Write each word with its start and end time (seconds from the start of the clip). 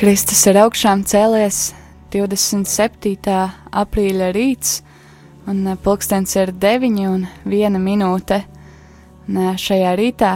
Kristus 0.00 0.46
ir 0.48 0.56
augšām 0.56 1.02
cēlies 1.04 1.74
27. 2.14 3.34
aprīļa 3.82 4.30
rīts, 4.32 4.78
un 5.44 5.58
eh, 5.68 5.76
pulkstens 5.76 6.32
ir 6.40 6.54
9 6.56 7.02
un 7.04 7.26
1 7.44 7.76
minūte. 7.84 8.38
Un 9.28 9.40
eh, 9.42 9.50
šajā 9.60 9.90
rītā 10.00 10.30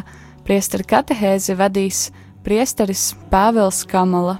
priestara 0.45 0.85
katehēzi 0.91 1.57
vadīs 1.57 2.03
priesteris 2.45 3.07
Pāvils 3.33 3.81
Kamala. 3.89 4.37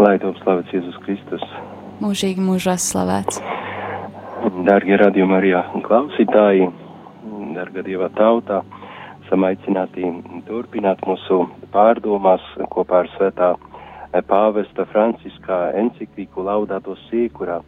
Lai 0.00 0.16
top 0.24 0.40
slavēts 0.40 0.72
Jēzus 0.72 0.96
Kristus. 1.04 1.44
Mūžīgi 2.00 2.40
mūžās 2.40 2.88
slavēts. 2.94 3.44
Dārgie 4.64 4.96
radījuma 5.04 5.42
arī 5.42 5.52
klausītāji, 5.84 6.72
dārga 7.52 7.84
Dieva 7.84 8.08
tautā, 8.16 8.62
esam 9.28 9.44
aicināti 9.44 10.08
turpināt 10.46 11.02
mūsu 11.04 11.42
pārdomās 11.68 12.44
kopā 12.72 13.02
ar 13.02 13.08
svētā 13.12 13.48
pāvesta 14.24 14.86
Franciskā 14.88 15.58
enciklīku 15.76 16.46
Laudato 16.46 16.94
Si, 17.02 17.26
kurā 17.36 17.58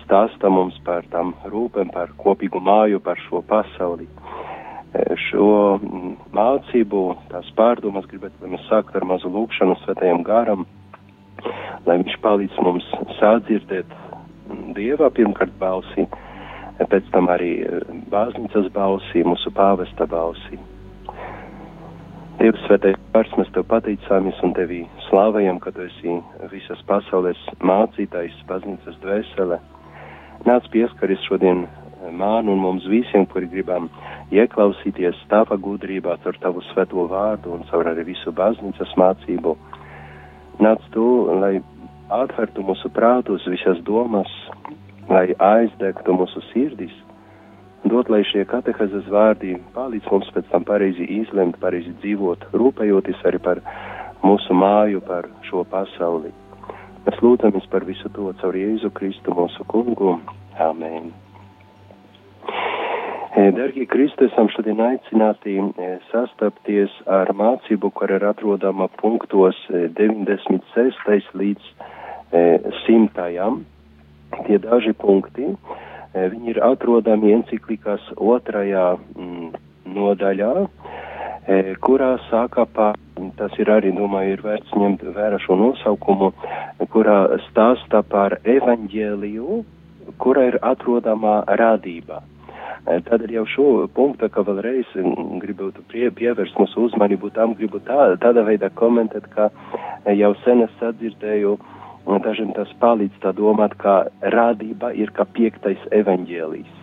stāsta 0.00 0.48
mums 0.48 0.78
par 0.86 1.04
tām 1.12 1.34
rūpēm, 1.44 1.90
par 1.92 2.14
kopīgu 2.16 2.62
māju, 2.64 3.02
par 3.04 3.20
šo 3.26 3.42
pasauli. 3.50 4.08
Šo 5.26 5.50
mācību, 6.32 7.02
tās 7.34 7.52
pārdomas 7.58 8.08
gribētu, 8.08 8.40
lai 8.40 8.54
mēs 8.54 8.64
sāktu 8.70 8.96
ar 8.96 9.08
mazu 9.12 9.28
lūkšanu 9.28 9.76
svētajam 9.82 10.24
garam, 10.24 10.64
lai 11.84 11.98
viņš 12.00 12.16
palīdz 12.24 12.64
mums 12.64 12.88
sādzirdēt 13.20 13.92
Dievā 14.72 15.12
pirmkārt 15.12 15.52
balsi, 15.60 16.08
pēc 16.80 17.12
tam 17.12 17.28
arī 17.28 17.52
baznīcas 18.08 18.72
balsi, 18.72 19.26
mūsu 19.28 19.52
pāvesta 19.52 20.08
balsi. 20.08 20.56
Dievs 22.38 22.60
svētais 22.68 22.94
pārs, 23.10 23.32
mēs 23.34 23.48
tev 23.50 23.64
pateicāmies 23.66 24.36
un 24.46 24.52
tevi 24.54 24.84
slāvējam, 25.08 25.56
ka 25.58 25.72
tu 25.74 25.82
esi 25.82 26.12
visas 26.52 26.78
pasaules 26.86 27.40
mācītājs, 27.66 28.36
baznīcas 28.46 28.94
dvēsele. 29.02 29.58
Nāc 30.46 30.68
pieskaries 30.70 31.24
šodien 31.26 31.64
man 32.14 32.46
un 32.46 32.62
mums 32.62 32.86
visiem, 32.86 33.26
kuri 33.26 33.50
gribam 33.50 33.88
ieklausīties 34.30 35.18
tava 35.32 35.58
gudrībā 35.58 36.14
caur 36.22 36.38
tavu 36.38 36.62
svēto 36.68 37.08
vārdu 37.10 37.56
un 37.56 37.66
caur 37.72 37.90
arī 37.90 38.06
visu 38.12 38.30
baznīcas 38.30 38.94
mācību. 39.02 39.56
Nāc 40.62 40.86
tu, 40.94 41.08
lai 41.42 41.56
atvertu 42.22 42.62
mūsu 42.70 42.92
prātus, 42.94 43.50
visas 43.50 43.82
domas, 43.82 44.30
lai 45.10 45.26
aizdegtu 45.34 46.14
mūsu 46.14 46.46
sirdis, 46.52 46.94
dot, 47.92 48.10
lai 48.12 48.22
šie 48.28 48.44
katehezes 48.48 49.06
vārdi 49.12 49.56
palīdz 49.74 50.10
mums 50.12 50.28
pēc 50.34 50.50
tam 50.52 50.66
pareizi 50.68 51.06
izlemt, 51.20 51.58
pareizi 51.62 51.94
dzīvot, 52.02 52.48
rūpējoties 52.54 53.24
arī 53.28 53.40
par 53.44 53.62
mūsu 54.24 54.56
māju, 54.56 55.00
par 55.04 55.28
šo 55.48 55.64
pasauli. 55.68 56.32
Mēs 57.06 57.22
lūdzamies 57.24 57.68
par 57.72 57.86
visu 57.88 58.10
to 58.12 58.32
caur 58.40 58.56
Jēzu 58.58 58.90
Kristu 58.96 59.32
mūsu 59.36 59.64
kungu. 59.70 60.18
Āmen. 60.58 61.12
Dargie 63.54 63.86
Kristu, 63.86 64.26
esam 64.26 64.48
šodien 64.50 64.80
aicināti 64.82 65.54
sastapties 66.10 66.90
ar 67.06 67.30
mācību, 67.38 67.92
kur 67.94 68.10
ir 68.10 68.24
atrodama 68.26 68.88
punktos 68.98 69.56
96. 69.70 71.28
līdz 71.38 71.68
simtajam. 72.84 73.62
Tie 74.48 74.58
daži 74.60 74.92
punkti, 74.98 75.52
viņi 76.14 76.54
ir 76.54 76.60
atrodami 76.64 77.34
enciklikās 77.36 78.04
otrajā 78.16 78.94
mm, 78.96 79.50
nodaļā, 79.94 80.52
kurā 81.84 82.10
sākā 82.28 82.66
pa, 82.76 82.92
tas 83.38 83.54
ir 83.58 83.70
arī, 83.72 83.92
domāju, 83.96 84.36
ir 84.36 84.44
vērts 84.44 84.74
ņemt 84.76 85.04
vērā 85.16 85.38
šo 85.40 85.56
nosaukumu, 85.56 86.32
kurā 86.92 87.20
stāsta 87.48 88.02
par 88.04 88.38
evaņģēliju, 88.44 89.62
kura 90.20 90.48
ir 90.50 90.58
atrodama 90.62 91.40
rādībā. 91.60 92.20
Tad 92.88 93.24
jau 93.28 93.44
šo 93.48 93.70
punktu, 93.92 94.28
ka 94.32 94.44
vēlreiz 94.46 94.92
gribētu 95.42 95.82
pie, 95.92 96.06
pievērst 96.14 96.56
mūsu 96.60 96.86
uzmanību 96.86 97.32
tam, 97.36 97.52
gribu 97.58 97.82
tā, 97.84 98.14
tādā 98.22 98.44
veidā 98.46 98.70
komentēt, 98.80 99.26
ka 99.34 99.50
jau 100.16 100.30
sen 100.44 100.64
es 100.64 100.72
sadzirdēju, 100.80 101.56
dažiem 102.24 102.54
tas 102.56 102.70
palīdz 102.80 103.20
tā 103.22 103.34
domāt, 103.36 103.76
ka 103.82 104.08
rādība 104.34 104.94
ir 104.96 105.12
kā 105.16 105.26
piektais 105.36 105.82
evaņģēlijs. 105.92 106.74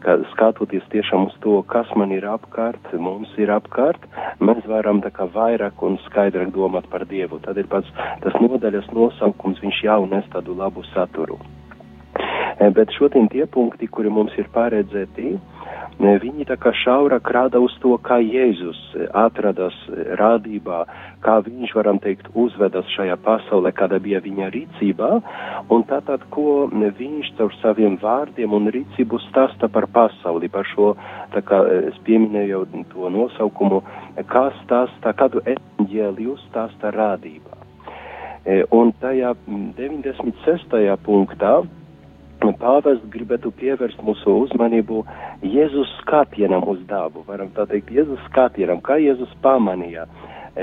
Ka 0.00 0.16
skatoties 0.30 0.86
tiešām 0.94 1.26
uz 1.28 1.34
to, 1.44 1.58
kas 1.72 1.90
man 1.98 2.14
ir 2.14 2.24
apkārt, 2.30 2.92
mums 3.06 3.32
ir 3.42 3.50
apkārt, 3.52 4.06
mēs 4.40 4.62
varam 4.70 5.02
tā 5.04 5.10
kā 5.12 5.26
vairāk 5.34 5.82
un 5.84 5.98
skaidrāk 6.06 6.54
domāt 6.56 6.88
par 6.92 7.04
Dievu. 7.10 7.42
Tad 7.44 7.58
ir 7.60 7.68
pats 7.72 7.90
tas 8.24 8.38
nodaļas 8.40 8.92
nosaukums, 8.96 9.60
viņš 9.60 9.82
jau 9.90 10.04
nes 10.08 10.30
tādu 10.32 10.56
labu 10.56 10.86
saturu. 10.94 11.40
Bet 12.60 12.92
šodien 12.92 13.28
tie 13.32 13.46
punkti, 13.48 13.88
kuri 13.88 14.10
mums 14.12 14.34
ir 14.36 14.50
paredzēti, 14.52 15.30
viņi 16.00 16.44
tā 16.48 16.58
kā 16.60 16.72
šaura 16.76 17.16
krāda 17.24 17.60
uz 17.60 17.72
to, 17.80 17.94
kā 18.04 18.18
Jēzus 18.20 18.78
atradas 19.16 19.76
rādībā, 20.20 20.82
kā 21.24 21.38
viņš, 21.44 21.72
varam 21.76 22.00
teikt, 22.04 22.28
uzvedas 22.36 22.84
šajā 22.92 23.16
pasaulē, 23.24 23.72
kāda 23.72 23.96
bija 24.00 24.20
viņa 24.20 24.50
rīcībā, 24.52 25.10
un 25.72 25.86
tātad, 25.88 26.24
ko 26.30 26.68
viņš 26.72 27.32
caur 27.40 27.56
saviem 27.62 27.96
vārdiem 28.00 28.52
un 28.52 28.68
rīcību 28.72 29.20
stāsta 29.30 29.68
par 29.72 29.88
pasauli, 29.88 30.52
par 30.52 30.68
šo, 30.68 30.94
tā 31.32 31.40
kā 31.40 31.64
es 31.88 31.96
pieminēju 32.04 32.66
to 32.92 33.08
nosaukumu, 33.08 33.80
kā 34.28 34.50
stāsta, 34.62 35.16
kādu 35.16 35.40
eņģēliju 35.56 36.36
stāsta 36.48 36.92
rādībā. 36.92 37.56
Un 38.72 38.94
tajā 39.00 39.34
96. 39.48 40.96
punktā 41.04 41.60
Pāvests 42.40 43.04
gribētu 43.12 43.50
pievērst 43.52 44.00
mūsu 44.00 44.32
uzmanību 44.46 45.02
Jēzus 45.44 45.90
skatienam 46.00 46.64
uz 46.72 46.80
dabu, 46.88 47.20
varam 47.28 47.50
tā 47.52 47.66
teikt, 47.68 47.90
Jēzus 47.92 48.22
skatienam, 48.30 48.80
kā 48.80 48.96
Jēzus 48.96 49.32
pamanīja 49.44 50.06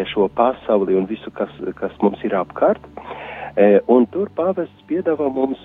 šo 0.10 0.26
pasauli 0.34 0.98
un 0.98 1.06
visu, 1.06 1.32
kas, 1.32 1.54
kas 1.78 1.94
mums 2.02 2.24
ir 2.26 2.34
apkārt. 2.38 2.82
Un 3.94 4.06
tur 4.14 4.32
pāvests 4.34 4.86
piedāvā 4.90 5.30
mums 5.34 5.62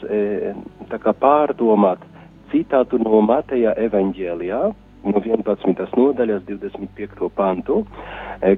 tā 0.92 1.00
kā 1.00 1.16
pārdomāt 1.16 2.04
citātu 2.52 3.00
no 3.00 3.22
Mateja 3.24 3.72
evaņģēlijā, 3.80 4.60
no 5.08 5.22
11. 5.24 5.96
nodaļas 5.96 6.44
25. 6.48 7.30
pantu, 7.36 7.82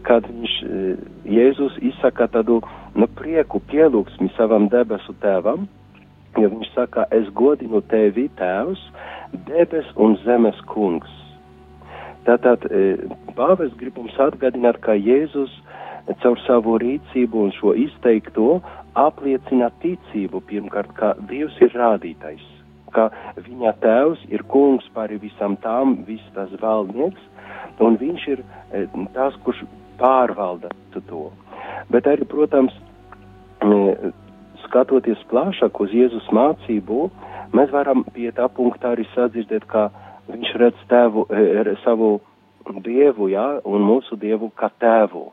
kad 0.02 0.26
viņš, 0.26 0.58
Jēzus 1.30 1.78
izsaka 1.92 2.26
tādu, 2.34 2.60
nu, 2.98 3.08
prieku 3.14 3.62
pielūgsmi 3.70 4.32
savam 4.34 4.66
debesu 4.72 5.14
tēvam, 5.22 5.68
jo 6.40 6.50
viņš 6.52 6.70
saka, 6.74 7.06
es 7.14 7.28
godinu 7.36 7.82
tevi, 7.90 8.28
tēvs, 8.38 8.80
debes 9.48 9.90
un 10.00 10.16
zemes 10.24 10.58
kungs. 10.70 11.10
Tātad 12.24 12.64
pāvis 13.36 13.74
grib 13.76 13.98
mums 14.00 14.16
atgādināt, 14.22 14.80
ka 14.84 14.96
Jēzus 14.96 15.52
caur 16.22 16.40
savu 16.46 16.78
rīcību 16.80 17.46
un 17.46 17.52
šo 17.56 17.74
izteikto 17.80 18.58
apliecina 18.98 19.70
ticību 19.82 20.40
pirmkārt, 20.48 20.92
ka 20.96 21.12
Dievs 21.28 21.56
ir 21.64 21.74
rādītais, 21.76 22.42
ka 22.96 23.10
viņa 23.36 23.74
tēvs 23.82 24.24
ir 24.32 24.44
kungs 24.48 24.86
pāri 24.96 25.18
visam 25.22 25.56
tām, 25.64 25.98
viss 26.08 26.34
tas 26.36 26.52
valdnieks, 26.62 27.20
un 27.84 27.98
viņš 28.00 28.26
ir 28.34 28.44
tas, 29.16 29.36
kurš 29.44 29.64
pārvalda 29.98 30.70
to. 31.08 31.28
Bet 31.90 32.06
arī, 32.10 32.26
protams, 32.28 32.74
skatoties 34.74 35.22
plašāk 35.30 35.78
uz 35.84 35.92
Jēzus 35.94 36.26
mācību, 36.34 37.06
mēs 37.54 37.70
varam 37.70 38.02
pie 38.10 38.32
tā 38.34 38.48
punktā 38.50 38.90
arī 38.96 39.06
sadzirdēt, 39.12 39.68
ka 39.70 39.86
viņš 40.26 40.50
redz 40.58 40.82
tēvu, 40.90 41.28
er, 41.30 41.70
savu 41.84 42.18
dievu, 42.82 43.30
jā, 43.30 43.46
un 43.62 43.86
mūsu 43.86 44.18
dievu 44.18 44.50
kā 44.58 44.72
tēvu. 44.82 45.28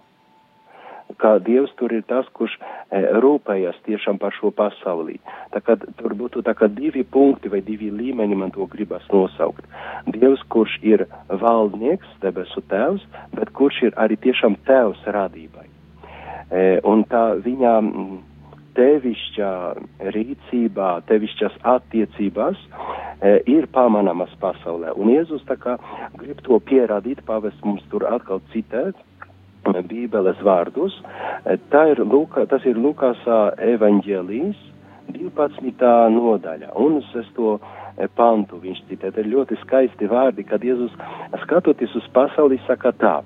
Kā 1.19 1.33
dievs 1.43 1.73
tur 1.75 1.91
ir 1.91 2.05
tas, 2.07 2.29
kurš 2.37 2.53
e, 2.55 3.01
rūpējas 3.19 3.81
tiešām 3.83 4.21
par 4.21 4.31
šo 4.37 4.53
pasaulī. 4.55 5.17
Tā 5.51 5.59
kā 5.65 5.75
tur 5.75 6.13
būtu 6.15 6.45
tā 6.45 6.53
kā 6.55 6.69
divi 6.71 7.03
punkti 7.03 7.51
vai 7.51 7.59
divi 7.65 7.89
līmeņi, 7.91 8.37
man 8.37 8.53
to 8.55 8.63
gribas 8.71 9.03
nosaukt. 9.11 9.65
Dievs, 10.07 10.45
kurš 10.53 10.77
ir 10.87 11.03
valdnieks, 11.27 12.15
debesu 12.23 12.63
tēvs, 12.71 13.03
bet 13.35 13.51
kurš 13.57 13.81
ir 13.89 13.99
arī 13.99 14.21
tiešām 14.23 14.55
tēvs 14.69 15.03
radībai. 15.17 15.67
E, 15.67 16.79
un 16.87 17.03
tā 17.11 17.25
viņa 17.43 17.75
tevišķā 18.77 19.51
rīcībā, 20.15 20.89
tevišķas 21.09 21.59
attiecībās 21.75 22.59
e, 22.61 23.37
ir 23.51 23.67
pamanamas 23.75 24.33
pasaulē. 24.41 24.95
Un 24.97 25.13
Jēzus 25.13 25.45
tā 25.49 25.57
kā 25.61 25.77
grib 26.19 26.41
to 26.45 26.59
pierādīt, 26.67 27.23
pavest 27.27 27.63
mums 27.65 27.85
tur 27.93 28.07
atkal 28.09 28.43
citēt. 28.53 28.99
Bībeles 29.61 30.39
vārdus. 30.41 30.95
E, 31.45 31.57
tā 31.73 31.85
ir 31.91 32.01
Luka, 32.01 32.47
tas 32.49 32.65
ir 32.65 32.79
Lukasā 32.81 33.53
evaņģēlijas 33.75 34.63
12. 35.13 35.91
nodaļa. 36.15 36.71
Un 36.81 37.01
es 37.01 37.29
to 37.37 37.59
pantu 38.07 38.61
viņš 38.63 38.83
citē. 38.89 39.11
Te 39.11 39.23
ir 39.23 39.31
ļoti 39.33 39.59
skaisti 39.61 40.09
vārdi, 40.11 40.45
kad 40.47 40.63
Jēzus 40.65 40.93
skatoties 41.43 41.95
uz 41.99 42.07
pasauli 42.15 42.61
saka 42.67 42.93
tā, 42.97 43.17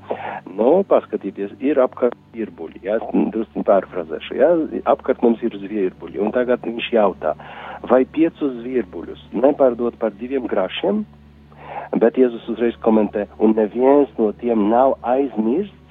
Nu, 0.56 0.86
paskatieties, 0.88 1.51
ir 1.60 1.80
apkārt 1.83 2.16
zvirbuļi, 2.31 2.80
jā, 2.86 2.95
drusku 3.33 3.63
pārfrazēšu, 3.68 4.38
jā, 4.39 4.50
apkārt 4.88 5.24
mums 5.25 5.44
ir 5.44 5.57
zvirbuļi, 5.60 6.22
un 6.24 6.31
tagad 6.36 6.63
viņš 6.63 6.88
jautā, 6.95 7.33
vai 7.92 8.06
piecus 8.07 8.56
zvirbuļus 8.62 9.25
nepārdot 9.36 10.00
par 10.00 10.16
diviem 10.16 10.48
grašiem, 10.48 11.04
bet 12.00 12.19
Jēzus 12.22 12.48
uzreiz 12.56 12.80
komentē, 12.88 13.27
un 13.36 13.57
neviens 13.60 14.12
no 14.19 14.31
tiem 14.39 14.69
nav 14.72 14.95
aizmirsts 15.04 15.81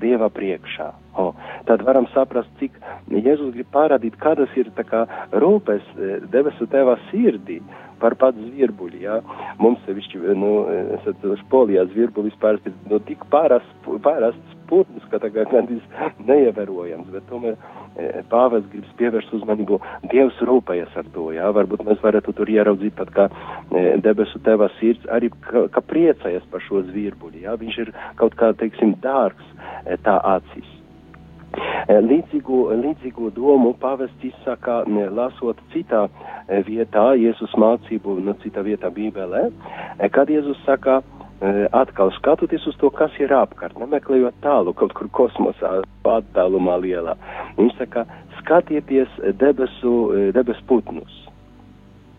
Dieva 0.00 0.26
priekšā. 0.32 0.88
O, 1.20 1.30
tad 1.68 1.84
varam 1.86 2.08
saprast, 2.10 2.50
cik 2.58 2.74
Jēzus 3.12 3.52
grib 3.54 3.68
parādīt, 3.74 4.16
kādas 4.18 4.50
ir 4.58 4.70
kā 4.74 5.04
rūpes 5.30 5.84
e, 5.94 6.16
debesu 6.32 6.66
tēvā 6.72 6.96
sirdī 7.10 7.60
par 8.02 8.16
pats 8.20 8.40
zvirbuļi, 8.50 9.04
jā. 9.06 9.20
Mums 9.62 9.82
sevišķi, 9.86 10.20
nu, 10.40 10.50
esat 10.98 11.22
polijā 11.52 11.86
zvirbulis 11.92 12.34
pāris, 12.42 12.66
nu, 12.90 12.98
tik 13.08 13.22
pārasts, 13.32 13.88
pārasts 14.04 14.58
putns, 14.68 15.04
ka 15.12 15.20
kā 15.22 15.30
gandrīz 15.52 15.82
neievērojams, 16.28 17.10
bet 17.14 17.26
tomēr 17.30 17.54
e, 17.54 18.22
pāvests 18.32 18.70
gribas 18.72 18.94
pievērst 19.00 19.34
uzmanību, 19.38 19.80
Dievs 20.12 20.40
rūpējas 20.48 20.96
ar 21.00 21.10
to, 21.14 21.30
jā, 21.36 21.48
varbūt 21.56 21.84
mēs 21.86 22.00
varētu 22.04 22.36
tur 22.36 22.50
ieraudzīt 22.50 22.96
pat 22.98 23.12
kā 23.16 23.28
e, 23.30 23.84
debesu 24.04 24.40
tevā 24.46 24.70
sirds, 24.78 25.04
arī 25.14 25.30
ka, 25.46 25.66
ka 25.74 25.84
priecājas 25.84 26.46
par 26.52 26.64
šo 26.66 26.84
zvirbuļi, 26.90 27.44
jā, 27.46 27.58
viņš 27.60 27.82
ir 27.86 27.92
kaut 28.20 28.36
kā, 28.40 28.52
teiksim, 28.60 28.96
dārgs 29.04 29.52
e, 29.84 30.00
tā 30.04 30.18
acīs. 30.36 30.80
Eh, 31.54 31.98
līdzīgu, 32.00 32.58
līdzīgu 32.80 33.30
domu 33.36 33.74
pavests 33.80 34.24
izsaka 34.24 34.82
lasot 35.14 35.58
citā 35.74 36.06
eh, 36.08 36.62
vietā, 36.66 37.10
Jēzus 37.20 37.52
mācību, 37.60 38.16
no 38.20 38.32
nu, 38.32 38.36
citā 38.42 38.64
vietā 38.64 38.90
Bībelē, 38.94 39.50
eh, 39.50 40.08
kad 40.08 40.32
Jēzus 40.32 40.62
saka, 40.68 41.02
atkal 41.76 42.08
skatoties 42.14 42.62
uz 42.70 42.76
to, 42.80 42.88
kas 42.94 43.12
ir 43.20 43.32
apkārt, 43.36 43.74
nemeklējot 43.76 44.36
tālu, 44.40 44.72
kaut 44.72 44.94
kur 44.96 45.10
kosmosā, 45.12 45.72
attālumā 46.08 46.78
lielā. 46.80 47.16
Viņš 47.58 47.74
saka, 47.76 48.06
skatieties 48.38 49.10
debesu, 49.42 49.92
debes 50.32 50.62
putnus. 50.70 51.18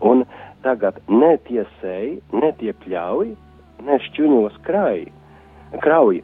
Un 0.04 0.22
tagad 0.62 1.00
netiesēji, 1.10 2.20
netiekļauj, 2.36 3.32
nešķuņos 3.88 4.60
krāj, 4.68 5.08
krauj, 5.82 6.20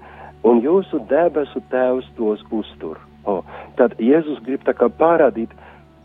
un 0.48 0.62
jūsu 0.64 1.02
debesu 1.10 1.62
tēvs 1.72 2.08
tos 2.18 2.42
uztur. 2.50 3.00
O, 3.24 3.40
tad 3.78 3.94
Jēzus 4.02 4.42
grib 4.46 4.64
tā 4.66 4.74
kā 4.74 4.88
parādīt, 4.98 5.52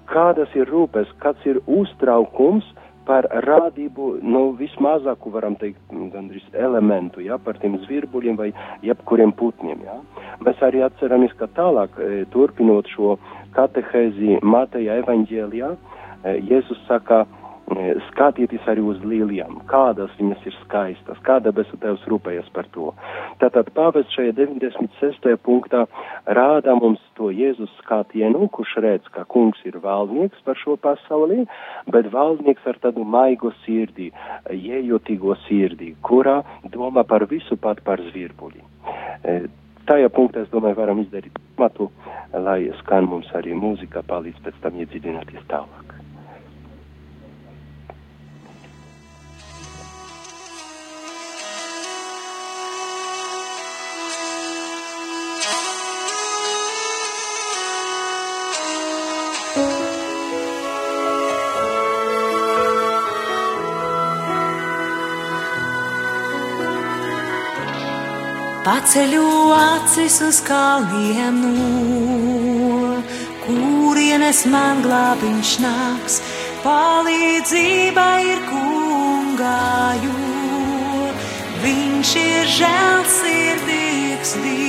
kādas 0.10 0.52
ir 0.56 0.70
rūpes, 0.70 1.10
kāds 1.24 1.46
ir 1.50 1.60
uztraukums 1.66 2.68
par 3.08 3.26
rādību, 3.46 4.18
nu, 4.22 4.52
vismazāku, 4.60 5.32
varam 5.32 5.56
teikt, 5.60 5.80
gandrīz 6.14 6.44
elementu, 6.60 7.24
jā, 7.24 7.38
par 7.40 7.60
tiem 7.62 7.78
zvirbuļiem 7.86 8.40
vai 8.40 8.50
jebkuriem 8.84 9.32
putniem, 9.40 9.86
jā. 9.88 9.96
Mēs 10.44 10.60
arī 10.68 10.84
atceramies, 10.86 11.32
ka 11.40 11.48
tālāk, 11.56 11.96
e, 12.04 12.26
turpinot 12.34 12.90
šo 12.92 13.16
katehēzi 13.56 14.42
Mateja 14.44 15.00
evaņģēlijā, 15.04 15.72
e, 15.72 16.36
Jēzus 16.52 16.84
saka, 16.90 17.24
skatieties 17.68 18.64
arī 18.72 18.82
uz 18.86 19.00
līlijām, 19.04 19.60
kādas 19.68 20.12
viņas 20.20 20.46
ir 20.48 20.56
skaistas, 20.62 21.20
kāda 21.28 21.52
besu 21.52 21.76
tevs 21.82 22.06
rūpējas 22.08 22.48
par 22.56 22.68
to. 22.72 22.94
Tātad 23.42 23.70
pāvests 23.76 24.16
šajā 24.16 24.34
96. 24.38 25.36
punktā 25.44 25.84
rāda 26.26 26.76
mums 26.80 27.04
to 27.20 27.28
Jēzus 27.36 27.74
skatienu, 27.82 28.48
kurš 28.56 28.78
redz, 28.84 29.12
ka 29.12 29.26
kungs 29.28 29.60
ir 29.68 29.80
valdnieks 29.84 30.40
par 30.48 30.56
šo 30.56 30.78
pasaulī, 30.80 31.44
bet 31.92 32.08
valdnieks 32.14 32.66
ar 32.72 32.80
tādu 32.84 33.04
maigo 33.04 33.52
sirdī, 33.66 34.14
iejotīgo 34.54 35.36
sirdī, 35.48 35.94
kurā 36.02 36.40
domā 36.72 37.04
par 37.04 37.28
visu 37.28 37.60
pat 37.60 37.84
par 37.84 38.00
zvirbuļi. 38.12 38.64
E, 39.28 39.38
tajā 39.90 40.08
punktā, 40.16 40.46
es 40.46 40.54
domāju, 40.56 40.80
varam 40.80 41.04
izdarīt 41.04 41.36
matu, 41.60 41.92
lai 42.32 42.62
skan 42.80 43.12
mums 43.12 43.28
arī 43.36 43.56
mūzika 43.58 44.08
palīdz 44.08 44.40
pēc 44.48 44.64
tam 44.64 44.80
iedziļināties 44.80 45.48
tālāk. 45.52 45.97
Paceļu 68.68 69.24
acis 69.56 70.18
uz 70.26 70.42
kalniem, 70.44 71.38
no 71.40 72.98
kurienes 73.46 74.42
man 74.52 74.82
glābiņš 74.84 75.52
nāks. 75.64 76.18
Palīdzība 76.66 78.08
ir 78.28 78.42
kungāju, 78.50 80.12
viņš 81.64 82.12
ir 82.26 82.52
žēlsirdīgs 82.58 84.36
Dievs. 84.44 84.68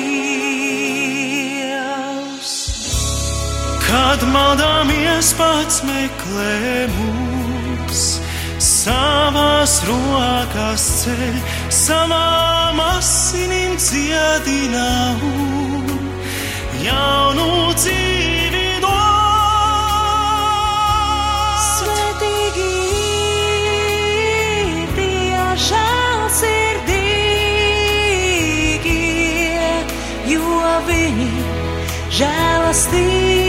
Kad 3.83 4.23
maldāmies 4.31 5.35
pats 5.43 5.83
meklē 5.91 6.87
mūs, 6.95 8.23
savās 8.63 9.83
rokās 9.91 10.87
ceļ 11.03 11.58
savām 11.75 12.81
asinīm 12.81 13.77
dziedina 13.77 15.17
un 15.29 15.85
jaunu 16.85 17.49
dzīvi 17.77 18.81
dod. 18.85 18.95
Svetīgi 21.67 22.73
tie 24.97 25.43
žēlsirdīgie, 25.67 26.95
jo 30.33 30.63
viņi 30.89 31.31
žēlastību 32.23 33.48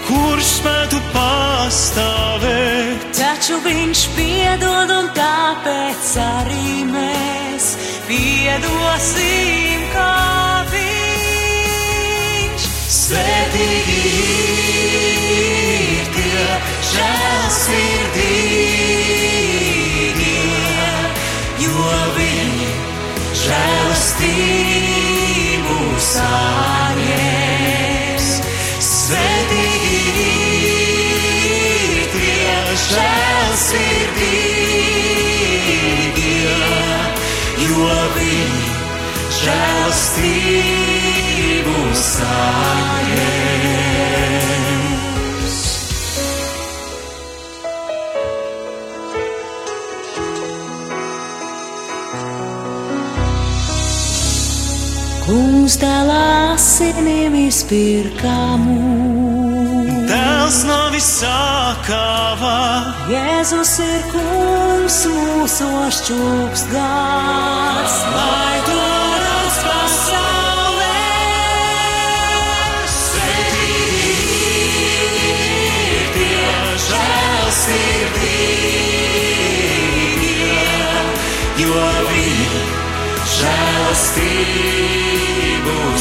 kurš 0.06 0.44
spētu 0.60 0.98
pastāvēt? 1.14 3.06
Taču 3.16 3.56
viņš 3.64 4.00
piedod 4.16 4.88
un 4.98 5.06
tāpēc 5.16 6.06
arī 6.22 6.84
mēs 6.90 7.64
piedosim, 8.08 9.80
kā 9.94 10.16
viņš. 10.72 12.62
Svētīgi 12.96 14.00
ir 15.36 16.06
tie 16.16 16.46
žēlsirdīgie, 16.92 18.06
jo 21.64 21.86
viņi 22.18 22.68
žēlastību 23.46 24.85
saņems. 26.16 27.06
Svētīgi 28.86 30.26
ir 31.92 32.04
tie 32.16 32.56
žēlsirdīgie, 32.86 33.38
jo 37.68 37.94
viņi 38.18 38.66
žēlastību 39.40 40.58
saņems. 42.06 42.95
Uns 55.26 55.74
tēlā 55.82 56.54
asinīm 56.54 57.34
izpirkāmu. 57.40 58.76
Tēls 60.06 60.60
no 60.68 60.76
visākāvā, 60.92 62.58
Jēzus 63.10 63.72
ir 63.82 64.04
kungs 64.12 65.00
mūsu 65.10 65.66
šķūks 65.96 66.62
gārs, 66.70 67.96
lai 68.14 68.56
to 68.68 68.84
rast 69.24 69.66
pasaulē. 69.66 71.02
Svetīvi 72.94 74.52
ir 75.88 76.06
tie 76.14 76.46
žēlsirdīgi, 76.86 78.14
jo 81.64 81.82
viņi 82.12 82.62
žēlsirdīgi 83.34 85.05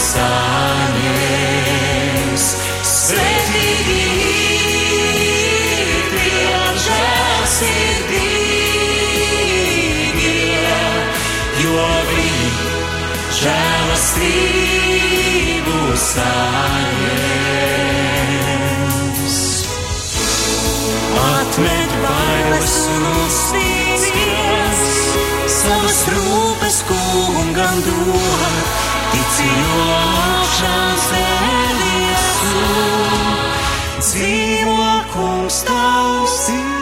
saņems. 0.05 1.35
Svetīgi 2.85 4.03
ir 5.25 6.03
tie 6.11 6.55
žēlsirdīgie, 6.85 7.95
jo 11.63 11.87
viņi 12.11 12.49
žēlastību 13.41 14.75
saņems. 16.05 17.45
Atmet 21.25 21.91
bailes 22.03 22.75
un 22.91 23.03
uzticības, 23.25 24.81
savas 25.55 25.99
rūpes 26.11 26.77
kungam 26.89 27.77
dod, 27.85 28.55
no 29.15 29.83
augšām 29.95 30.95
svēties 31.05 32.29
un 32.51 33.35
dzīvo 34.03 34.93
kungs 35.15 35.63
tavs 35.69 36.39
Dievs. 36.47 36.74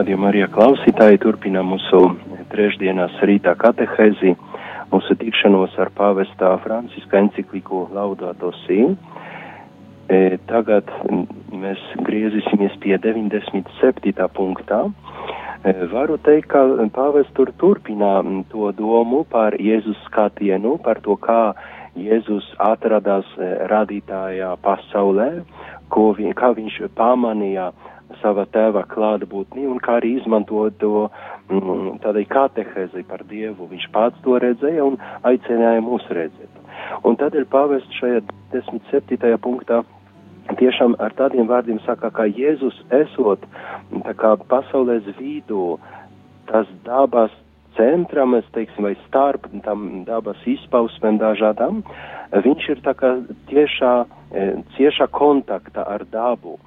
Radījumi 0.00 0.28
arī 0.30 0.44
klausītāji, 0.48 1.18
turpinām 1.20 1.74
mūsu 1.74 1.98
trešdienās 2.48 3.18
rītā 3.28 3.52
katehēzi, 3.60 4.30
mūsu 4.88 5.16
tikšanos 5.20 5.74
ar 5.82 5.90
pāvestā 5.92 6.54
Franciska 6.62 7.18
encikliku 7.20 7.82
Laudato 7.92 8.48
Si. 8.62 8.78
E, 10.08 10.38
tagad 10.48 10.88
mēs 11.52 11.82
griezīsimies 12.06 12.78
pie 12.80 12.96
97. 12.96 14.24
punktā. 14.38 14.80
E, 14.88 15.76
varu 15.92 16.16
teikt, 16.24 16.48
ka 16.54 16.64
pāvests 16.96 17.36
tur 17.36 17.52
turpinā 17.60 18.14
m, 18.24 18.40
to 18.48 18.72
domu 18.80 19.26
par 19.28 19.58
Jēzus 19.60 20.00
skatienu, 20.06 20.78
par 20.80 21.04
to, 21.04 21.20
kā 21.20 21.52
Jēzus 22.00 22.48
atradās 22.56 23.28
e, 23.36 23.52
radītājā 23.68 24.56
pasaulē, 24.64 25.30
ko 25.92 26.14
vi, 26.16 26.32
kā 26.32 26.54
viņš 26.56 26.86
pamanīja 26.96 27.68
sava 28.20 28.46
tēva 28.54 28.82
klātbūtni 28.90 29.66
un 29.70 29.78
kā 29.82 29.98
arī 30.00 30.16
izmanto 30.18 30.66
to 30.82 31.06
mm, 31.50 32.00
tādai 32.04 32.26
katehēzi 32.30 33.04
par 33.08 33.24
Dievu. 33.30 33.68
Viņš 33.70 33.86
pats 33.94 34.20
to 34.24 34.38
redzēja 34.42 34.86
un 34.86 34.98
aicināja 35.28 35.84
mūs 35.86 36.06
redzēt. 36.10 36.60
Un 37.06 37.16
tādēļ 37.20 37.46
pāvests 37.52 38.00
šajā 38.00 38.22
17. 38.52 39.36
punktā 39.44 39.82
tiešām 40.58 40.96
ar 40.98 41.14
tādiem 41.18 41.46
vārdiem 41.50 41.78
saka, 41.84 42.10
ka 42.10 42.26
Jēzus 42.26 42.78
esot 43.02 43.44
tā 44.06 44.14
kā 44.18 44.34
pasaulēs 44.50 45.06
vidū, 45.18 45.76
tas 46.50 46.66
dabas 46.86 47.34
centram, 47.76 48.34
es 48.34 48.48
teiksim, 48.54 48.88
vai 48.88 48.96
starp 49.06 49.46
tam 49.64 50.02
dabas 50.08 50.40
izpausmēm 50.48 51.20
dažādām, 51.20 51.82
viņš 52.46 52.68
ir 52.74 52.82
tā 52.86 52.94
kā 52.98 53.12
tiešā, 53.50 53.94
e, 54.32 54.48
ciešā 54.76 55.06
kontakta 55.14 55.86
ar 55.86 56.04
dabu. 56.10 56.58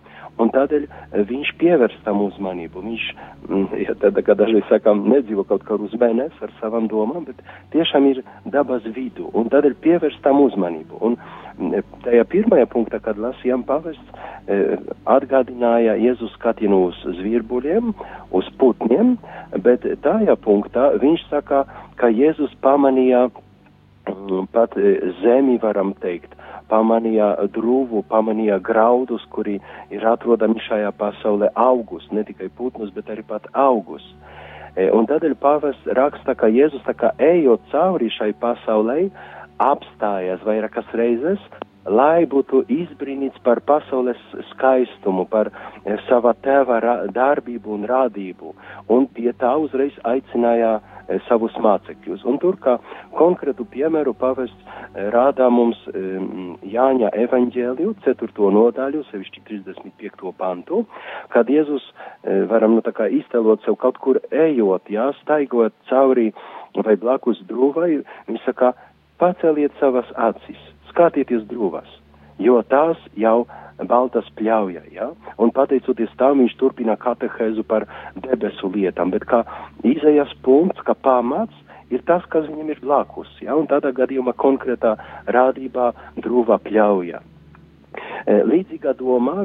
Un 0.41 0.49
tādēļ 0.53 0.85
eh, 0.87 1.21
viņš 1.29 1.51
pievērst 1.61 2.01
tam 2.07 2.23
uzmanību. 2.25 2.81
Viņš, 2.87 3.05
mm, 3.47 3.67
ja 3.83 3.93
tad, 4.01 4.17
kā 4.25 4.35
dažreiz 4.37 4.65
sakām, 4.69 5.05
nedzīvo 5.11 5.45
kaut 5.49 5.65
kur 5.67 5.83
uz 5.85 5.93
mēnesi 5.99 6.41
ar 6.41 6.53
savām 6.61 6.89
domām, 6.89 7.27
bet 7.27 7.41
tiešām 7.75 8.07
ir 8.09 8.23
dabas 8.55 8.85
vidu. 8.95 9.29
Un 9.37 9.51
tādēļ 9.53 9.77
pievērst 9.85 10.23
tam 10.25 10.41
uzmanību. 10.41 10.99
Un 11.05 11.17
mm, 11.19 11.85
tajā 12.07 12.25
pirmajā 12.33 12.69
punktā, 12.73 13.01
kad 13.03 13.21
lasījām 13.21 13.65
pavests, 13.69 14.25
eh, 14.47 14.73
atgādināja 15.05 15.99
Jēzus 16.01 16.33
skatienu 16.39 16.87
uz 16.89 17.05
zvirbuļiem, 17.19 17.93
uz 18.33 18.49
putniem, 18.57 19.17
bet 19.61 19.85
tajā 20.01 20.37
punktā 20.41 20.89
viņš 21.03 21.27
saka, 21.29 21.65
ka 22.01 22.09
Jēzus 22.09 22.57
pamanīja 22.65 23.27
mm, 23.29 24.49
pat 24.55 24.73
eh, 24.81 25.13
zemi, 25.21 25.59
varam 25.61 25.93
teikt, 26.01 26.33
pamanīja 26.69 27.29
drūvu, 27.55 28.03
pamanīja 28.09 28.59
graudus, 28.63 29.25
kuri 29.33 29.59
ir 29.93 30.05
atrodami 30.07 30.61
šajā 30.67 30.91
pasaulē 30.99 31.51
augus, 31.55 32.05
ne 32.11 32.23
tikai 32.27 32.49
putnus, 32.57 32.93
bet 32.95 33.11
arī 33.13 33.25
pat 33.27 33.47
augus. 33.53 34.05
E, 34.75 34.87
un 34.89 35.05
tādēļ 35.09 35.35
pāvests 35.41 35.91
raksta, 35.97 36.35
ka 36.35 36.49
Jēzus 36.49 36.85
tā 36.87 36.95
kā 36.97 37.11
ejot 37.21 37.61
cauri 37.71 38.09
šai 38.13 38.31
pasaulē, 38.41 39.09
apstājas 39.61 40.41
vairākas 40.47 40.89
reizes, 40.97 41.41
lai 41.85 42.23
būtu 42.29 42.63
izbrīnīts 42.71 43.41
par 43.43 43.59
pasaules 43.67 44.19
skaistumu, 44.53 45.27
par 45.29 45.51
e, 45.51 45.97
sava 46.07 46.33
tēva 46.45 46.79
darbību 47.13 47.77
un 47.77 47.85
rādību, 47.89 48.55
un 48.89 49.07
pie 49.13 49.29
tā 49.37 49.53
uzreiz 49.61 49.93
aicināja 50.07 50.79
e, 50.79 50.92
savus 51.27 51.55
mācekļus. 51.61 52.23
Un 52.29 52.39
tur 52.41 52.57
kā 52.61 52.77
konkrētu 53.17 53.65
piemēru 53.69 54.13
pavests 54.17 54.63
e, 54.63 55.07
rādā 55.13 55.49
mums 55.53 55.79
e, 55.91 56.03
Jāņa 56.73 57.11
evaņģēliju, 57.25 57.95
4. 58.05 58.49
nodaļu, 58.57 59.03
sevišķi 59.11 59.43
35. 59.49 60.33
pantu, 60.39 60.83
kad 61.33 61.49
Jēzus, 61.51 61.85
e, 62.23 62.41
varam 62.49 62.77
nu 62.77 62.85
tā 62.85 62.95
kā 62.95 63.09
iztēlot 63.11 63.65
sev 63.65 63.77
kaut 63.81 63.99
kur 64.03 64.21
ejot, 64.31 64.89
jā, 64.91 65.11
staigot 65.21 65.75
cauri 65.89 66.31
vai 66.73 66.95
blakus 66.97 67.41
drūvai, 67.49 67.99
viņš 68.29 68.47
saka, 68.47 68.73
paceliet 69.21 69.75
savas 69.79 70.09
acis, 70.17 70.59
skatieties 70.89 71.45
drūvas, 71.49 71.89
jo 72.41 72.57
tās 72.69 72.97
jau 73.19 73.43
baltas 73.89 74.29
pļauja, 74.37 74.83
ja? 74.93 75.09
un 75.41 75.51
pateicoties 75.55 76.13
tam 76.19 76.43
viņš 76.43 76.55
turpina 76.59 76.95
katehēzu 76.99 77.65
par 77.67 77.87
debesu 78.15 78.71
lietām, 78.73 79.11
bet 79.13 79.25
kā 79.29 79.43
izējas 79.83 80.33
punkts, 80.45 80.83
kā 80.85 80.95
pamats, 80.95 81.55
ir 81.93 82.03
tas, 82.07 82.25
kas 82.29 82.47
viņam 82.49 82.71
ir 82.73 82.81
blakus, 82.83 83.29
ja? 83.41 83.57
un 83.57 83.69
tādā 83.71 83.93
gadījumā 83.95 84.35
konkrētā 84.39 84.95
rādībā 85.27 85.91
drūva 86.23 86.59
pļauja. 86.63 87.21
E, 88.25 88.39
Līdzīgā 88.47 88.95
domā, 88.97 89.35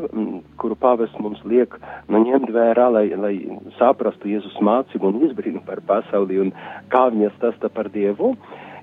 kuru 0.61 0.76
pāvests 0.80 1.18
mums 1.20 1.40
liek 1.44 1.75
nu, 2.08 2.23
ņemt 2.25 2.52
vērā, 2.54 2.87
lai, 2.94 3.06
lai 3.18 3.35
saprastu 3.76 4.30
Jēzus 4.30 4.56
mācību 4.64 5.11
un 5.11 5.20
izbrīnu 5.28 5.64
par 5.66 5.82
pasauli 5.88 6.40
un 6.44 6.54
kā 6.92 7.08
viņa 7.12 7.35
stāsta 7.37 7.68
par 7.73 7.90
Dievu, 7.92 8.35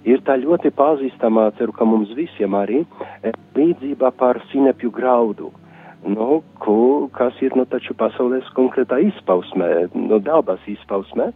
ir 0.05 0.23
tā 0.25 0.37
ļoti 0.41 0.71
pazīstamā, 0.77 1.49
ceru, 1.59 1.75
ka 1.75 1.85
mums 1.85 2.13
visiem 2.17 2.55
arī, 2.57 2.85
e, 3.21 3.33
līdzība 3.57 4.11
par 4.17 4.41
sinepju 4.51 4.91
graudu. 4.91 5.51
nu, 6.05 6.43
ku, 6.61 7.09
kas 7.17 7.33
ir, 7.41 7.55
nu, 7.57 7.65
taču 7.65 7.95
pasaules 7.97 8.45
konkrētā 8.57 8.99
izpausmē, 9.07 9.69
nu, 9.97 10.19
dabas 10.21 10.61
izpausmē, 10.69 11.31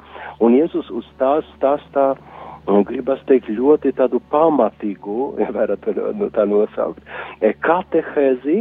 un 0.45 0.57
Jēzus 0.57 0.91
uz 0.93 1.07
tās 1.21 1.47
stāstā, 1.55 2.11
un 2.69 2.85
gribas 2.85 3.21
teikt 3.29 3.49
ļoti 3.49 3.95
tādu 3.97 4.21
pamatīgu, 4.29 5.33
ja 5.41 5.49
varat 5.55 5.89
nu, 6.19 6.29
tā 6.35 6.45
nosaukt, 6.45 7.01
e, 7.41 7.53
katehēzi, 7.65 8.59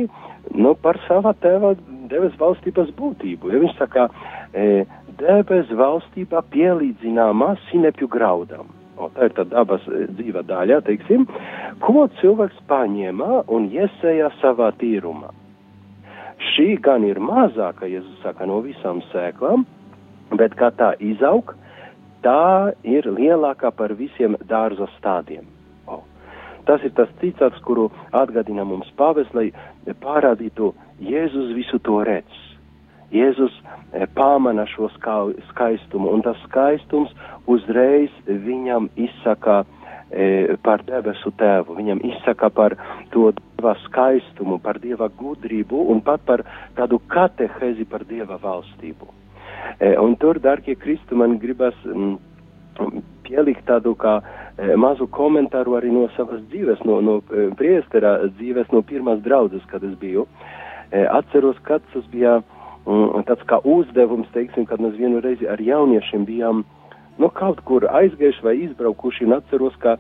nu, 0.57 0.73
par 0.81 1.01
savā 1.05 1.35
tēva 1.43 1.75
debes 2.09 2.41
valstības 2.41 2.95
būtību. 2.97 3.53
Ja 3.53 3.61
viņš 3.67 3.77
saka, 3.77 4.09
e, 4.57 4.87
debes 5.21 5.69
valstībā 5.77 6.45
pielīdzināmā 6.55 7.53
sinepju 7.69 8.09
graudam. 8.09 8.78
O, 8.99 9.09
tā 9.15 9.29
ir 9.29 9.35
tā 9.37 9.45
dabas 9.47 9.85
e, 9.87 10.07
dzīva 10.19 10.43
daļa, 10.49 10.81
teiksim, 10.89 11.27
ko 11.85 12.09
cilvēks 12.19 12.59
paņēma 12.71 13.45
un 13.55 13.69
iesēja 13.71 14.33
savā 14.41 14.73
tīrumā. 14.81 15.31
Šī 16.53 16.73
gan 16.83 17.07
ir 17.07 17.21
mazāka, 17.23 17.87
Jēzus 17.91 18.19
saka, 18.25 18.47
no 18.47 18.59
visām 18.63 19.03
sēklām, 19.13 19.65
bet 20.39 20.55
kā 20.59 20.73
tā 20.75 20.93
izaug, 21.03 21.55
tā 22.27 22.75
ir 22.87 23.07
lielākā 23.07 23.71
par 23.75 23.95
visiem 23.99 24.35
dārza 24.51 24.91
stādiem. 24.97 25.47
O. 25.87 26.03
Tas 26.67 26.83
ir 26.87 26.95
tas 26.99 27.11
citāts, 27.23 27.63
kuru 27.67 27.89
atgādina 28.11 28.67
mums 28.67 28.91
pāvis, 28.99 29.31
lai 29.35 29.51
parādītu, 30.03 30.75
Jēzus 30.99 31.55
visu 31.55 31.79
to 31.87 32.03
redz. 32.07 32.48
Jēzus 33.13 33.55
e, 33.93 34.05
pamana 34.13 34.67
šo 34.69 34.91
skaistumu, 34.93 36.11
un 36.13 36.23
tas 36.27 36.37
skaistums 36.45 37.13
uzreiz 37.49 38.13
viņam 38.29 38.91
izsaka 39.01 39.63
e, 39.65 40.57
par 40.65 40.85
debesu 40.85 41.33
tēvu, 41.41 41.79
viņam 41.79 42.03
izsaka 42.11 42.51
par 42.53 42.77
to 43.15 43.31
dieva 43.33 43.73
skaistumu, 43.87 44.59
par 44.61 44.81
dieva 44.83 45.09
gudrību 45.09 45.87
un 45.95 46.03
pat 46.05 46.27
par 46.29 46.45
tādu 46.77 47.01
katehezi 47.09 47.89
par 47.89 48.05
dieva 48.09 48.37
valstību. 48.43 49.09
E, 49.81 49.95
un 49.97 50.17
tur, 50.21 50.41
darbie 50.45 50.77
kristu, 50.77 51.17
man 51.17 51.39
gribas 51.41 51.77
mm, 51.89 53.01
pielikt 53.25 53.65
tādu 53.69 53.95
kā 53.97 54.19
mazu 54.77 55.07
komentāru 55.15 55.77
arī 55.79 55.91
no 55.95 56.09
savas 56.17 56.43
dzīves, 56.51 56.81
no, 56.85 57.01
no 57.01 57.19
priestera 57.57 58.17
dzīves, 58.37 58.69
no 58.75 58.83
pirmās 58.83 59.21
draudzes, 59.23 59.63
kad 59.71 59.85
es 59.87 59.93
biju. 60.01 60.25
Atceros, 60.91 61.59
kad 61.67 61.85
tas 61.93 62.07
bija 62.11 62.41
un 62.89 63.25
tāds 63.29 63.45
kā 63.49 63.61
uzdevums, 63.69 64.31
teiksim, 64.33 64.67
kad 64.69 64.81
mēs 64.81 64.97
vienu 64.97 65.21
reizi 65.25 65.49
ar 65.51 65.61
jauniešiem 65.61 66.25
bijām 66.29 66.65
nu, 67.19 67.29
kaut 67.35 67.61
kur 67.67 67.85
aizgājuši 67.91 68.45
vai 68.47 68.55
izbraukuši, 68.63 69.27
un 69.27 69.35
atceros, 69.39 69.75
ka 69.83 69.97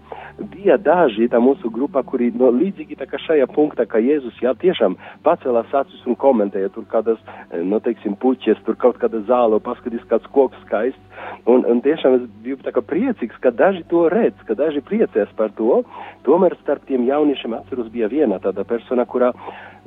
bija 0.55 0.77
daži 0.79 1.27
mūsu 1.43 1.71
grupā, 1.75 2.05
kuri 2.07 2.31
no 2.35 2.51
līdzīgi 2.55 2.99
tā 2.99 3.09
kā 3.11 3.19
šajā 3.19 3.49
punktā, 3.55 3.87
ka 3.91 3.99
Jēzus, 4.03 4.39
jā, 4.43 4.55
tiešām 4.55 4.97
pacēlās 5.27 5.75
acis 5.75 6.07
un 6.07 6.17
komentēja 6.17 6.71
tur 6.75 6.87
kādas, 6.91 7.19
nu, 7.53 7.81
teiksim, 7.83 8.15
puķes, 8.23 8.63
tur 8.67 8.79
kaut 8.79 9.01
kāda 9.03 9.25
zāle, 9.27 9.59
paskatīs 9.61 10.07
kāds 10.11 10.31
koks 10.35 10.59
skaists, 10.67 11.03
un, 11.47 11.67
un 11.67 11.83
tiešām 11.83 12.21
es 12.21 12.29
biju 12.45 12.61
tā 12.63 12.73
kā 12.75 12.85
priecīgs, 12.87 13.41
ka 13.43 13.51
daži 13.51 13.83
to 13.91 14.07
redz, 14.15 14.39
ka 14.47 14.55
daži 14.59 14.83
priecēs 14.87 15.35
par 15.37 15.51
to, 15.59 15.83
tomēr 16.27 16.55
starp 16.63 16.87
tiem 16.87 17.09
jauniešiem 17.09 17.59
atceros 17.59 17.91
bija 17.91 18.11
viena 18.13 18.39
tāda 18.43 18.67
persona, 18.69 19.07
kurā 19.09 19.33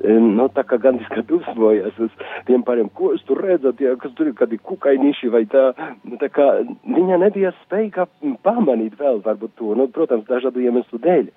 nu, 0.10 0.48
tā 0.56 0.64
kā 0.68 0.80
gandrīz 0.82 1.10
kā 1.12 1.24
dusmojas 1.28 1.98
uz 2.02 2.12
tiem 2.48 2.66
pāriem, 2.68 2.90
ko 2.98 3.14
es 3.16 3.24
tur 3.28 3.42
redzat, 3.44 3.82
ja, 3.84 3.96
kas 4.02 4.14
tur 4.18 4.32
ir 4.32 4.38
kādi 4.38 4.60
kukainiši 4.62 5.32
vai 5.34 5.44
tā, 5.52 5.72
nu, 6.08 6.18
tā 6.22 6.32
kā 6.34 6.48
viņa 6.86 7.22
nebija 7.26 7.54
spējīga 7.64 8.08
pamanīt 8.46 8.98
vēl 9.00 9.22
varbūt 9.26 9.58
to, 9.60 9.76
nu, 9.78 9.88
protams, 9.94 10.28
dažādu 10.30 10.64
iemeslu 10.64 11.02
dēļ. 11.02 11.32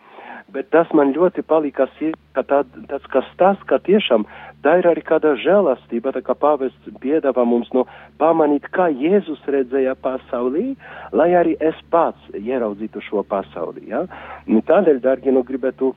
Bet 0.53 0.69
tas 0.75 0.91
man 0.93 1.15
ļoti 1.17 1.43
palika 1.49 1.87
ka 2.35 2.43
tā, 2.45 2.61
tāds 2.91 3.07
kā 3.11 3.23
stāsts, 3.33 3.65
ka 3.71 3.79
tiešām 3.79 4.27
tā 4.65 4.77
ir 4.81 4.89
arī 4.91 5.03
kāda 5.07 5.35
žēlastība, 5.41 6.13
tā 6.13 6.21
kā 6.25 6.37
pāvests 6.37 6.99
piedāvā 7.01 7.45
mums 7.49 7.71
no 7.77 7.87
pamanīt, 8.21 8.69
kā 8.75 8.91
Jēzus 8.93 9.43
redzēja 9.49 9.95
pasaulī, 10.05 10.75
lai 11.13 11.31
arī 11.33 11.57
es 11.61 11.79
pats 11.91 12.21
ieraudzītu 12.35 13.03
šo 13.09 13.25
pasauli, 13.29 13.89
ja. 13.89 14.05
Nu, 14.47 14.61
tādēļ, 14.69 15.01
dargi, 15.05 15.33
nu, 15.35 15.45
gribētu 15.49 15.95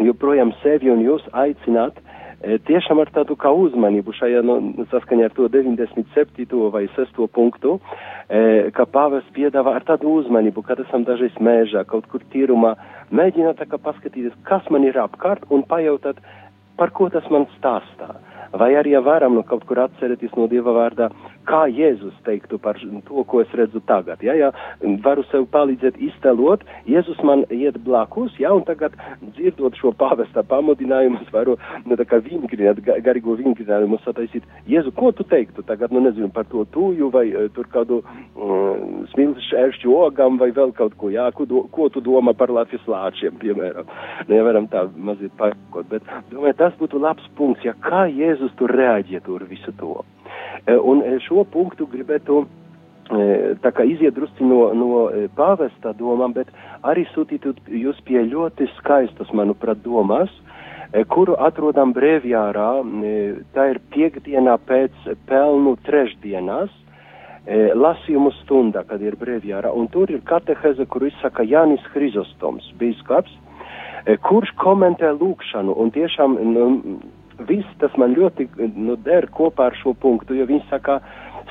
joprojām 0.00 0.52
sevi 0.62 0.90
un 0.92 1.02
jūs 1.04 1.24
aicināt 1.36 1.98
e, 2.00 2.56
tiešām 2.68 3.02
ar 3.02 3.10
tādu 3.12 3.36
kā 3.36 3.52
uzmanību 3.52 4.14
šajā 4.16 4.42
no, 4.46 4.58
saskaņā 4.92 5.28
ar 5.28 5.36
to 5.36 5.48
97. 5.52 6.46
vai 6.72 6.86
6. 6.96 7.20
punktu, 7.34 7.78
e, 8.28 8.70
ka 8.76 8.86
pāvis 8.88 9.28
piedāvā 9.36 9.76
ar 9.76 9.86
tādu 9.88 10.16
uzmanību, 10.22 10.64
kad 10.64 10.80
esam 10.84 11.04
dažreiz 11.08 11.36
mēžā, 11.40 11.84
kaut 11.88 12.08
kur 12.12 12.24
tīrumā, 12.32 12.74
mēģināt 13.12 13.60
tā 13.60 13.68
kā 13.68 13.80
paskatīties, 13.82 14.36
kas 14.48 14.68
man 14.70 14.88
ir 14.88 15.00
apkārt 15.02 15.44
un 15.50 15.66
pajautāt, 15.68 16.22
par 16.80 16.94
ko 16.96 17.10
tas 17.12 17.28
man 17.30 17.46
stāstā. 17.58 18.14
Vai 18.52 18.72
arī 18.76 18.92
ja 18.92 19.00
varam 19.00 19.36
nu, 19.38 19.42
kaut 19.46 19.64
kur 19.68 19.80
atcerēties 19.80 20.34
no 20.36 20.48
Dieva 20.50 20.74
vārdā, 20.76 21.08
kā 21.48 21.64
Jēzus 21.70 22.14
teiktu 22.26 22.58
par 22.62 22.78
to, 22.78 23.24
ko 23.28 23.40
es 23.42 23.50
redzu 23.56 23.80
tagad. 23.88 24.22
Ja, 24.22 24.34
ja 24.38 24.50
varu 25.04 25.24
sev 25.30 25.46
palīdzēt 25.54 25.98
iztelot, 26.02 26.64
Jēzus 26.88 27.22
man 27.26 27.44
iet 27.50 27.78
blakus, 27.86 28.34
ja, 28.40 28.52
un 28.54 28.64
tagad 28.68 28.94
dzirdot 29.22 29.78
šo 29.80 29.94
pāvesta 29.98 30.44
pamudinājumu, 30.46 31.22
es 31.24 31.32
varu, 31.34 31.56
nu, 31.86 31.98
tā 31.98 32.06
kā 32.08 32.20
vingrināt, 32.24 32.82
garīgo 32.84 33.36
vingrinājumu 33.40 34.00
sataisīt. 34.04 34.46
Jēzu, 34.70 34.94
ko 34.98 35.12
tu 35.16 35.26
teiktu 35.28 35.64
tagad, 35.66 35.94
nu, 35.94 36.04
nezinu, 36.04 36.30
par 36.34 36.46
to 36.52 36.66
tūju 36.74 37.10
vai 37.14 37.26
uh, 37.32 37.48
tur 37.56 37.68
kādu 37.72 38.02
mm, 38.02 39.08
smilšu 39.14 39.48
šēršķu 39.48 39.96
ogam 39.98 40.38
vai 40.40 40.52
vēl 40.54 40.74
kaut 40.76 40.96
ko, 41.00 41.10
jā, 41.14 41.28
ko, 41.36 41.48
do, 41.48 41.64
ko 41.74 41.88
tu 41.92 42.04
domā 42.04 42.36
par 42.38 42.52
Latvijas 42.52 42.86
lāčiem, 42.90 43.38
piemēram. 43.42 43.88
Nevaram 44.30 44.68
tā 44.70 44.84
mazliet 44.96 45.34
pārkot, 45.40 45.88
bet 45.90 46.06
domāju, 46.30 46.58
tas 46.60 46.76
būtu 46.78 47.00
labs 47.02 47.26
punkts, 47.38 47.64
ja 47.66 47.74
kā 47.82 48.04
Jēzus 48.10 48.31
tur 48.56 48.72
reaģē 48.72 49.20
tur 49.26 49.44
visu 49.48 49.72
to. 49.78 50.00
Eh, 50.66 50.78
un 50.78 51.02
eh, 51.02 51.18
šo 51.22 51.42
punktu 51.50 51.88
gribētu 51.90 52.42
eh, 52.42 53.54
tā 53.62 53.72
kā 53.74 53.86
iziet 53.88 54.14
drusci 54.14 54.46
no, 54.46 54.60
no 54.78 55.00
pāvesta 55.36 55.94
domām, 55.98 56.34
bet 56.36 56.52
arī 56.86 57.02
sūtīt 57.10 57.48
jūs 57.66 57.98
pie 58.06 58.22
ļoti 58.30 58.68
skaistas, 58.78 59.32
manuprāt, 59.34 59.82
domās, 59.82 60.30
kuru 61.08 61.38
atrodam 61.40 61.94
brēvjārā, 61.96 62.70
tā 63.56 63.62
ir 63.70 63.78
piekdienā 63.94 64.58
pēc 64.68 65.06
pelnu 65.24 65.72
trešdienās, 65.86 66.68
lasījumu 67.80 68.28
stundā, 68.42 68.82
kad 68.84 69.00
ir 69.00 69.16
brēvjārā, 69.16 69.70
un 69.72 69.88
tur 69.88 70.12
ir 70.12 70.20
kateheze, 70.28 70.84
kuru 70.92 71.08
izsaka 71.08 71.46
Jānis 71.48 71.86
Hrizostoms, 71.94 72.68
bīskaps, 72.76 73.32
kurš 74.28 74.52
komentē 74.60 75.14
lūkšanu, 75.16 75.72
un 75.80 75.94
tiešām, 75.96 76.36
nu, 76.52 76.68
viss 77.48 77.78
tas 77.82 77.94
man 78.00 78.14
ļoti 78.16 78.48
nu, 78.76 78.96
der 78.96 79.28
kopā 79.34 79.70
ar 79.70 79.78
šo 79.80 79.94
punktu, 79.98 80.36
jo 80.38 80.46
viņš 80.48 80.68
saka, 80.70 81.00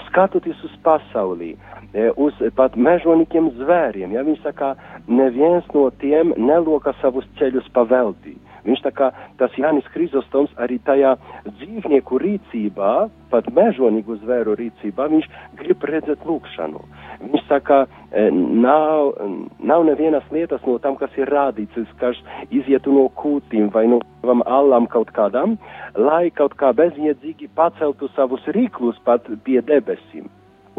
skatoties 0.08 0.60
uz 0.68 0.74
pasaulī, 0.86 1.54
e, 1.94 2.10
uz 2.18 2.38
pat 2.56 2.76
mežonīkiem 2.76 3.52
zvēriem, 3.60 4.16
ja 4.16 4.24
viņš 4.28 4.42
saka, 4.46 4.74
neviens 5.08 5.68
no 5.76 5.90
tiem 6.04 6.34
neloka 6.38 6.96
savus 7.02 7.28
ceļus 7.40 7.70
paveldī. 7.76 8.36
Viņš 8.66 8.84
tā 8.86 8.92
kā 8.94 9.10
tas 9.40 9.56
Jānis 9.58 9.88
Krizostoms 9.94 10.52
arī 10.62 10.78
tajā 10.86 11.16
dzīvnieku 11.48 12.20
rīcībā, 12.22 12.92
pat 13.32 13.48
mežonīgu 13.56 14.20
zvēru 14.22 14.56
rīcībā, 14.60 15.08
viņš 15.14 15.30
grib 15.62 15.86
redzēt 15.88 16.26
lūkšanu. 16.28 16.82
Viņš 17.22 17.46
saka, 17.48 17.86
e, 18.12 18.28
nav, 18.34 19.14
nav 19.60 19.86
nevienas 19.88 20.28
lietas 20.32 20.62
no 20.68 20.78
tam, 20.84 20.98
kas 21.00 21.16
ir 21.18 21.32
rādīts, 21.32 21.96
kas 22.02 22.20
izietu 22.50 22.94
no 22.94 23.08
kūtīm 23.22 23.72
vai 23.74 23.88
no 23.90 24.02
savam 24.22 24.44
allam 24.46 24.88
kaut 24.92 25.14
kādam, 25.16 25.58
lai 25.98 26.30
kaut 26.36 26.58
kā 26.60 26.74
bezjēdzīgi 26.78 27.50
paceltu 27.58 28.12
savus 28.16 28.46
rīklus 28.58 29.00
pat 29.06 29.26
pie 29.46 29.62
debesīm. 29.66 30.30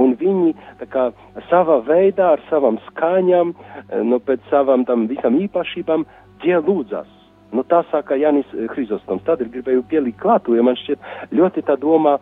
Un 0.00 0.14
viņi 0.16 0.54
kā 0.92 1.10
savā 1.50 1.82
veidā, 1.84 2.32
ar 2.36 2.44
savam 2.48 2.78
skaņām, 2.88 3.52
e, 3.52 4.04
nu, 4.06 4.20
pēc 4.22 4.46
savam 4.50 4.86
tam 4.88 5.08
visam 5.10 5.36
īpašībām, 5.40 6.06
tie 6.42 6.56
lūdzas. 6.58 7.21
Nu, 7.52 7.64
tā 7.68 7.82
saka 7.90 8.16
Janis 8.16 8.48
Hrizostoms. 8.72 9.24
Tad 9.26 9.42
ir 9.44 9.50
gribēju 9.52 9.84
pielikt 9.90 10.22
klātu, 10.22 10.54
jo 10.56 10.62
man 10.64 10.78
šķiet 10.80 11.32
ļoti 11.36 11.64
tā 11.68 11.76
domā 11.80 12.16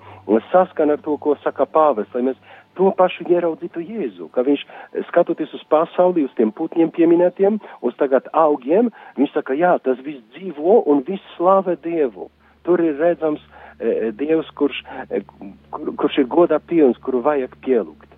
saskana 0.50 0.96
ar 0.98 1.04
to, 1.04 1.14
ko 1.22 1.36
saka 1.44 1.68
pāvis, 1.70 2.10
lai 2.14 2.24
mēs 2.30 2.40
to 2.78 2.90
pašu 2.96 3.26
ieraudzītu 3.28 3.82
Jēzu, 3.84 4.28
ka 4.34 4.42
viņš 4.46 4.64
skatoties 5.10 5.54
uz 5.54 5.62
pasauli, 5.70 6.24
uz 6.26 6.34
tiem 6.38 6.52
putņiem 6.56 6.90
pieminētiem, 6.96 7.60
uz 7.86 7.96
tagad 8.00 8.26
augiem, 8.32 8.90
viņš 9.18 9.34
saka, 9.36 9.54
jā, 9.58 9.76
tas 9.84 10.02
viss 10.06 10.22
dzīvo 10.34 10.80
un 10.90 11.04
viss 11.06 11.34
slāvē 11.36 11.76
Dievu. 11.84 12.30
Tur 12.66 12.82
ir 12.84 12.98
redzams 13.00 13.42
e, 13.78 14.10
Dievs, 14.16 14.50
kurš, 14.58 14.82
e, 15.08 15.22
kur, 15.70 15.94
kurš 16.02 16.22
ir 16.22 16.30
godā 16.30 16.58
pilns, 16.58 16.98
kuru 17.04 17.22
vajag 17.26 17.56
pielūgt. 17.64 18.10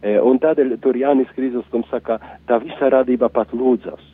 E, 0.00 0.16
un 0.20 0.40
tādēļ 0.42 0.76
tur 0.84 0.96
Jānis 0.96 1.32
Krīzustums 1.36 1.90
saka, 1.92 2.20
tā 2.48 2.60
visa 2.62 2.92
radība 2.92 3.28
pat 3.32 3.52
lūdzas. 3.56 4.09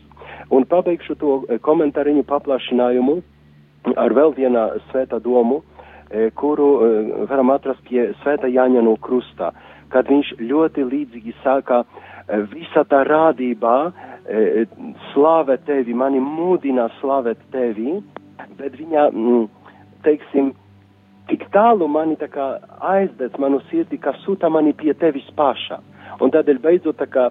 Un 0.51 0.67
pabeigšu 0.69 1.17
to 1.19 1.33
eh, 1.49 1.59
komentāriņu 1.63 2.23
paplašinājumu 2.29 3.17
ar 3.99 4.15
vēl 4.15 4.35
vienā 4.37 4.67
svētā 4.91 5.19
domu, 5.23 5.63
eh, 6.11 6.31
kuru 6.35 6.69
eh, 6.87 7.15
varam 7.31 7.51
atrast 7.55 7.83
pie 7.89 8.13
svētā 8.23 8.51
Jāņa 8.51 8.85
no 8.87 8.97
krustā, 9.03 9.53
kad 9.91 10.07
viņš 10.11 10.37
ļoti 10.43 10.87
līdzīgi 10.87 11.35
sāka 11.45 11.85
visa 12.51 12.83
tā 12.91 13.05
rādībā 13.07 13.77
slāvē 15.13 15.55
tevi, 15.63 15.95
mani 15.95 16.19
mūdina 16.19 16.89
slāvēt 16.99 17.39
tevi, 17.53 18.01
bet 18.59 18.75
viņa, 18.75 19.05
mm, 19.13 19.45
teiksim, 20.03 20.49
tik 21.31 21.45
tālu 21.55 21.87
mani 21.87 22.17
tā 22.19 22.27
kā 22.27 22.49
aizdedz 22.83 23.39
manu 23.39 23.61
sirdi, 23.71 24.01
ka 24.03 24.17
sūta 24.25 24.51
mani 24.51 24.75
pie 24.75 24.91
tevis 24.99 25.29
paša. 25.39 25.79
Un 26.21 26.33
tādēļ 26.35 26.61
beidzot, 26.65 26.99
tā 27.01 27.09
kā, 27.11 27.27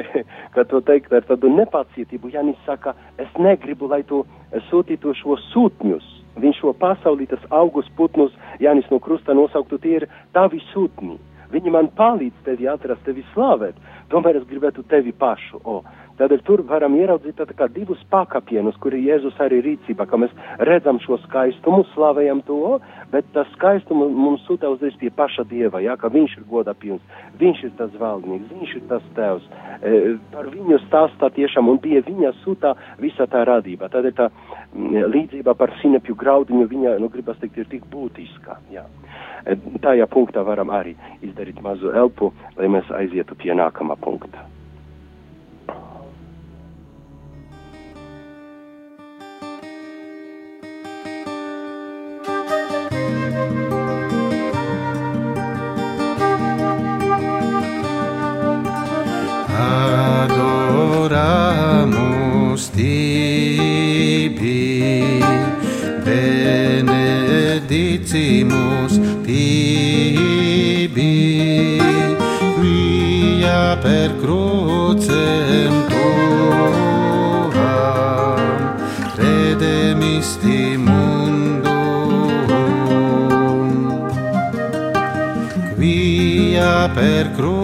kā 0.54 0.64
to 0.70 0.80
teikt 0.86 1.12
ar 1.14 1.26
tādu 1.28 1.50
nepacietību, 1.54 2.32
Janis 2.34 2.58
saka, 2.66 2.94
es 3.20 3.30
negribu, 3.38 3.90
lai 3.90 4.02
tu 4.08 4.24
sūtītu 4.70 5.14
šo 5.20 5.38
sūtņus. 5.50 6.10
Viņš 6.42 6.64
šo 6.64 6.72
pasaulī, 6.74 7.28
tas 7.30 7.42
augus 7.54 7.86
putnus, 7.98 8.34
Janis 8.62 8.88
no 8.90 8.98
krusta 8.98 9.36
nosauktu, 9.36 9.78
tie 9.78 10.00
ir 10.00 10.08
tavi 10.34 10.58
sūtņi. 10.72 11.20
Viņi 11.54 11.70
man 11.70 11.86
palīdz 11.94 12.40
tevi 12.46 12.66
atrast, 12.66 13.04
tevi 13.06 13.22
slavēt. 13.30 13.76
Tomēr 14.10 14.40
es 14.40 14.46
gribētu 14.50 14.82
tevi 14.90 15.12
pašu. 15.14 15.60
O, 15.62 15.76
Tādēļ 16.14 16.42
tur 16.46 16.60
varam 16.68 16.94
ieraudzīt 16.94 17.40
tā 17.58 17.66
divus 17.74 17.98
pakapienus, 18.12 18.76
kuri 18.82 19.00
Jēzus 19.08 19.38
arī 19.42 19.58
rīcībā, 19.64 20.06
ka 20.06 20.20
mēs 20.22 20.30
redzam 20.68 21.00
šo 21.02 21.18
skaistumu, 21.24 21.82
slavējam 21.90 22.42
to, 22.46 22.76
bet 23.10 23.26
tas 23.34 23.50
skaistumu 23.56 24.06
mums 24.14 24.44
sūta 24.46 24.70
uzreiz 24.70 24.94
pie 25.00 25.10
paša 25.10 25.42
Dieva, 25.50 25.82
jā, 25.82 25.96
ka 25.98 26.12
viņš 26.14 26.38
ir 26.38 26.46
goda 26.50 26.76
pilns, 26.78 27.02
viņš 27.42 27.64
ir 27.66 27.74
tas 27.80 27.98
valdnieks, 27.98 28.46
viņš 28.54 28.76
ir 28.78 28.86
tas 28.92 29.10
tevs, 29.18 29.50
e, 29.82 30.14
par 30.30 30.50
viņu 30.54 30.80
stāstā 30.86 31.32
tiešām 31.34 31.74
un 31.74 31.82
pie 31.82 31.98
viņa 32.06 32.34
sūta 32.44 32.76
visa 33.02 33.26
tā 33.30 33.42
radība. 33.50 33.90
Tādēļ 33.90 34.18
tā 34.22 34.30
mm, 34.30 35.10
līdzība 35.10 35.58
par 35.58 35.74
sinepju 35.82 36.14
graudiņu 36.22 36.70
viņa, 36.70 36.96
nu, 37.02 37.10
gribas 37.10 37.42
teikt, 37.42 37.58
ir 37.58 37.72
tik 37.74 37.90
būtiska, 37.90 38.60
jā. 38.70 38.86
E, 39.42 39.58
tajā 39.82 40.06
punktā 40.14 40.46
varam 40.46 40.70
arī 40.70 40.94
izdarīt 41.26 41.58
mazu 41.64 41.90
elpu, 41.90 42.30
lai 42.54 42.70
mēs 42.70 42.94
aizietu 43.02 43.34
pie 43.34 43.56
nākamā 43.58 43.98
punkta. 43.98 44.46
Adoramus 61.04 62.72
tibi, 62.72 64.00
benedicimus 66.04 66.92
tibi, 69.26 71.12
quia 72.56 73.76
per 73.82 74.10
crucem 74.20 75.72
tuam 75.92 77.52
redemisti 79.18 80.60
mundum, 80.78 81.68
quia 85.76 86.88
per 86.94 87.24
crucem 87.36 87.63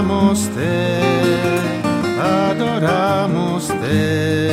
Adoramos 0.00 0.48
te, 0.56 1.02
adoramos 2.22 3.68
te, 3.68 4.50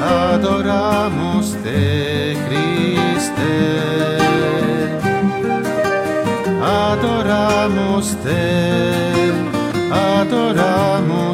adoramos 0.00 1.56
te, 1.64 2.36
Christe. 2.46 3.52
Adoramos 6.62 8.16
te, 8.22 9.32
adoramos 9.92 10.22
te, 10.22 11.33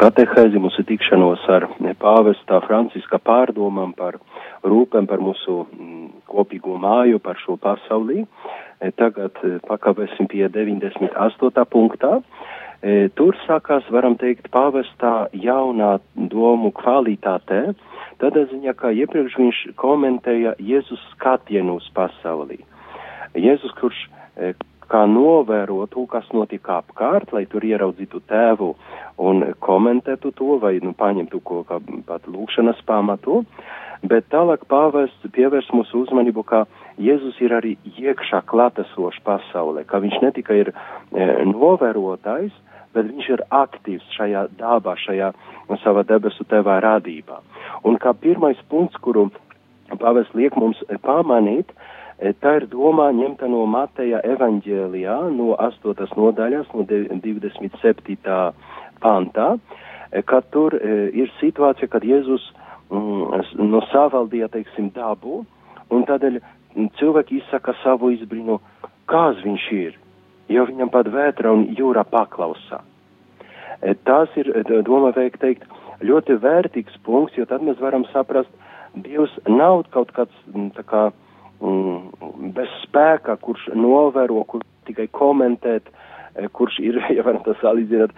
katehēzi, 0.00 0.60
mūsu 0.60 0.84
tikšanos 0.88 1.42
ar 1.52 1.66
pāvestā 2.00 2.60
Franciska 2.64 3.18
pārdomām 3.20 3.92
par 3.96 4.16
rūpēm 4.64 5.08
par 5.10 5.20
mūsu 5.20 5.64
mm, 5.66 6.06
kopīgo 6.30 6.78
māju, 6.80 7.20
par 7.20 7.36
šo 7.42 7.58
pasaulī. 7.60 8.24
E, 8.80 8.90
Tagad 8.96 9.36
e, 9.44 9.58
pakavēsim 9.68 10.30
pie 10.30 10.46
98. 10.48 11.66
punktā. 11.68 12.14
E, 12.80 13.10
Tur 13.16 13.36
sākās, 13.44 13.88
varam 13.92 14.16
teikt, 14.20 14.48
pāvestā 14.54 15.28
jaunā 15.36 15.98
domu 16.32 16.72
kvalitātē, 16.80 17.62
tādā 18.22 18.46
ziņā, 18.54 18.76
kā 18.80 18.94
iepriekš 19.02 19.36
viņš 19.42 19.62
komentēja 19.80 20.56
Jēzus 20.64 21.04
skatienu 21.12 21.76
uz 21.80 21.92
pasaulī. 21.96 22.62
Jēzus, 23.36 23.76
kurš 23.76 24.06
kā 24.90 25.04
novērot 25.06 25.92
to, 25.94 26.04
kas 26.10 26.26
notika 26.34 26.80
apkārt, 26.80 27.32
lai 27.34 27.44
tur 27.50 27.64
ieraudzītu 27.66 28.22
tēvu 28.30 28.72
un 29.22 29.44
komentētu 29.62 30.32
to 30.36 30.56
vai 30.62 30.78
nu, 30.82 30.94
paņemtu 30.98 31.40
ko 31.46 31.62
kā 31.68 31.78
pat 32.08 32.26
lūkšanas 32.30 32.82
pamatu. 32.88 33.44
Bet 34.00 34.30
tālāk 34.32 34.64
pāvests 34.70 35.28
pievērs 35.34 35.68
mūsu 35.76 36.06
uzmanību, 36.06 36.44
ka 36.48 36.64
Jēzus 37.00 37.36
ir 37.44 37.52
arī 37.52 37.74
iekšā 38.00 38.40
klātesošs 38.48 39.20
pasaulē, 39.26 39.84
ka 39.88 40.00
viņš 40.00 40.16
ne 40.24 40.30
tikai 40.38 40.56
ir 40.62 40.72
e, 40.72 41.26
novērotājs, 41.48 42.54
bet 42.96 43.10
viņš 43.10 43.28
ir 43.34 43.44
aktīvs 43.52 44.16
šajā 44.16 44.46
dabā, 44.56 44.96
šajā 45.04 45.30
savā 45.84 46.02
debesu 46.08 46.48
tevā 46.48 46.80
radībā. 46.82 47.42
Un 47.84 48.00
kā 48.00 48.14
pirmais 48.16 48.58
punkts, 48.72 48.96
kuru 49.04 49.28
pāvests 50.00 50.34
liek 50.34 50.56
mums 50.56 50.80
pamanīt, 51.04 51.68
e, 51.68 51.99
tā 52.20 52.56
ir 52.58 52.66
domā 52.68 53.08
ņemta 53.16 53.48
no 53.48 53.62
Mateja 53.70 54.20
evaņģēlijā, 54.28 55.16
no 55.32 55.54
8. 55.56 56.08
nodaļas, 56.18 56.68
no 56.76 56.84
27. 56.84 58.34
pantā, 59.00 59.46
e, 60.12 60.20
kad 60.28 60.50
tur 60.52 60.76
e, 60.76 61.08
ir 61.16 61.32
situācija, 61.38 61.88
kad 61.88 62.04
Jēzus 62.04 62.44
mm, 62.92 63.64
no 63.64 63.80
savaldīja, 63.88 64.50
teiksim, 64.52 64.90
dabu, 64.92 65.46
un 65.88 66.04
tādēļ 66.04 66.36
cilvēki 67.00 67.40
izsaka 67.40 67.72
savu 67.80 68.12
izbrīnu, 68.18 68.58
kāds 69.08 69.40
viņš 69.46 69.66
ir, 69.78 69.96
jo 70.52 70.66
viņam 70.68 70.92
pat 70.92 71.08
vētra 71.08 71.54
un 71.56 71.70
jūra 71.78 72.04
paklausā. 72.04 72.82
E, 73.80 73.96
tas 74.04 74.28
ir, 74.36 74.52
e, 74.52 74.82
domā 74.84 75.14
veikt 75.16 75.40
teikt, 75.40 75.64
ļoti 76.04 76.36
vērtīgs 76.44 77.00
punkts, 77.08 77.40
jo 77.40 77.48
tad 77.48 77.64
mēs 77.64 77.80
varam 77.80 78.04
saprast, 78.12 78.52
Dievs 78.90 79.30
nav 79.46 79.84
kaut 79.94 80.08
kāds 80.10 80.34
tā 80.74 80.82
kā 80.82 81.02
mm, 81.08 81.29
bez 81.60 82.70
spēka, 82.86 83.36
kurš 83.40 83.68
novēro, 83.76 84.44
kurš 84.48 84.64
tikai 84.88 85.06
komentēt, 85.12 85.90
e, 86.34 86.48
kurš 86.48 86.78
ir, 86.80 87.00
ja 87.16 87.24
varam 87.26 87.42
tas 87.44 87.60
salīdzināt, 87.60 88.14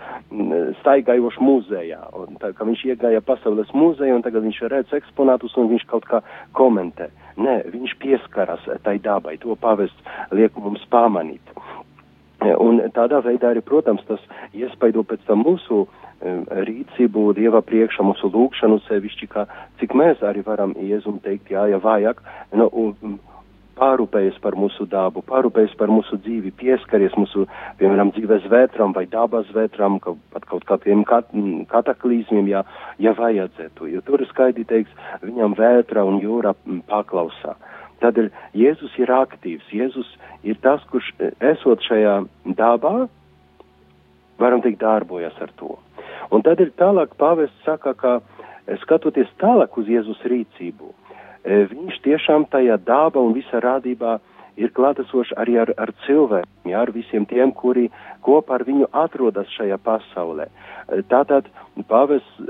staigājošs 0.82 1.40
muzejā. 1.42 2.00
Un 2.18 2.38
tā, 2.42 2.52
ka 2.56 2.66
viņš 2.68 2.84
iegāja 2.92 3.24
pasaules 3.24 3.72
muzeja 3.74 4.14
un 4.16 4.22
tagad 4.22 4.46
viņš 4.46 4.62
redz 4.72 4.94
eksponātus 4.98 5.56
un 5.58 5.72
viņš 5.72 5.88
kaut 5.90 6.06
kā 6.08 6.22
komentē. 6.58 7.10
Nē, 7.42 7.62
viņš 7.72 7.96
pieskaras 7.98 8.68
tai 8.84 8.98
dabai, 9.02 9.38
to 9.40 9.56
pavests 9.56 10.30
liek 10.30 10.56
mums 10.60 10.84
pamanīt. 10.92 11.42
Un 12.42 12.80
tādā 12.90 13.20
veidā 13.22 13.52
arī, 13.52 13.60
protams, 13.62 14.02
tas 14.08 14.22
iespaido 14.50 15.04
pēc 15.06 15.22
tam 15.28 15.44
mūsu 15.46 15.84
rīcību 16.22 17.32
Dieva 17.38 17.62
priekšā, 17.66 18.04
mūsu 18.06 18.30
lūgšanu 18.30 18.80
sevišķi, 18.86 19.28
kā 19.30 19.46
cik 19.80 19.94
mēs 19.98 20.22
arī 20.26 20.42
varam 20.46 20.74
Jēzum 20.78 21.18
teikt, 21.22 21.50
jā, 21.54 21.66
ja 21.72 21.78
vajag, 21.82 22.22
nu, 22.58 22.68
pārūpējas 23.78 24.38
par 24.44 24.56
mūsu 24.58 24.86
dabu, 24.90 25.22
pārūpējas 25.26 25.74
par 25.80 25.90
mūsu 25.92 26.18
dzīvi, 26.24 26.52
pieskaries 26.60 27.14
mūsu, 27.18 27.46
piemēram, 27.80 28.12
dzīves 28.16 28.48
vētram 28.52 28.94
vai 28.96 29.04
dabas 29.10 29.50
vētram, 29.56 29.98
ka, 30.02 30.14
pat 30.34 30.46
kaut 30.50 30.66
kādiem 30.68 31.04
kat, 31.08 31.30
kataklīzmiem, 31.72 32.50
ja, 32.52 32.64
ja 33.02 33.14
vajadzētu. 33.18 33.88
Jo 33.92 34.02
tur 34.06 34.24
skaidri 34.30 34.66
teiks, 34.68 34.92
viņam 35.24 35.56
vētra 35.58 36.04
un 36.08 36.20
jūra 36.22 36.54
paklausā. 36.90 37.56
Tādēļ 38.02 38.30
Jēzus 38.58 38.94
ir 38.98 39.12
aktīvs, 39.14 39.68
Jēzus 39.70 40.08
ir 40.42 40.58
tas, 40.62 40.82
kurš 40.90 41.12
esot 41.52 41.84
šajā 41.86 42.16
dabā, 42.58 43.06
varam 44.42 44.62
teikt, 44.64 44.80
darbojas 44.82 45.36
ar 45.40 45.52
to. 45.60 45.76
Un 46.34 46.42
tad 46.42 46.60
ir 46.64 46.72
tālāk 46.80 47.14
pāvests 47.20 47.66
saka, 47.66 47.94
ka 47.94 48.18
skatoties 48.82 49.30
tālāk 49.42 49.76
uz 49.78 49.90
Jēzus 49.90 50.22
rīcību, 50.26 50.90
viņš 51.44 52.02
tiešām 52.04 52.46
tajā 52.52 52.78
dabā 52.86 53.20
un 53.20 53.34
visā 53.34 53.60
rādībā 53.62 54.18
ir 54.60 54.72
klātesošs 54.76 55.32
arī 55.40 55.56
ar, 55.62 55.72
ar 55.80 55.92
cilvēkiem, 56.06 56.70
ja, 56.70 56.82
ar 56.84 56.92
visiem 56.92 57.26
tiem, 57.26 57.52
kuri 57.56 57.88
kopā 58.24 58.58
ar 58.58 58.66
viņu 58.68 58.88
atrodas 58.92 59.50
šajā 59.56 59.78
pasaulē. 59.82 60.48
Tātad 61.08 61.48
pāvests 61.88 62.42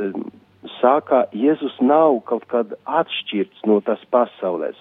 saka, 0.80 1.26
Jēzus 1.34 1.78
nav 1.80 2.20
kaut 2.28 2.44
kad 2.50 2.74
atšķirts 2.86 3.64
no 3.66 3.80
tas 3.86 4.02
pasaulēs. 4.14 4.78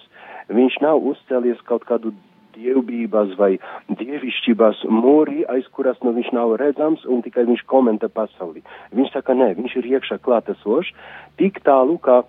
Viņš 0.52 0.82
nav 0.82 1.02
uzcēlies 1.12 1.62
kaut 1.68 1.86
kādu 1.88 2.12
dievbības 2.52 3.32
vai 3.38 3.54
dievišķības 3.88 4.84
mūri, 4.92 5.42
aiz 5.48 5.66
kuras 5.72 5.96
nu 6.04 6.12
viņš 6.16 6.32
nav 6.36 6.56
redzams 6.60 7.06
un 7.08 7.22
tikai 7.24 7.46
viņš 7.48 7.64
komentē 7.70 8.10
pasauli. 8.12 8.60
Viņš 8.92 9.14
saka, 9.14 9.36
nē, 9.38 9.54
viņš 9.58 9.76
ir 9.80 9.88
iekšā 9.94 10.18
klātesošs, 10.24 10.92
tik 11.40 11.62
tālu, 11.64 11.96
ka 12.02 12.22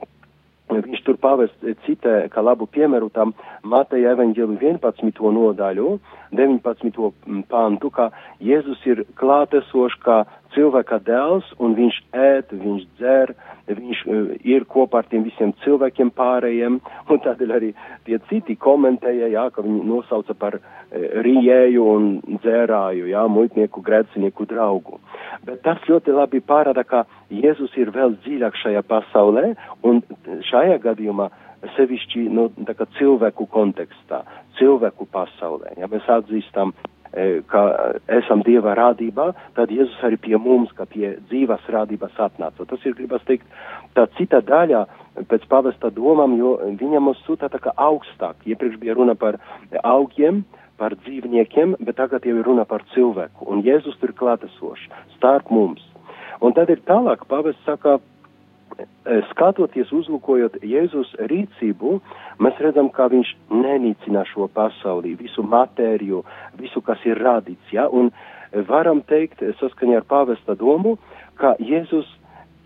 viņš 0.81 1.03
tur 1.05 1.17
pavest 1.21 1.65
citē, 1.85 2.27
kā 2.33 2.41
labu 2.41 2.67
piemēru 2.67 3.09
tam 3.13 3.33
Mateja 3.63 4.13
evaņģēlu 4.15 4.57
11. 4.61 5.21
nodaļu, 5.37 5.97
19. 6.33 7.11
pantu, 7.51 7.91
ka 7.93 8.09
Jēzus 8.41 8.81
ir 8.89 9.03
klātesošs 9.19 9.99
kā 10.03 10.23
cilvēka 10.53 10.99
dēls 11.07 11.47
un 11.63 11.75
viņš 11.77 11.97
ēd, 12.17 12.53
viņš 12.63 12.85
dzer, 12.99 13.33
viņš 13.67 14.03
uh, 14.05 14.31
ir 14.45 14.65
kopā 14.69 15.01
ar 15.01 15.09
tiem 15.11 15.25
visiem 15.27 15.53
cilvēkiem 15.63 16.11
pārējiem, 16.17 16.79
un 17.11 17.21
tādēļ 17.25 17.55
arī 17.57 17.71
tie 18.07 18.19
citi 18.29 18.55
komentēja, 18.59 19.31
jā, 19.33 19.47
ka 19.53 19.65
viņi 19.65 19.83
nosauca 19.89 20.35
par 20.39 20.59
uh, 20.59 20.67
rijēju 21.25 21.87
un 21.95 22.09
dzērāju, 22.43 23.09
jā, 23.11 23.25
muitnieku, 23.37 23.83
grēcinieku 23.85 24.47
draugu. 24.49 24.99
Bet 25.47 25.63
tas 25.65 25.81
ļoti 25.89 26.15
labi 26.15 26.43
pārāda, 26.45 26.85
ka 26.87 27.05
Jēzus 27.33 27.73
ir 27.81 27.91
vēl 27.95 28.17
dziļāk 28.23 28.59
šajā 28.61 28.83
pasaulē, 28.87 29.53
un 29.89 30.03
šajā 30.51 30.77
gadījumā 30.83 31.31
sevišķi 31.77 32.27
no, 32.35 32.49
kā 32.67 32.87
cilvēku 32.99 33.47
kontekstā, 33.51 34.23
cilvēku 34.59 35.07
pasaulē. 35.11 35.77
Ja 35.79 35.87
mēs 35.91 36.09
atzīstam 36.11 36.75
E, 36.75 36.92
ka 37.47 37.61
esam 38.09 38.41
Dieva 38.45 38.73
rādībā, 38.77 39.29
tad 39.57 39.71
Jēzus 39.73 40.01
arī 40.05 40.17
pie 40.21 40.37
mums, 40.41 40.73
kā 40.73 40.87
pie 40.89 41.15
dzīvas 41.29 41.67
rādības 41.69 42.17
atnāca. 42.17 42.65
Tas 42.69 42.85
ir, 42.87 42.95
gribas 42.97 43.21
teikt, 43.27 43.45
tā 43.93 44.07
cita 44.17 44.41
daļa 44.41 44.85
pēc 45.29 45.45
pavesta 45.51 45.91
domām, 45.93 46.37
jo 46.39 46.55
viņam 46.79 47.09
mūs 47.09 47.21
sūta 47.27 47.51
tā 47.53 47.61
kā 47.61 47.73
augstāk. 47.77 48.41
Iepriekš 48.49 48.79
bija 48.81 48.97
runa 48.97 49.15
par 49.19 49.37
augiem, 49.83 50.43
par 50.81 50.95
dzīvniekiem, 51.03 51.77
bet 51.85 51.99
tagad 52.01 52.25
jau 52.25 52.39
ir 52.39 52.47
runa 52.47 52.65
par 52.65 52.81
cilvēku. 52.95 53.45
Un 53.45 53.61
Jēzus 53.65 53.99
tur 54.01 54.15
klātesošs, 54.17 54.89
starp 55.17 55.53
mums. 55.53 55.85
Un 56.43 56.55
tad 56.57 56.71
ir 56.73 56.81
tālāk 56.87 57.27
pavests 57.29 57.61
saka, 57.67 57.99
skatoties, 59.31 59.91
uzlūkojot 59.93 60.59
Jēzus 60.65 61.13
rīcību, 61.29 61.97
mēs 62.43 62.59
redzam, 62.63 62.89
kā 62.93 63.09
viņš 63.11 63.33
nenīcina 63.51 64.25
šo 64.29 64.47
pasaulī, 64.53 65.15
visu 65.19 65.43
matēriju, 65.43 66.23
visu, 66.59 66.81
kas 66.85 67.03
ir 67.05 67.21
radīts, 67.23 67.73
ja, 67.75 67.87
un 67.89 68.11
varam 68.69 69.01
teikt, 69.09 69.43
saskaņā 69.59 70.01
ar 70.01 70.07
pāvesta 70.09 70.57
domu, 70.59 70.97
ka 71.39 71.55
Jēzus 71.59 72.09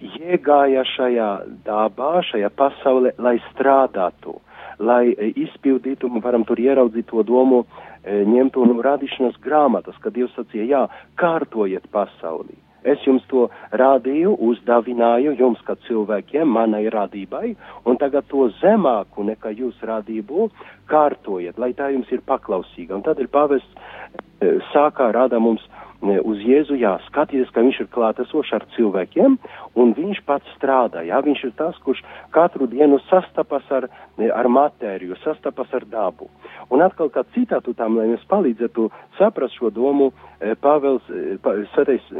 iegāja 0.01 0.83
šajā 0.85 1.31
dabā, 1.65 2.19
šajā 2.27 2.51
pasaulē, 2.53 3.15
lai 3.17 3.37
strādātu, 3.49 4.37
lai 4.79 5.09
izpildītu, 5.33 6.11
varam 6.21 6.45
tur 6.45 6.61
ieraudzīt 6.61 7.09
to 7.09 7.23
domu, 7.23 7.65
eh, 8.03 8.23
ņemtu 8.25 8.65
no 8.67 8.81
radīšanas 8.81 9.41
grāmatas, 9.41 9.97
kad 9.99 10.13
Dievs 10.13 10.35
sacīja, 10.37 10.69
jā, 10.69 10.87
kārtojiet 11.17 11.89
pasaulī 11.91 12.66
Es 12.87 13.03
jums 13.03 13.25
to 13.31 13.47
rādīju, 13.75 14.31
uzdāvināju 14.47 15.33
jums, 15.39 15.63
kā 15.67 15.75
cilvēkiem, 15.87 16.47
manai 16.47 16.85
radībai, 16.93 17.49
un 17.83 17.99
tagad 17.99 18.29
to 18.31 18.47
zemāku 18.61 19.25
nekā 19.27 19.51
jūs 19.57 19.81
radību 19.83 20.47
kārtojiet, 20.87 21.59
lai 21.59 21.73
tā 21.75 21.91
jums 21.91 22.11
ir 22.15 22.23
paklausīga. 22.27 22.95
Un 22.95 23.03
tad 23.03 23.19
ir 23.19 23.27
pavests 23.33 23.67
e, 23.75 24.55
sākā 24.71 25.09
rāda 25.11 25.41
mums 25.43 25.65
e, 25.67 26.15
uz 26.15 26.39
Jēzu, 26.47 26.77
jā, 26.79 26.93
skatieties, 27.09 27.51
ka 27.51 27.65
viņš 27.67 27.81
ir 27.83 27.91
klātesošs 27.91 28.55
ar 28.55 28.67
cilvēkiem, 28.77 29.35
un 29.83 29.93
viņš 29.99 30.23
pats 30.29 30.55
strādā, 30.55 31.03
jā, 31.09 31.19
viņš 31.27 31.43
ir 31.49 31.53
tas, 31.59 31.75
kurš 31.83 32.05
katru 32.31 32.71
dienu 32.71 33.01
sastapas 33.09 33.67
ar, 33.81 33.91
e, 34.15 34.31
ar 34.31 34.47
matēriju, 34.47 35.19
sastapas 35.25 35.75
ar 35.75 35.89
dabu. 35.91 36.31
Un 36.71 36.87
atkal 36.87 37.11
kā 37.11 37.27
citātu 37.35 37.75
tam, 37.75 37.99
lai 37.99 38.07
mēs 38.15 38.23
palīdzētu 38.31 38.89
saprast 39.19 39.59
šo 39.59 39.75
domu, 39.75 40.13
Pāvels, 40.61 41.01
pa, 41.41 41.55
svētais 41.73 42.11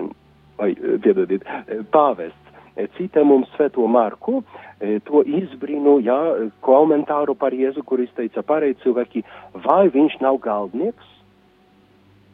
vai 0.58 0.72
eh, 0.74 0.98
piedodiet, 1.02 1.46
eh, 1.46 1.84
pāvests 1.94 2.54
eh, 2.76 2.90
cita 2.98 3.24
mums 3.26 3.50
svēto 3.56 3.86
Marku, 3.90 4.44
to 4.78 5.24
izbrinu, 5.26 5.96
jā, 6.06 6.18
komentāru 6.62 7.34
par 7.34 7.56
Jēzu, 7.58 7.82
kur 7.82 7.98
izteica 8.04 8.44
pareizi 8.46 8.78
cilvēki, 8.84 9.24
vai 9.64 9.88
viņš 9.90 10.20
nav 10.22 10.38
galdnieks? 10.44 11.08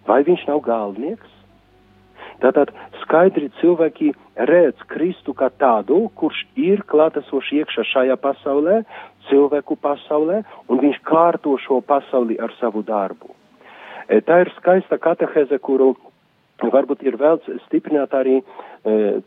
Vai 0.04 0.18
viņš 0.28 0.44
nav 0.50 0.60
galdnieks? 0.66 1.30
Tātad 2.44 2.74
skaidri 3.00 3.48
cilvēki 3.62 4.12
redz 4.36 4.84
Kristu 4.92 5.32
kā 5.40 5.48
tādu, 5.56 6.02
kurš 6.20 6.44
ir 6.60 6.84
klātesoši 6.84 7.62
iekšā 7.62 7.88
šajā 7.94 8.20
pasaulē, 8.20 8.82
cilvēku 9.30 9.80
pasaulē, 9.80 10.44
un 10.68 10.84
viņš 10.84 11.00
kārto 11.08 11.56
šo 11.64 11.80
pasauli 11.80 12.36
ar 12.44 12.52
savu 12.60 12.84
darbu. 12.84 13.32
Tā 14.28 14.44
ir 14.44 14.52
skaista 14.58 15.00
kateheze, 15.00 15.64
kuru 15.64 15.94
varbūt 16.62 17.04
ir 17.04 17.18
vēl 17.18 17.40
stiprināt 17.66 18.14
arī 18.16 18.38
e, 18.40 18.44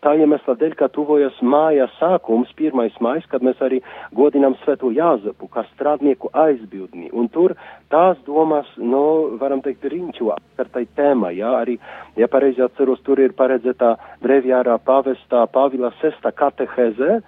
tā 0.03 0.15
iemesla 0.17 0.55
dēļ, 0.59 0.75
ka 0.79 0.89
tuvojas 0.93 1.37
māja 1.43 1.89
sākums, 1.99 2.53
pirmais 2.57 2.95
mājas, 3.03 3.27
kad 3.31 3.43
mēs 3.45 3.61
arī 3.65 3.81
godinām 4.17 4.57
sveto 4.63 4.93
Jāzepu, 4.95 5.49
kā 5.53 5.67
strādnieku 5.73 6.31
aizbildni. 6.33 7.11
Un 7.13 7.29
tur 7.29 7.57
tās 7.93 8.19
domas, 8.27 8.69
nu, 8.79 9.37
varam 9.41 9.63
teikt, 9.65 9.85
riņķo 9.91 10.33
ar 10.33 10.73
tai 10.73 10.87
tēmai, 10.97 11.35
jā, 11.41 11.53
arī, 11.63 11.79
ja 12.17 12.31
pareizi 12.31 12.63
atceros, 12.65 13.03
tur 13.05 13.21
ir 13.21 13.37
paredzētā 13.37 13.97
brevjārā 14.25 14.79
pavestā 14.87 15.47
Pāvila 15.53 15.93
sesta 16.01 16.33
kateheze, 16.33 17.21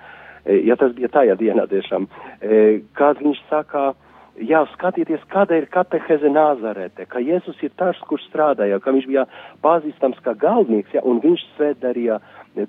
e, 0.44 0.61
ja 0.68 0.78
tas 0.80 0.94
bija 0.96 1.11
tajā 1.12 1.38
dienā 1.40 1.68
tiešām, 1.70 2.08
e, 2.40 2.62
kad 2.96 3.20
viņš 3.24 3.42
saka, 3.50 3.90
Jā, 4.38 4.61
skatieties, 4.70 5.22
kāda 5.33 5.57
ir 5.59 5.66
kateheze 5.72 6.31
Nāzarete, 6.31 7.09
ka 7.11 7.18
Jēzus 7.18 7.59
ir 7.66 7.72
tas, 7.81 7.98
kurš 8.07 8.29
strādāja, 8.29 8.79
ka 8.79 8.92
viņš 8.94 9.07
bija 9.11 9.24
pazīstams 9.64 10.20
kā 10.22 10.37
galvnieks, 10.38 10.92
ja, 10.94 11.03
un 11.03 11.18
viņš 11.24 11.42
svēt 11.57 11.81
darīja 11.83 12.20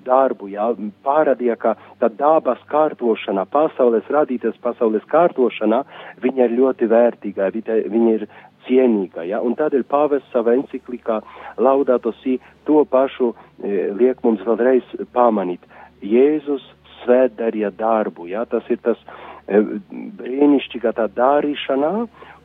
darbu, 0.06 0.48
jā, 0.50 0.66
pārādīja, 1.06 1.56
ka 1.60 1.76
tā 2.02 2.10
dabas 2.18 2.58
kārtošana, 2.70 3.46
pasaules 3.50 4.08
radītas 4.10 4.58
pasaules 4.64 5.06
kārtošana, 5.10 5.84
viņa 6.24 6.48
ir 6.48 6.56
ļoti 6.58 6.90
vērtīga, 6.90 7.52
viņa 7.54 8.16
ir 8.16 8.26
cienīga, 8.66 9.24
ja, 9.30 9.38
un 9.38 9.54
tādēļ 9.58 9.86
pāvests 9.90 10.34
savā 10.34 10.56
enciklikā 10.58 11.20
Laudato 11.58 12.12
Si 12.20 12.38
to 12.66 12.82
pašu 12.84 13.30
e, 13.30 13.90
liek 13.94 14.20
mums 14.26 14.42
vēlreiz 14.46 14.86
pamanīt. 15.14 15.62
Jēzus 16.02 16.66
svēt 17.00 17.38
darīja 17.38 17.70
darbu, 17.76 18.26
ja, 18.28 18.44
tas 18.44 18.66
ir 18.72 18.80
tas 18.84 18.98
brīnišķīga 19.50 20.92
tā 20.96 21.06
darīšanā, 21.16 21.92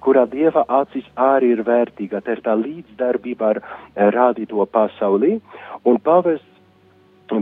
kurā 0.02 0.26
Dieva 0.30 0.65
acis 0.82 1.06
arī 1.15 1.54
ir 1.56 1.63
vērtīga. 1.65 2.22
Tā 2.26 2.38
ir 2.38 2.44
tā 2.46 2.56
līdzdarbība 2.60 3.54
ar 3.54 3.62
rādīto 4.15 4.65
pasaulī. 4.72 5.39
Un 5.86 5.98
pavests 6.02 6.56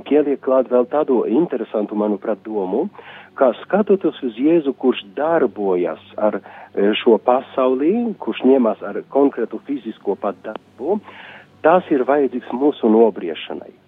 pieliek 0.07 0.39
klāt 0.43 0.71
vēl 0.71 0.87
tādu 0.91 1.23
interesantu, 1.27 1.95
manuprāt, 1.99 2.39
domu, 2.45 2.87
ka 3.35 3.51
skatoties 3.63 4.19
uz 4.23 4.39
Jēzu, 4.39 4.75
kurš 4.79 5.03
darbojas 5.17 6.01
ar 6.17 6.39
šo 7.01 7.17
pasaulī, 7.19 8.15
kurš 8.19 8.43
ņemas 8.47 8.83
ar 8.83 9.01
konkrētu 9.11 9.59
fizisko 9.67 10.15
pat 10.15 10.39
darbu, 10.45 10.99
tas 11.63 11.87
ir 11.91 12.05
vajadzīgs 12.07 12.51
mūsu 12.55 12.91
nobriešanai. 12.91 13.82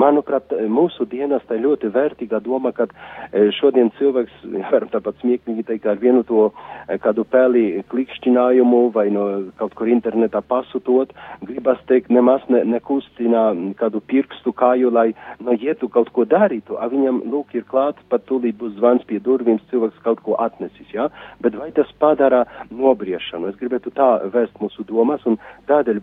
Manuprāt, 0.00 0.52
mūsu 0.70 1.04
dienas 1.10 1.42
tā 1.48 1.58
ļoti 1.60 1.90
vērtīga 1.92 2.40
doma, 2.44 2.72
ka 2.76 2.86
e, 2.88 3.48
šodien 3.56 3.90
cilvēks, 3.98 4.44
varam 4.72 4.90
tāpat 4.92 5.18
smieklīgi 5.20 5.66
teikt, 5.68 5.88
ar 5.90 6.00
vienu 6.00 6.22
to 6.28 6.46
e, 6.50 6.98
kādu 7.02 7.24
pēli 7.28 7.64
klikšķinājumu 7.90 8.82
vai 8.94 9.08
no 9.14 9.26
kaut 9.60 9.74
kur 9.78 9.90
internetā 9.92 10.42
pasutot, 10.46 11.12
gribas 11.46 11.80
teikt, 11.90 12.12
nemaz 12.14 12.46
ne, 12.52 12.62
nekustina 12.76 13.50
kādu 13.80 14.02
pirkstu 14.12 14.54
kāju, 14.56 14.92
lai 14.94 15.10
no 15.44 15.56
ietu 15.56 15.90
kaut 15.92 16.12
ko 16.16 16.24
darītu, 16.28 16.78
a 16.80 16.88
viņam, 16.92 17.22
lūk, 17.32 17.54
ir 17.58 17.66
klāt, 17.68 18.00
pat 18.12 18.24
tūlīt 18.30 18.58
būs 18.60 18.76
zvans 18.78 19.04
pie 19.08 19.20
durvīm, 19.24 19.60
cilvēks 19.72 20.00
kaut 20.06 20.22
ko 20.26 20.38
atnesis, 20.40 20.88
jā, 20.94 21.08
ja? 21.08 21.36
bet 21.44 21.58
vai 21.58 21.70
tas 21.76 21.90
padara 22.00 22.44
nobriešanu? 22.70 23.50
Es 23.50 23.60
gribētu 23.60 23.92
tā 23.96 24.10
vēst 24.32 24.56
mūsu 24.62 24.86
domas, 24.88 25.24
un 25.28 25.38
tādēļ 25.70 26.02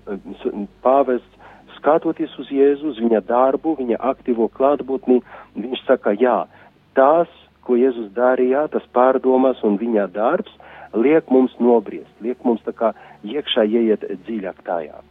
pāvests 0.85 1.37
skatoties 1.77 2.33
uz 2.41 2.51
Jēzu, 2.53 2.93
uz 2.93 3.01
viņa 3.01 3.21
darbu, 3.27 3.75
viņa 3.79 3.99
aktīvo 4.11 4.49
klātbūtni, 4.53 5.21
viņš 5.57 5.83
saka, 5.87 6.13
jā, 6.17 6.39
tās, 6.97 7.31
ko 7.65 7.77
Jēzus 7.79 8.09
darīja, 8.15 8.67
tas 8.73 8.85
pārdomas 8.95 9.61
un 9.67 9.77
viņa 9.81 10.07
darbs, 10.15 10.53
liek 10.97 11.29
mums 11.33 11.53
nobriest, 11.59 12.11
liek 12.23 12.41
mums 12.47 12.63
tā 12.65 12.73
kā 12.75 12.93
iekšā 13.27 13.67
ieiet 13.67 14.05
dziļāk 14.25 14.63
tajā. 14.67 15.03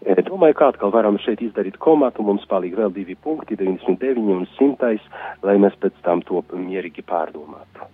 E, 0.00 0.16
domāju, 0.24 0.56
kā 0.56 0.70
atkal 0.72 0.92
varam 0.94 1.18
šeit 1.20 1.42
izdarīt 1.44 1.76
komatu, 1.76 2.24
mums 2.24 2.46
palīk 2.48 2.78
vēl 2.78 2.92
divi 2.94 3.18
punkti, 3.20 3.58
99 3.60 4.32
un 4.32 4.46
100, 4.56 4.94
lai 5.44 5.58
mēs 5.60 5.76
pēc 5.82 5.98
tam 6.06 6.24
to 6.24 6.40
mierīgi 6.56 7.04
pārdomātu. 7.04 7.90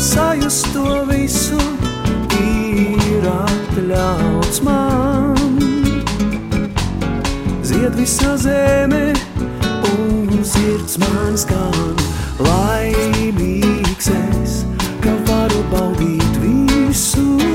sajust 0.00 0.72
to 0.72 1.04
visu 1.08 1.58
ir 2.40 3.26
atļauts 3.28 4.62
man. 4.64 5.58
Zied 7.62 7.98
visa 7.98 8.32
zeme 8.40 9.12
un 9.92 10.40
sirds 10.40 10.96
man 11.04 11.36
skan 11.36 12.00
laimīgs 12.48 14.08
es, 14.16 14.62
ka 15.04 15.14
varu 15.28 15.60
baudīt 15.74 16.42
visu. 16.46 17.49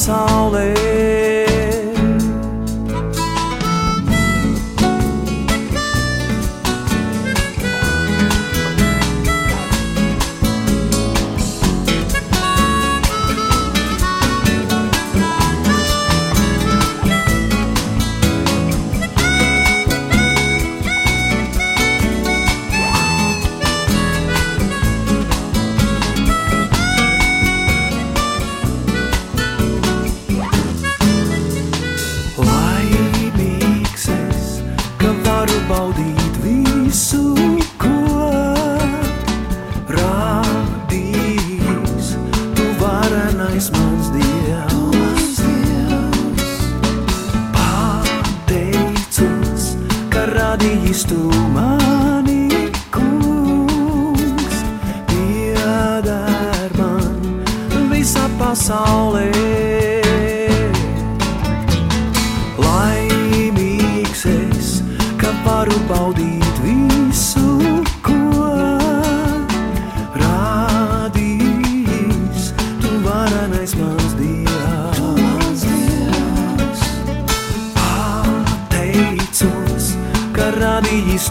pasaulē. 0.00 0.89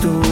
tú. 0.02 0.29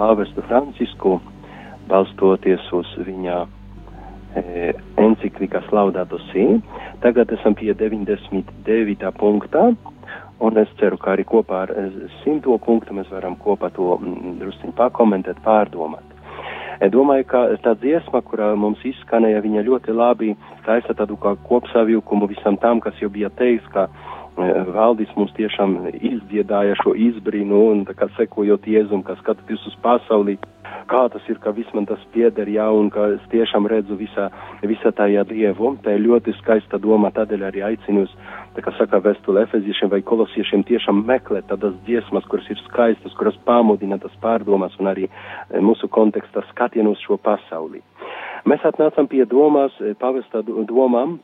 Pāvestu 0.00 0.44
Francisku, 0.48 1.18
balstoties 1.90 2.64
uz 2.76 2.90
viņa 3.04 3.38
e, 3.44 4.72
enciklikas 5.04 5.68
Laudato 5.74 6.20
Si. 6.30 6.46
Tagad 7.04 7.32
esam 7.36 7.56
pie 7.58 7.74
99. 7.76 9.10
punktā, 9.20 9.66
un 10.40 10.60
es 10.62 10.70
ceru, 10.80 11.00
ka 11.00 11.14
arī 11.14 11.26
kopā 11.28 11.64
ar 11.66 11.74
e, 11.74 11.88
100. 12.22 12.56
punktu 12.64 12.96
mēs 12.96 13.10
varam 13.12 13.36
kopā 13.40 13.72
to 13.76 13.96
mm, 13.98 14.38
drusciņ 14.40 14.76
pakomentēt, 14.78 15.42
pārdomāt. 15.44 16.06
E, 16.80 16.88
Domāju, 16.92 17.26
ka 17.28 17.42
tā 17.64 17.74
dziesma, 17.82 18.22
kurā 18.24 18.54
mums 18.56 18.80
izskanēja, 18.88 19.42
viņa 19.44 19.66
ļoti 19.68 19.96
labi 19.96 20.32
taisa 20.68 20.96
tādu 20.96 21.18
kā 21.20 21.34
kopsavilkumu 21.48 22.30
visam 22.30 22.56
tam, 22.62 22.80
kas 22.80 22.96
jau 23.02 23.12
bija 23.12 23.32
teiks, 23.36 23.68
ka 23.74 23.88
e, 23.90 24.09
valdis 24.36 25.10
mums 25.16 25.32
tiešām 25.36 25.76
izdziedāja 25.94 26.76
šo 26.82 26.94
izbrīnu 26.94 27.60
un 27.72 27.84
tā 27.88 27.94
kā 27.98 28.08
sekojot 28.16 28.66
Jēzum, 28.66 29.02
ka 29.04 29.16
skatoties 29.20 29.66
uz 29.66 29.76
pasauli, 29.82 30.38
kā 30.90 31.02
tas 31.12 31.22
ir, 31.28 31.38
ka 31.42 31.52
viss 31.54 31.72
man 31.74 31.86
tas 31.86 32.02
pieder, 32.14 32.48
jā, 32.48 32.66
un 32.70 32.90
ka 32.90 33.08
es 33.16 33.24
tiešām 33.32 33.66
redzu 33.70 33.98
visā, 33.98 34.28
visā 34.62 34.92
tajā 34.96 35.24
Dievu. 35.28 35.74
Tā 35.84 35.96
ir 35.96 36.04
ļoti 36.06 36.34
skaista 36.38 36.78
doma, 36.78 37.12
tādēļ 37.14 37.46
arī 37.48 37.64
aicinu 37.70 38.06
uz, 38.06 38.14
tā 38.56 38.64
kā 38.64 38.74
saka 38.78 39.02
vēstule 39.04 39.44
efeziešiem 39.46 39.92
vai 39.92 40.02
kolosiešiem, 40.06 40.64
tiešām 40.68 41.04
meklēt 41.06 41.50
tādas 41.50 41.76
dziesmas, 41.86 42.26
kuras 42.30 42.48
ir 42.50 42.60
skaistas, 42.66 43.14
kuras 43.18 43.38
pamudina 43.46 43.98
tas 43.98 44.14
pārdomas 44.22 44.76
un 44.80 44.90
arī 44.92 45.08
e, 45.08 45.10
mūsu 45.62 45.90
kontekstā 45.90 46.44
skatienu 46.50 46.94
uz 46.94 47.02
šo 47.06 47.18
pasauli. 47.22 47.82
Mēs 48.48 48.62
atnācam 48.64 49.08
pie 49.10 49.26
domās, 49.28 49.74
e, 49.80 49.94
pavesta 49.98 50.42
do- 50.42 50.64
domām, 50.68 51.18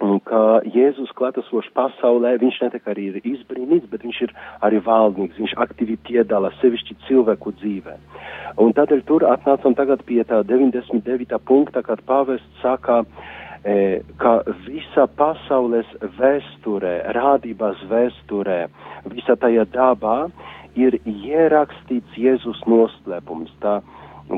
ka 0.00 0.40
Jēzus 0.64 1.12
klātesošs 1.18 1.68
pasaulē, 1.76 2.36
viņš 2.40 2.60
ne 2.62 2.68
tikai 2.72 2.94
ir 3.02 3.18
izbrīnīts, 3.20 3.90
bet 3.92 4.04
viņš 4.06 4.20
ir 4.26 4.32
arī 4.64 4.80
valdnieks, 4.84 5.36
viņš 5.40 5.56
aktīvi 5.60 5.98
piedalās 6.08 6.56
sevišķi 6.62 6.96
cilvēku 7.08 7.52
dzīvē. 7.60 7.96
Un 8.64 8.72
tādēļ 8.76 9.04
tur 9.08 9.26
atnācam 9.28 9.76
tagad 9.76 10.04
pie 10.08 10.22
tā 10.24 10.40
99. 10.48 11.36
punkta, 11.44 11.84
kad 11.84 12.00
pāvests 12.08 12.62
saka, 12.62 13.02
e, 13.64 14.00
ka 14.16 14.40
visa 14.64 15.06
pasaules 15.20 15.88
vēsturē, 16.16 16.94
rādības 17.16 17.84
vēsturē, 17.92 18.60
visa 19.12 19.36
tajā 19.36 19.68
dabā 19.74 20.30
ir 20.80 20.96
ierakstīts 21.04 22.16
Jēzus 22.16 22.64
noslēpums. 22.70 23.52
Tā, 23.60 23.80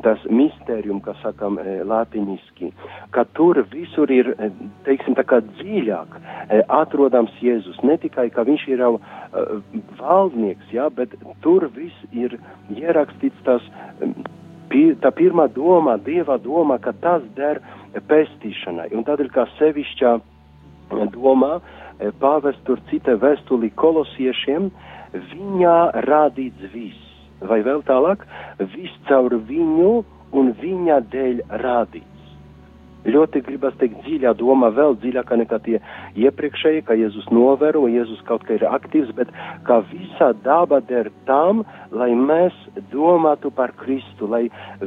tas 0.00 0.22
mistērium, 0.30 1.02
kā 1.04 1.12
sakam 1.20 1.58
e, 1.60 1.82
latiniski, 1.84 2.70
ka 3.12 3.24
tur 3.36 3.60
visur 3.72 4.10
ir, 4.10 4.30
e, 4.38 4.48
teiksim, 4.86 5.16
tā 5.18 5.24
kā 5.28 5.42
dziļāk 5.44 6.16
e, 6.16 6.62
atrodams 6.72 7.34
Jēzus. 7.44 7.82
Ne 7.84 7.98
tikai, 8.00 8.30
ka 8.32 8.46
viņš 8.48 8.66
ir 8.72 8.84
jau 8.86 8.94
valdnieks, 9.98 10.72
jā, 10.72 10.88
bet 10.96 11.12
tur 11.44 11.68
viss 11.76 12.08
ir 12.12 12.38
ierakstīts 12.72 13.44
tas, 13.44 13.68
tā 15.04 15.12
pirmā 15.12 15.48
doma, 15.52 15.98
Dieva 16.00 16.38
doma, 16.40 16.78
ka 16.80 16.94
tas 17.04 17.24
der 17.36 17.60
pestīšanai. 18.08 18.90
Un 18.96 19.04
tādēļ, 19.04 19.32
kā 19.32 19.46
sevišķā 19.58 20.16
domā, 21.12 21.58
pāvests 22.20 22.64
tur 22.68 22.80
cita 22.90 23.16
vēstuli 23.20 23.72
kolosiešiem, 23.76 24.68
viņā 25.12 25.78
rādīts 26.08 26.72
viss 26.72 27.11
vai 27.50 27.62
vēl 27.66 27.84
tālāk, 27.88 28.24
viss 28.74 29.04
caur 29.08 29.36
viņu 29.48 29.92
un 30.32 30.56
viņa 30.62 31.02
dēļ 31.12 31.44
rādīts. 31.62 32.08
Ļoti 33.02 33.40
gribas 33.42 33.74
teikt 33.80 34.04
dziļā 34.04 34.30
domā, 34.38 34.68
vēl 34.70 34.94
dziļākā 35.02 35.34
nekā 35.40 35.58
tie 35.64 35.80
iepriekšēji, 36.22 36.84
ka 36.86 36.94
Jēzus 36.94 37.26
novēro, 37.34 37.82
Jēzus 37.90 38.20
kaut 38.28 38.44
kā 38.46 38.54
ir 38.54 38.66
aktīvs, 38.68 39.10
bet 39.18 39.32
kā 39.66 39.80
visa 39.88 40.28
daba 40.44 40.78
der 40.86 41.10
tam, 41.26 41.64
lai 41.90 42.12
mēs 42.14 42.54
domātu 42.92 43.50
par 43.50 43.74
Kristu, 43.80 44.30
lai 44.30 44.44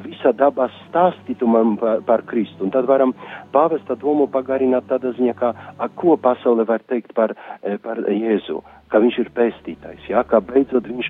visa 0.08 0.32
daba 0.32 0.70
stāstītu 0.78 1.50
man 1.50 1.76
par, 1.82 2.06
par 2.08 2.24
Kristu. 2.30 2.64
Un 2.64 2.72
tad 2.72 2.88
varam 2.88 3.12
pavesta 3.52 4.00
domu 4.00 4.30
pagarināt 4.32 4.88
tādā 4.88 5.12
ziņā, 5.20 5.36
kā, 5.36 5.52
a, 5.76 5.92
ko 5.92 6.16
pasaule 6.16 6.64
var 6.72 6.88
teikt 6.88 7.12
par, 7.20 7.36
eh, 7.64 7.76
par 7.84 8.00
Jēzu 8.08 8.64
ka 8.92 9.02
viņš 9.02 9.18
ir 9.24 9.34
pestītājs, 9.36 10.06
jā, 10.10 10.22
ka 10.30 10.42
beidzot 10.46 10.88
viņš 10.90 11.10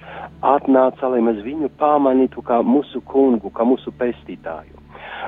atnāca, 0.55 1.11
lai 1.11 1.21
mēs 1.25 1.43
viņu 1.45 1.71
pamanītu 1.79 2.43
kā 2.45 2.61
mūsu 2.63 3.03
kungu, 3.09 3.51
kā 3.53 3.67
mūsu 3.67 3.93
pestītāju. 3.99 4.81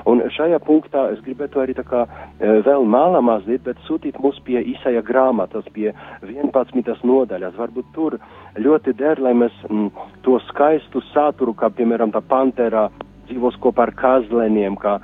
Un 0.07 0.21
šajā 0.33 0.59
punktā 0.63 1.07
es 1.13 1.21
gribētu 1.25 1.61
arī 1.61 1.73
tā 1.77 1.83
kā 1.87 2.03
e, 2.05 2.59
vēl 2.65 2.85
mālā 2.89 3.21
mazliet, 3.25 3.63
bet 3.65 3.79
sūtīt 3.87 4.19
mūs 4.21 4.37
pie 4.45 4.59
Isaija 4.73 5.01
grāmatas, 5.05 5.65
pie 5.73 5.89
11. 6.21 6.93
nodaļas. 7.07 7.57
Varbūt 7.57 7.89
tur 7.95 8.17
ļoti 8.61 8.93
der, 8.99 9.21
lai 9.23 9.33
mēs 9.37 9.55
m, 9.69 9.89
to 10.25 10.37
skaistu 10.51 11.01
saturu, 11.11 11.55
kā 11.57 11.71
piemēram 11.73 12.13
tā 12.13 12.21
panterā 12.21 12.87
dzīvos 13.27 13.57
kopā 13.63 13.87
ar 13.87 13.93
kazleniem, 13.97 14.77
kā 14.79 14.97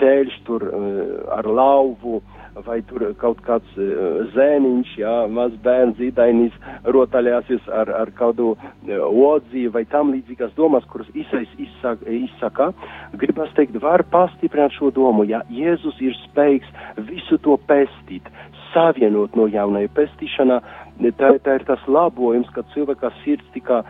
teļš 0.00 0.40
tur 0.46 0.64
e, 0.68 0.80
ar 1.36 1.48
lauvu, 1.48 2.22
vai 2.64 2.78
tur 2.88 3.02
kaut 3.20 3.40
kāds 3.44 3.74
uh, 3.76 4.22
zēniņš, 4.32 4.92
jā, 5.00 5.14
maz 5.32 5.52
bērns 5.64 5.98
zīdainis 6.00 6.54
rotaļāsies 6.94 7.66
ar, 7.68 7.90
ar 7.92 8.12
kādu 8.16 8.54
odzi 8.88 9.66
vai 9.72 9.84
tam 9.92 10.14
līdzīgas 10.14 10.54
domas, 10.56 10.86
kuras 10.92 11.10
Isais 11.12 11.52
izsaka, 11.60 12.08
izsaka, 12.08 12.70
gribas 13.20 13.52
teikt, 13.58 13.76
var 13.82 14.06
pastiprināt 14.12 14.76
šo 14.78 14.88
domu, 14.94 15.26
ja 15.28 15.42
Jēzus 15.52 16.00
ir 16.04 16.16
spējīgs 16.24 16.72
visu 17.10 17.38
to 17.44 17.58
pestīt, 17.68 18.30
savienot 18.72 19.36
no 19.36 19.46
jaunai 19.52 19.86
pestīšanā, 19.96 20.60
tā, 21.20 21.32
tā 21.44 21.58
ir 21.60 21.68
tas 21.68 21.84
labojums, 21.88 22.48
ka 22.56 22.64
cilvēka 22.72 23.12
sirds 23.22 23.46
tika 23.54 23.82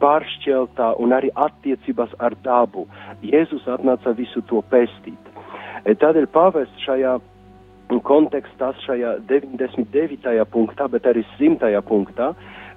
pāršķeltā 0.00 0.94
un 1.00 1.16
arī 1.16 1.32
attiecības 1.48 2.14
ar 2.20 2.36
dabu. 2.44 2.86
Jēzus 3.24 3.68
atnāca 3.68 4.14
visu 4.16 4.44
to 4.48 4.62
pestīt. 4.72 5.29
Tādēļ 5.84 6.26
pāvests 6.34 6.86
šajā 6.86 7.18
kontekstā 8.06 8.70
šajā 8.84 9.16
99. 9.26 10.44
punktā, 10.52 10.86
bet 10.92 11.06
arī 11.10 11.24
100. 11.38 11.72
punktā, 11.88 12.30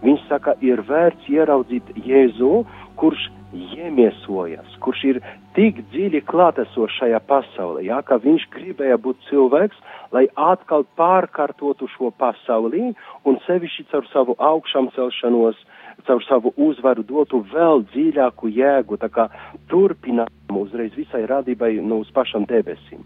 viņš 0.03 0.25
saka, 0.29 0.55
ir 0.65 0.81
vērts 0.87 1.29
ieraudzīt 1.29 1.93
Jēzu, 2.07 2.63
kurš 2.97 3.29
iemiesojas, 3.53 4.77
kurš 4.81 5.03
ir 5.11 5.19
tik 5.53 5.83
dziļi 5.91 6.23
klātesošs 6.25 6.97
šajā 7.03 7.19
pasaulē, 7.29 7.83
jā, 7.85 7.99
ka 8.01 8.17
viņš 8.23 8.47
gribēja 8.55 8.97
būt 8.97 9.19
cilvēks, 9.29 9.77
lai 10.15 10.25
atkal 10.33 10.87
pārkārtotu 10.97 11.87
šo 11.93 12.09
pasaulī 12.17 12.93
un 13.29 13.37
sevišķi 13.45 13.85
caur 13.91 14.09
savu 14.09 14.37
augšām 14.39 14.89
celšanos 14.95 15.59
caur 16.07 16.23
savu 16.27 16.53
uzvaru 16.57 17.03
dotu 17.07 17.43
vēl 17.53 17.83
dziļāku 17.91 18.51
jēgu, 18.53 18.97
tā 19.01 19.09
kā 19.13 19.27
turpinājumu 19.71 20.63
uzreiz 20.65 20.95
visai 20.97 21.25
radībai 21.29 21.75
nu, 21.81 22.01
uz 22.03 22.11
pašam 22.13 22.47
debesīm. 22.49 23.03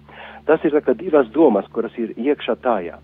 Tas 0.47 0.63
ir 0.63 0.75
tā 0.75 0.83
kā 0.85 0.95
divas 0.97 1.29
domas, 1.35 1.67
kuras 1.73 1.95
ir 1.99 2.13
iekšā 2.15 2.57
tajā. 2.63 2.97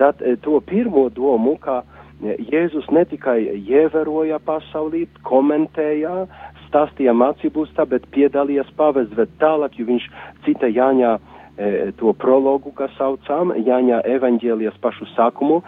Tad 0.00 0.22
e, 0.22 0.36
to 0.42 0.60
pirmo 0.66 1.08
domu, 1.14 1.56
ka 1.62 1.80
e, 1.82 2.36
Jēzus 2.52 2.90
ne 2.94 3.04
tikai 3.08 3.38
ievēroja 3.58 4.40
pasaulī, 4.44 5.06
komentēja, 5.26 6.26
stāstīja 6.68 7.14
mācības, 7.16 7.72
bet 7.88 8.08
piedalījās 8.14 8.70
pavest 8.76 9.14
tālāk, 9.40 9.78
jo 9.78 9.88
viņš 9.88 10.08
cita 10.46 10.68
Jāņā 10.70 11.14
e, 11.18 11.70
to 12.00 12.12
prologu, 12.18 12.74
kas 12.76 12.92
saucām, 12.98 13.54
Jāņā 13.66 14.02
evaņģēlijas 14.18 14.82
pašu 14.82 15.08
sākumu, 15.14 15.62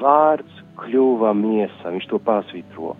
vārds 0.00 0.64
kļuva 0.80 1.34
miesa, 1.36 1.92
viņš 1.94 2.08
to 2.10 2.20
pasvitro. 2.24 2.94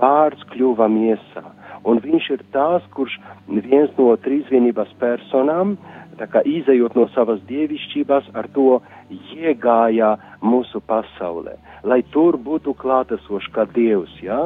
Vārds 0.00 0.44
kļuva 0.52 0.88
miesa. 0.92 1.44
Un 1.88 2.00
viņš 2.04 2.26
ir 2.34 2.42
tās, 2.52 2.84
kurš 2.92 3.16
viens 3.48 3.92
no 3.96 4.12
trīsvienības 4.20 4.92
personām, 5.00 5.78
tā 6.20 6.26
kā 6.28 6.42
izējot 6.44 6.96
no 6.98 7.06
savas 7.14 7.40
dievišķības, 7.48 8.28
ar 8.36 8.48
to 8.52 8.80
iegāja 9.10 10.12
mūsu 10.44 10.82
pasaulē, 10.84 11.56
lai 11.88 12.02
tur 12.12 12.36
būtu 12.36 12.74
klātesošs 12.76 13.48
kā 13.54 13.64
Dievs, 13.72 14.12
ja? 14.20 14.42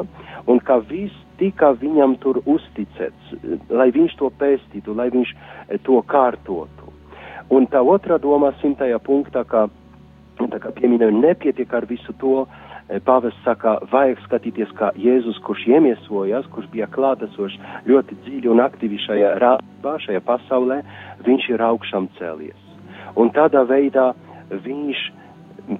un 0.47 0.61
ka 0.63 0.79
viss 0.87 1.23
tika 1.39 1.73
viņam 1.75 2.15
tur 2.23 2.39
uzticēts, 2.45 3.33
lai 3.69 3.89
viņš 3.91 4.15
to 4.21 4.31
pēstītu, 4.39 4.95
lai 4.95 5.09
viņš 5.11 5.33
to 5.83 5.99
kārtotu. 6.07 6.93
Un 7.51 7.67
tā 7.69 7.83
otrā 7.83 8.17
doma 8.21 8.53
simtajā 8.61 8.97
punktā, 9.03 9.43
kā, 9.45 9.67
tā 10.39 10.61
kā 10.63 10.71
pieminēju, 10.79 11.19
nepietiek 11.19 11.75
ar 11.75 11.85
visu 11.89 12.15
to, 12.21 12.45
Pāvests 12.85 13.41
saka, 13.41 13.79
vajag 13.89 14.19
skatīties, 14.27 14.69
kā 14.77 14.91
Jēzus, 15.01 15.39
kurš 15.41 15.63
iemiesojas, 15.71 16.45
kurš 16.53 16.67
bija 16.69 16.85
klātesošs 16.93 17.57
ļoti 17.89 18.17
dziļi 18.21 18.51
un 18.53 18.61
aktīvi 18.61 18.99
šajā 19.07 19.31
rāpā, 19.41 19.95
šajā 20.05 20.21
pasaulē, 20.27 20.83
viņš 21.25 21.49
ir 21.55 21.63
augšām 21.65 22.11
cēlies. 22.19 22.61
Un 23.17 23.31
tādā 23.33 23.63
veidā 23.65 24.11
viņš, 24.51 25.01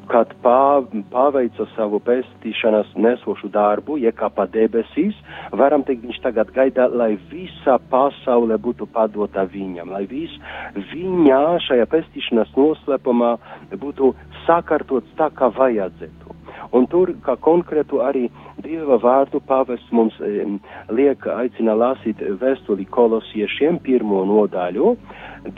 kad 0.10 0.34
pā, 0.42 0.82
paveica 1.14 1.68
savu 1.76 2.00
pestīšanas 2.02 2.96
nesošu 2.98 3.52
darbu, 3.54 4.00
iekāpa 4.02 4.48
debesīs, 4.50 5.14
varam 5.54 5.86
teikt, 5.86 6.08
viņš 6.08 6.22
tagad 6.26 6.50
gaida, 6.58 6.88
lai 6.90 7.12
visa 7.30 7.78
pasaule 7.92 8.58
būtu 8.58 8.90
padota 8.90 9.46
viņam, 9.46 9.94
lai 9.94 10.08
viss 10.10 10.42
viņa 10.74 11.44
šajā 11.68 11.86
pestīšanas 11.94 12.58
noslēpumā 12.58 13.36
būtu 13.78 14.16
sakārtots 14.48 15.14
tā, 15.22 15.30
kā 15.38 15.54
vajadzētu. 15.54 16.35
Un 16.74 16.88
tur, 16.90 17.12
kā 17.26 17.36
konkrētu 17.38 18.02
arī 18.02 18.26
Dieva 18.66 18.98
vārdu 19.02 19.42
pavests 19.46 19.92
mums 19.92 20.16
e, 20.24 20.46
liek 20.90 21.28
aicina 21.30 21.76
lasīt 21.78 22.22
vēstuli 22.42 22.88
kolosiešiem 22.90 23.78
pirmo 23.86 24.24
nodaļu, 24.26 24.96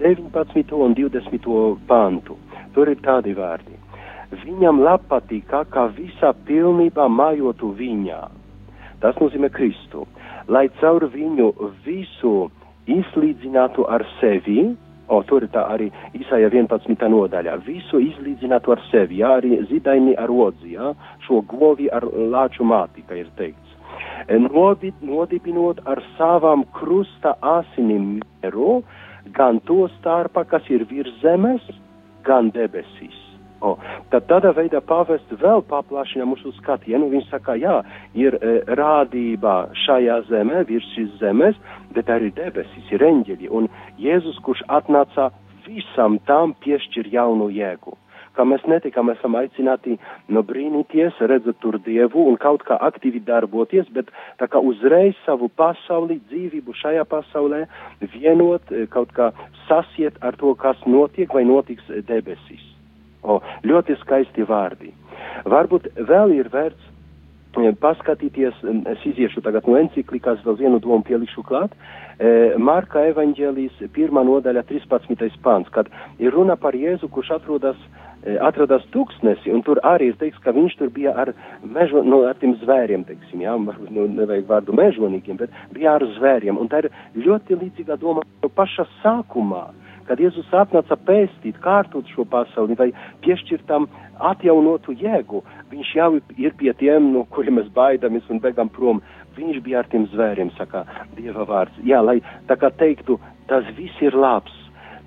19. 0.02 0.74
un 0.76 0.96
20. 0.98 1.48
pantu. 1.88 2.38
Tur 2.76 2.92
ir 2.92 3.00
tādi 3.06 3.34
vārdi. 3.38 3.78
Viņam 4.44 4.82
patīkā, 5.08 5.64
ka 5.72 5.88
visā 5.96 6.34
pilnībā 6.48 7.08
mājotu 7.08 7.72
viņā. 7.78 8.22
Tas 9.00 9.16
nozīmē 9.22 9.50
Kristu. 9.54 10.06
Lai 10.48 10.68
caur 10.82 11.06
viņu 11.14 11.54
visu 11.86 12.50
izlīdzinātu 12.88 13.86
ar 13.88 14.04
sevi, 14.20 14.76
O, 15.08 15.22
tur 15.24 15.46
ir 15.46 15.52
tā 15.54 15.64
arī 15.72 15.88
Isaija 16.18 16.50
11. 16.52 17.08
nodaļā. 17.14 17.56
Visu 17.68 18.02
izlīdzinātu 18.04 18.74
ar 18.76 18.82
sevi, 18.92 19.22
jā, 19.22 19.38
arī 19.40 19.62
zidaini 19.70 20.18
ar 20.20 20.32
odzi, 20.32 20.74
jā, 20.76 20.92
šo 21.28 21.42
govi 21.48 21.88
ar 21.88 22.04
lāču 22.04 22.68
māti, 22.68 23.06
kā 23.08 23.22
ir 23.22 23.32
teikts. 23.40 23.64
Nodib, 24.28 24.98
nodibinot 25.02 25.80
ar 25.88 26.02
savām 26.18 26.66
krusta 26.76 27.38
asinim 27.56 28.18
mieru, 28.20 28.82
gan 29.38 29.62
to 29.70 29.86
starpā, 30.00 30.44
kas 30.50 30.68
ir 30.74 30.84
virs 30.92 31.16
zemes, 31.24 31.64
gan 32.28 32.52
debesīs. 32.52 33.27
O, 33.62 33.74
tad 34.14 34.28
tādā 34.30 34.52
veidā 34.54 34.84
pāvests 34.86 35.40
vēl 35.42 35.64
paplašina 35.66 36.28
mūsu 36.30 36.52
skatienu. 36.60 37.10
Viņš 37.10 37.30
saka, 37.32 37.56
jā, 37.58 37.80
ir 38.14 38.38
e, 38.38 38.60
rādība 38.78 39.72
šajā 39.86 40.20
zemē, 40.30 40.62
virs 40.70 40.86
šīs 40.94 41.16
zemes, 41.22 41.58
bet 41.96 42.12
arī 42.14 42.30
debesis 42.38 42.92
ir 42.94 43.06
eņģeļi. 43.08 43.50
Un 43.50 43.70
Jēzus, 44.02 44.38
kurš 44.46 44.62
atnāca 44.70 45.32
visam 45.66 46.20
tam 46.30 46.54
piešķir 46.62 47.10
jaunu 47.14 47.50
jēgu. 47.54 47.98
Kā 48.38 48.46
mēs 48.46 48.62
netikam, 48.70 49.10
esam 49.10 49.34
aicināti 49.40 49.96
no 50.30 50.44
brīnīties, 50.46 51.18
redzot 51.32 51.58
tur 51.64 51.80
Dievu 51.82 52.28
un 52.30 52.38
kaut 52.38 52.62
kā 52.68 52.78
aktīvi 52.92 53.24
darboties, 53.26 53.90
bet 53.90 54.14
tā 54.38 54.46
kā 54.46 54.62
uzreiz 54.62 55.18
savu 55.26 55.50
pasauli, 55.50 56.22
dzīvību 56.30 56.78
šajā 56.78 57.10
pasaulē 57.10 57.66
vienot, 58.14 58.70
e, 58.70 58.86
kaut 58.94 59.18
kā 59.18 59.32
sasiet 59.66 60.22
ar 60.22 60.38
to, 60.38 60.54
kas 60.54 60.86
notiek 60.86 61.34
vai 61.34 61.48
notiks 61.50 61.90
debesīs. 62.06 62.77
O, 63.28 63.42
ļoti 63.68 63.98
skaisti 64.04 64.46
vārdi. 64.48 64.94
Varbūt 65.52 65.90
vēl 66.08 66.34
ir 66.38 66.50
vērts 66.54 66.86
eh, 67.60 67.74
paskatīties, 67.82 68.64
es 68.94 69.06
iziešu 69.12 69.44
tagad 69.46 69.68
no 69.68 69.78
enciklikās, 69.80 70.44
vēl 70.46 70.60
vienu 70.62 70.80
domu 70.84 71.04
pielikšu 71.08 71.44
klāt, 71.48 71.74
e, 72.20 72.56
Marka 72.58 73.04
evaņģēlijas 73.12 73.84
pirmā 73.96 74.24
nodaļa 74.28 74.64
13. 74.70 75.40
pāns, 75.44 75.70
kad 75.76 75.90
ir 76.24 76.36
runa 76.36 76.56
par 76.60 76.78
Jēzu, 76.78 77.10
kurš 77.14 77.34
atrodas, 77.40 77.80
e, 78.24 78.38
atrodas 78.50 78.86
tūkstnesi, 78.94 79.52
un 79.54 79.66
tur 79.66 79.82
arī 79.84 80.12
ir 80.12 80.20
teiks, 80.22 80.40
ka 80.46 80.54
viņš 80.56 80.78
tur 80.80 80.94
bija 80.94 81.16
ar 81.26 81.34
mežo, 81.64 82.06
no, 82.06 82.24
ar 82.30 82.38
tiem 82.40 82.56
zvēriem, 82.62 83.04
teiksim, 83.10 83.44
jā, 83.44 83.58
nu, 83.58 84.08
nevajag 84.22 84.48
vārdu 84.54 84.78
mežonīgiem, 84.78 85.42
bet 85.42 85.60
bija 85.76 85.98
ar 85.98 86.08
zvēriem, 86.16 86.62
un 86.62 86.72
tā 86.72 86.86
ir 86.86 86.92
ļoti 87.28 87.60
līdzīga 87.66 88.00
doma 88.02 88.24
paša 88.56 88.88
sākumā. 89.02 89.66
Kad 90.08 90.22
Jēzus 90.24 90.52
atnāca 90.56 90.96
pēstīt, 91.08 91.58
kārtot 91.64 92.08
šo 92.14 92.24
pasauli 92.32 92.78
vai 92.80 92.90
piešķirt 93.26 93.66
tam 93.68 93.90
atjaunotu 94.32 94.96
jēgu, 94.98 95.44
viņš 95.72 95.96
jau 95.98 96.12
ir 96.38 96.54
pie 96.60 96.72
tiem, 96.80 97.12
no 97.14 97.26
kuriem 97.36 97.60
mēs 97.60 97.68
baidamies 97.76 98.30
un 98.32 98.40
begam 98.44 98.72
prom. 98.72 99.02
Viņš 99.38 99.60
bija 99.66 99.84
ar 99.84 99.90
tiem 99.92 100.08
zvēriem, 100.14 100.54
saka 100.58 100.86
Dieva 101.18 101.44
vārds. 101.46 101.76
Jā, 101.86 102.00
lai 102.02 102.22
tā 102.50 102.56
kā 102.58 102.72
teiktu, 102.80 103.20
tas 103.52 103.68
viss 103.78 104.02
ir 104.02 104.16
labs. 104.18 104.56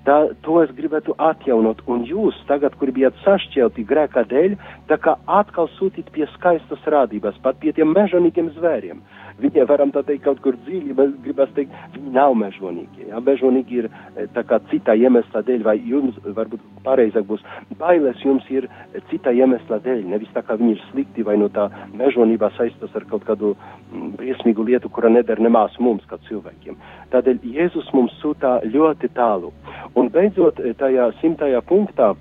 Tā, 0.01 0.15
to 0.41 0.55
es 0.63 0.71
gribētu 0.73 1.13
atjaunot, 1.21 1.83
un 1.85 2.05
jūs 2.09 2.37
tagad, 2.49 2.73
kur 2.81 2.89
bijat 2.95 3.17
sašķelti 3.21 3.83
grēkā 3.85 4.23
dēļ, 4.31 4.55
tā 4.89 4.97
kā 4.97 5.13
atkal 5.29 5.69
sūtīt 5.75 6.09
pie 6.15 6.25
skaistas 6.33 6.87
rādības, 6.89 7.37
pat 7.43 7.59
pie 7.61 7.69
tiem 7.77 7.93
mežonīgiem 7.93 8.49
zvēriem. 8.55 9.03
Viņi 9.41 9.65
varam 9.69 9.91
tā 9.93 10.03
teikt 10.05 10.23
kaut 10.25 10.41
kur 10.43 10.57
dziļi, 10.65 10.93
bet 10.97 11.15
gribas 11.25 11.51
teikt, 11.55 11.73
viņi 11.95 12.13
nav 12.15 12.35
mežonīgi. 12.37 13.07
Jā, 13.09 13.21
mežonīgi 13.25 13.79
ir 13.81 13.89
eh, 13.89 14.27
tā 14.35 14.43
kā 14.47 14.61
cita 14.71 14.95
iemesla 14.97 15.43
dēļ, 15.47 15.65
vai 15.65 15.75
jums, 15.79 16.17
varbūt 16.37 16.63
pareizāk 16.85 17.25
būs, 17.29 17.43
bailes 17.81 18.21
jums 18.25 18.47
ir 18.53 18.69
cita 19.09 19.33
iemesla 19.33 19.81
dēļ, 19.85 20.03
nevis 20.13 20.31
tā 20.35 20.45
kā 20.45 20.57
viņi 20.59 20.75
ir 20.77 20.83
slikti 20.89 21.25
vai 21.27 21.37
no 21.41 21.49
tā 21.53 21.67
mežonībā 21.97 22.51
saistas 22.57 22.95
ar 22.97 23.05
kaut 23.09 23.25
kādu 23.27 23.53
mm, 23.55 24.15
briesmīgu 24.19 24.65
lietu, 24.69 24.89
kura 24.93 25.09
neder 25.09 25.41
nemās 25.41 25.77
mums, 25.79 26.05
kā 26.09 26.21
cilvēkiem. 26.29 26.77
Tādēļ 27.13 27.45
Jēzus 27.57 27.89
mums 27.97 28.13
sūtā 28.21 28.59
ļoti 28.67 29.11
tālu. 29.17 29.53
Un 29.97 30.11
beidzot, 30.13 30.61
tajā 30.79 31.11
simtajā 31.21 31.61
punktā 31.67 32.13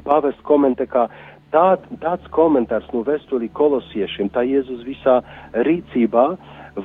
pāvests 0.00 0.40
komentē, 0.48 0.86
ka 0.88 1.08
tā, 1.52 1.66
tāds 2.02 2.28
komentārs 2.34 2.88
no 2.94 3.02
vēstulī 3.06 3.50
kolosiešiem, 3.56 4.30
tā 4.34 4.44
Jēzus 4.48 4.84
visā 4.86 5.20
rīcībā, 5.68 6.26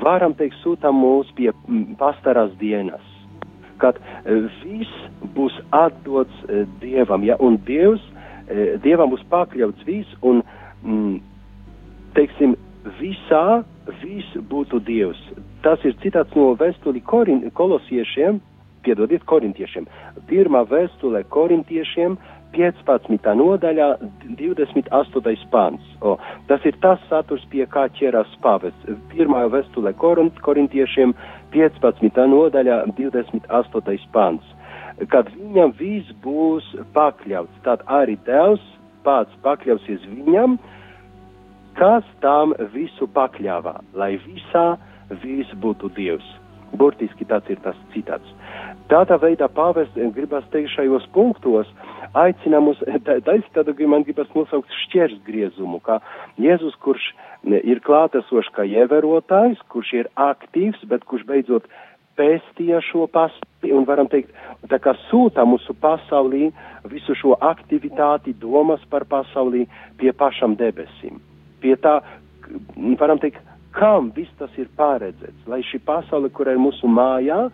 varam 0.04 0.36
teikt, 0.38 0.60
sūta 0.64 0.92
mūs 0.94 1.32
pie 1.38 1.52
pastarās 2.00 2.54
dienas, 2.62 3.04
kad 3.82 4.00
e, 4.00 4.42
viss 4.64 5.08
būs 5.38 5.56
atdots 5.76 6.44
e, 6.48 6.66
Dievam, 6.82 7.26
ja, 7.28 7.38
un 7.44 7.60
Dievs, 7.68 8.04
e, 8.48 8.76
Dievam 8.84 9.14
būs 9.14 9.24
pakļauts 9.32 9.88
viss, 9.88 10.20
un, 10.28 10.44
m, 10.84 11.18
teiksim, 12.18 12.58
visā 13.00 13.62
viss 14.02 14.38
būtu 14.52 14.82
Dievs. 14.88 15.20
Tas 15.64 15.82
ir 15.88 15.96
citāts 16.04 16.36
no 16.38 16.54
vēstuli 16.60 17.04
kolosiešiem, 17.04 18.40
piedodiet, 18.86 19.24
korintiešiem. 19.30 19.88
Pirmā 20.30 20.64
vēstule 20.70 21.24
korintiešiem, 21.34 22.18
15. 22.56 23.34
nodaļā 23.38 23.88
28. 24.40 25.48
pants. 25.52 25.84
O, 26.02 26.16
tas 26.48 26.64
ir 26.66 26.78
tas 26.82 27.02
saturs, 27.10 27.44
pie 27.52 27.66
kā 27.70 27.88
ķerās 27.98 28.32
pāvests. 28.44 28.88
Pirmā 29.12 29.44
korint, 30.00 30.40
korintiešiem 30.42 31.14
15. 31.52 32.24
nodaļā 32.32 32.86
28. 32.98 34.08
pants. 34.14 34.56
Kad 35.12 35.30
viņam 35.36 35.76
viss 35.78 36.10
būs 36.24 36.66
pakļauts, 36.96 37.62
tad 37.64 37.84
arī 37.86 38.18
Tevs 38.26 38.64
pats 39.06 39.34
pakļausies 39.44 40.08
viņam, 40.10 40.58
kas 41.78 42.04
tam 42.24 42.56
visu 42.74 43.08
pakļāvā, 43.14 43.78
lai 43.94 44.16
visā 44.26 44.78
viss 45.22 45.54
būtu 45.62 45.92
Dievs. 45.94 46.28
Burtiski 46.74 47.26
tāds 47.26 47.50
ir 47.50 47.62
tas 47.64 47.78
citāts. 47.94 48.34
Tādā 48.92 49.18
veidā 49.20 49.50
pāvests 49.52 49.98
gribas 50.16 50.46
teikt 50.52 50.72
šajos 50.76 51.08
punktos, 51.16 51.68
aicina 52.16 52.62
mūs, 52.64 52.80
taisi 53.26 53.50
tādu, 53.56 53.76
man 53.88 54.06
gribas 54.08 54.30
nosaukt 54.36 54.72
šķērsgriezumu, 54.86 55.82
kā 55.84 56.00
Jēzus, 56.40 56.78
kurš 56.84 57.10
ir 57.44 57.82
klātesošs 57.84 58.54
kā 58.56 58.64
ievērotājs, 58.68 59.60
kurš 59.72 59.94
ir 60.02 60.10
aktīvs, 60.16 60.84
bet 60.88 61.04
kurš 61.08 61.28
beidzot 61.28 61.68
pēstīja 62.18 62.82
šo 62.82 63.06
pasauli 63.14 63.74
un 63.78 63.86
varam 63.86 64.10
teikt, 64.10 64.32
tā 64.72 64.80
kā 64.82 64.96
sūta 65.08 65.46
mūsu 65.46 65.76
pasaulī 65.82 66.50
visu 66.90 67.16
šo 67.18 67.36
aktivitāti, 67.46 68.34
domas 68.42 68.82
par 68.90 69.06
pasaulī 69.10 69.68
pie 70.00 70.14
pašam 70.18 70.56
debesīm. 70.58 71.20
Pie 71.62 71.76
tā, 71.82 72.00
varam 73.00 73.22
teikt, 73.22 73.44
kam 73.78 74.12
viss 74.16 74.34
tas 74.40 74.54
ir 74.58 74.70
paredzēts, 74.80 75.48
lai 75.50 75.62
šī 75.70 75.82
pasaule, 75.86 76.32
kur 76.34 76.50
ir 76.50 76.60
mūsu 76.62 76.90
mājā, 76.90 77.48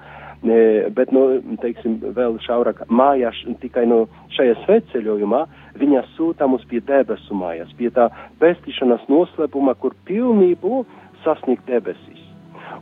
bet, 0.95 1.11
nu, 1.15 1.23
teiksim, 1.61 1.99
vēl 2.15 2.37
šaurāk 2.43 2.83
mājā 2.91 3.31
tikai 3.61 3.85
no 3.89 4.03
šajā 4.35 4.57
sveceļojumā, 4.63 5.43
viņa 5.79 6.03
sūta 6.15 6.47
mūs 6.51 6.65
pie 6.71 6.81
debesu 6.87 7.37
mājas, 7.37 7.71
pie 7.79 7.91
tā 7.95 8.09
pestīšanas 8.43 9.07
noslēpuma, 9.11 9.75
kur 9.79 9.95
pilnību 10.07 10.83
sasniegt 11.23 11.67
debesīs. 11.69 12.19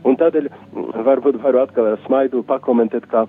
Un 0.06 0.16
tādēļ 0.18 0.48
varbūt 1.06 1.38
varu 1.42 1.62
atkal 1.62 1.92
ar 1.92 2.00
smaidu 2.06 2.42
pakomentēt, 2.46 3.06
kā 3.10 3.26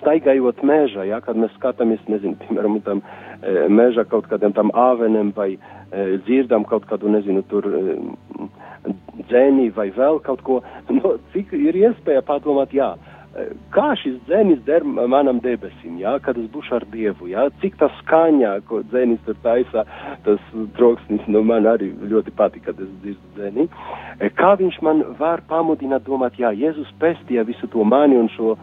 staigājot 0.00 0.62
mežā, 0.66 1.06
ja, 1.08 1.20
kad 1.24 1.38
mēs 1.40 1.54
skatāmies, 1.58 2.02
nezinu, 2.10 2.38
piemēram, 2.42 2.80
tam 2.86 3.02
e, 3.04 3.66
meža 3.68 4.06
kaut 4.08 4.28
kādiem 4.30 4.54
tam 4.56 4.72
āveniem 4.74 5.32
vai 5.36 5.54
e, 5.54 5.58
dzirdam 6.26 6.66
kaut 6.68 6.86
kādu, 6.90 7.10
nezinu, 7.12 7.44
tur 7.50 7.68
e, 7.68 7.96
dzēnī 9.24 9.70
vai 9.76 9.90
vēl 9.96 10.22
kaut 10.24 10.44
ko, 10.46 10.60
no, 10.98 11.16
cik 11.34 11.56
ir 11.58 11.82
iespēja 11.84 12.24
padomāt, 12.26 12.74
jā, 12.76 12.94
kā 13.74 13.86
šis 13.98 14.20
dzēnis 14.28 14.60
der 14.66 14.84
manam 14.84 15.40
debesim, 15.42 15.96
jā, 15.98 16.12
kad 16.22 16.38
es 16.38 16.46
būšu 16.52 16.76
ar 16.76 16.84
Dievu, 16.92 17.26
jā, 17.32 17.48
cik 17.62 17.78
tas 17.80 17.94
skaņā, 18.02 18.52
ko 18.68 18.82
dzēnis 18.86 19.24
tur 19.26 19.38
taisa, 19.42 19.82
tas 20.26 20.44
troksnis, 20.78 21.24
nu 21.26 21.42
man 21.46 21.66
arī 21.66 21.90
ļoti 22.12 22.34
patīk, 22.38 22.68
kad 22.68 22.78
es 22.78 22.92
dzirdu 23.02 23.34
dzēni, 23.38 23.66
kā 24.38 24.54
viņš 24.60 24.78
man 24.86 25.02
var 25.18 25.42
pamudināt 25.50 26.06
domāt, 26.06 26.38
jā, 26.38 26.54
Jēzus 26.54 26.94
pestīja 27.02 27.46
visu 27.48 27.70
to 27.72 27.84
mani 27.84 28.20
un 28.20 28.30
šo 28.36 28.54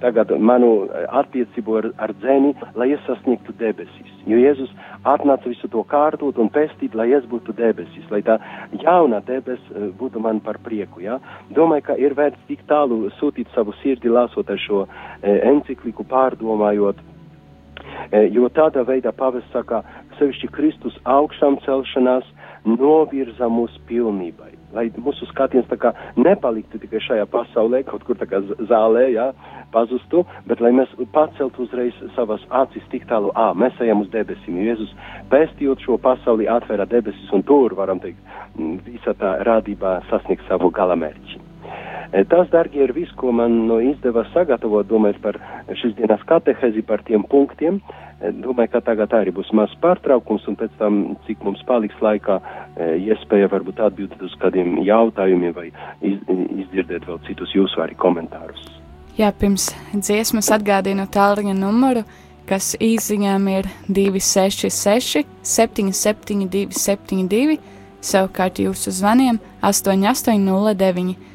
tagad 0.00 0.30
manu 0.38 0.88
attiecību 1.20 1.76
ar, 1.80 1.88
ar 2.04 2.12
dzēni, 2.20 2.52
lai 2.78 2.90
es 2.94 3.02
sasniegtu 3.06 3.54
debesis. 3.58 4.12
Jo 4.26 4.38
Jēzus 4.38 4.70
atnāca 5.08 5.50
visu 5.50 5.68
to 5.72 5.82
kārtot 5.90 6.38
un 6.40 6.50
pestīt, 6.52 6.94
lai 6.98 7.10
es 7.16 7.26
būtu 7.30 7.54
debesis, 7.58 8.06
lai 8.10 8.22
tā 8.26 8.38
jauna 8.82 9.22
debes 9.26 9.60
būtu 9.98 10.22
man 10.22 10.40
par 10.44 10.60
prieku. 10.62 11.02
Ja? 11.04 11.18
Domāju, 11.56 11.86
ka 11.90 11.98
ir 12.00 12.16
vērts 12.18 12.46
tik 12.48 12.64
tālu 12.70 13.10
sūtīt 13.18 13.50
savu 13.54 13.74
sirdi, 13.82 14.12
lasot 14.12 14.50
šo 14.66 14.84
e, 14.86 15.36
encikliku, 15.50 16.06
pārdomājot, 16.08 17.02
e, 18.10 18.24
jo 18.34 18.48
tādā 18.54 18.86
veidā 18.88 19.12
pavests 19.16 19.52
saka, 19.54 19.82
sevišķi 20.18 20.50
Kristus 20.54 20.98
augšām 21.04 21.60
celšanās 21.66 22.26
novirza 22.68 23.50
mūs 23.50 23.78
pilnībai 23.88 24.61
lai 24.74 24.88
mūsu 24.96 25.28
skatiens 25.30 25.68
nepaliktu 26.16 26.80
tikai 26.82 27.00
šajā 27.06 27.26
pasaulē, 27.32 27.82
kaut 27.88 28.04
kur 28.08 28.16
zālē, 28.70 29.04
jā, 29.12 29.28
pazustu, 29.72 30.24
bet 30.46 30.60
lai 30.60 30.72
mēs 30.72 30.90
paceltu 31.12 31.66
uzreiz 31.66 31.94
savas 32.16 32.42
acis 32.50 32.84
tik 32.90 33.06
tālu, 33.10 33.32
ā, 33.36 33.52
mēs 33.54 33.78
ejam 33.80 34.04
uz 34.04 34.10
debesīm. 34.12 34.60
Jēzus 34.66 34.92
pēstījot 35.32 35.84
šo 35.84 35.98
pasauli 36.02 36.48
atvēra 36.48 36.86
debesis 36.86 37.32
un 37.32 37.42
tur, 37.42 37.74
varam 37.78 38.00
teikt, 38.02 38.20
visa 38.88 39.16
tā 39.18 39.38
rādībā 39.46 40.00
sasniegt 40.10 40.46
savu 40.48 40.70
galamērķi. 40.74 41.51
Tas, 42.12 42.48
darbie, 42.52 42.82
ir 42.84 42.92
viss, 42.92 43.12
ko 43.16 43.30
man 43.32 43.54
no 43.70 43.78
izdevās 43.80 44.28
sagatavot, 44.34 44.84
domājot 44.84 45.20
par 45.24 45.38
šīs 45.80 45.94
dienas 45.96 46.20
katehezi, 46.28 46.84
par 46.84 47.00
tiem 47.08 47.24
punktiem. 47.24 47.78
Domāju, 48.42 48.74
ka 48.74 48.82
tagad 48.84 49.14
arī 49.16 49.32
būs 49.34 49.48
mazs 49.56 49.72
pārtraukums, 49.80 50.44
un 50.50 50.58
pēc 50.60 50.74
tam, 50.78 50.98
cik 51.26 51.40
mums 51.42 51.62
paliks 51.66 51.96
laikā, 52.04 52.36
iespēja 53.00 53.48
varbūt 53.50 53.80
atbildēt 53.88 54.20
uz 54.28 54.36
kādiem 54.44 54.76
jautājumiem 54.84 55.56
vai 55.56 55.70
iz, 56.04 56.20
izdzirdēt 56.28 57.08
vēl 57.08 57.18
citus 57.30 57.56
jūsu 57.56 57.80
arī 57.82 57.96
komentārus. 57.96 58.68
Jā, 59.16 59.32
pirms 59.32 59.70
dziesmas 59.96 60.52
atgādinu 60.52 61.08
tālruņa 61.12 61.56
numuru, 61.56 62.04
kas 62.48 62.74
īsiņām 62.76 63.48
ir 63.56 63.72
266 63.88 65.24
772 65.42 66.76
72, 66.76 67.58
savukārt 68.04 68.60
jūsu 68.60 68.92
zvaniem 69.00 69.40
8809. 69.64 71.31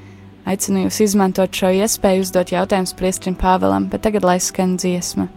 Aicinu 0.48 0.86
jūs 0.86 1.02
izmantot 1.04 1.52
šo 1.52 1.74
iespēju 1.76 2.24
uzdot 2.24 2.54
jautājumus 2.56 2.96
priestrim 2.96 3.36
Pāvēlam, 3.36 3.90
bet 3.92 4.06
tagad 4.08 4.24
lai 4.24 4.38
skan 4.40 4.78
dziesma. 4.80 5.28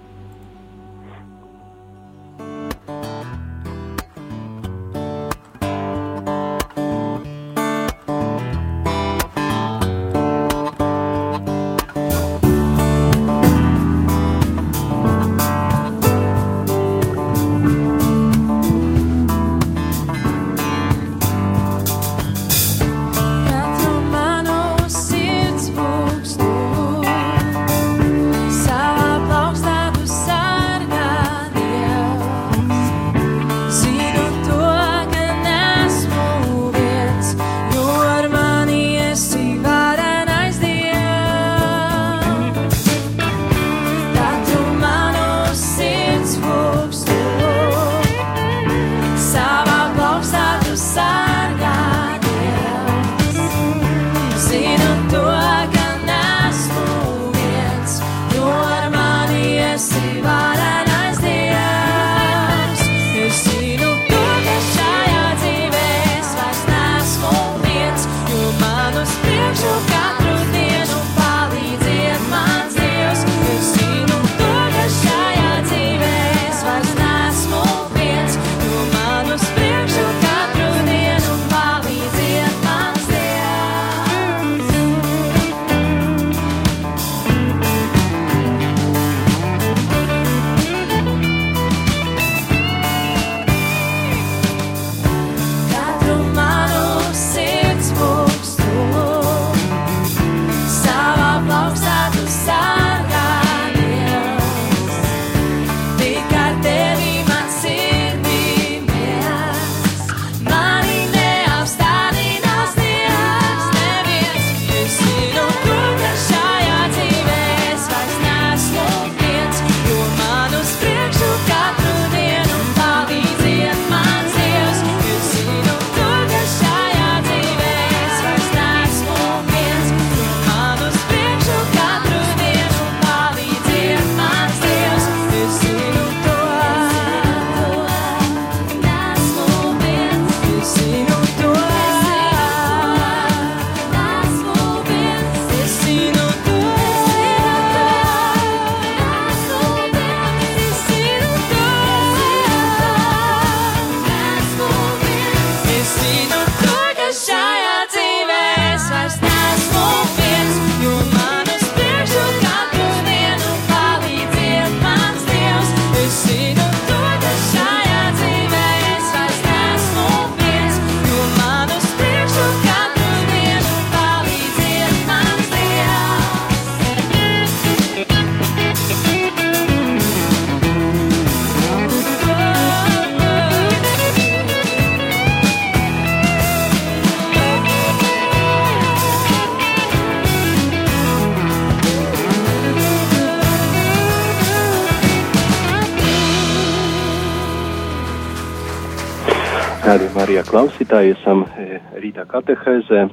Klausītāji 200.51 201.12
esam 201.14 201.44
e, 201.46 201.78
rītā 202.03 202.24
katehēzē. 202.30 203.05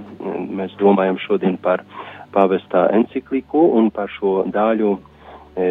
Mēs 0.58 0.74
domājam 0.80 1.20
šodien 1.22 1.58
par 1.62 1.84
pāvestā 2.34 2.88
encikliku 2.98 3.62
un 3.78 3.92
par 3.94 4.10
šo 4.16 4.40
daļu 4.54 4.96
e, 4.98 5.68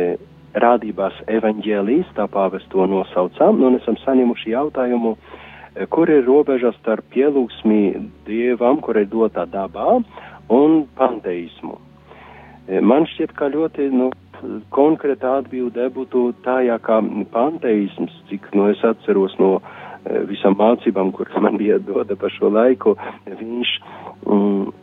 rādībās 0.63 1.19
evaņģēlijas, 1.39 2.13
tā 2.17 2.29
pāvesto 2.31 2.87
nosaucām, 2.91 3.59
un 3.67 3.81
esam 3.81 3.99
saņemuši 4.05 4.55
jautājumu, 4.55 5.17
e, 5.17 5.89
kur 5.91 6.13
ir 6.13 6.23
robeža 6.29 6.71
starp 6.79 7.09
pielūgsmi 7.17 7.81
dievam, 8.29 8.79
kur 8.85 9.01
ir 9.03 9.11
dotā 9.11 9.49
dabā, 9.51 9.99
un 10.55 10.85
panteismu. 10.99 11.81
E, 12.69 12.79
man 12.79 13.09
šķiet, 13.11 13.35
ka 13.35 13.51
ļoti, 13.51 13.89
nu, 13.91 14.13
konkrēta 14.75 15.41
atbilde 15.41 15.89
būtu 15.97 16.29
tā, 16.47 16.61
ja 16.69 16.79
kā 16.79 17.01
panteisms, 17.35 18.15
cik, 18.31 18.53
nu, 18.55 18.71
es 18.71 18.87
atceros 18.87 19.35
no 19.43 19.57
visam 20.31 20.57
mācībām, 20.59 21.13
kuras 21.17 21.37
man 21.43 21.59
bija 21.63 21.79
doda 21.83 22.17
par 22.19 22.33
šo 22.35 22.51
laiku, 22.53 22.97
viņš 23.27 23.73
mm, 24.27 24.75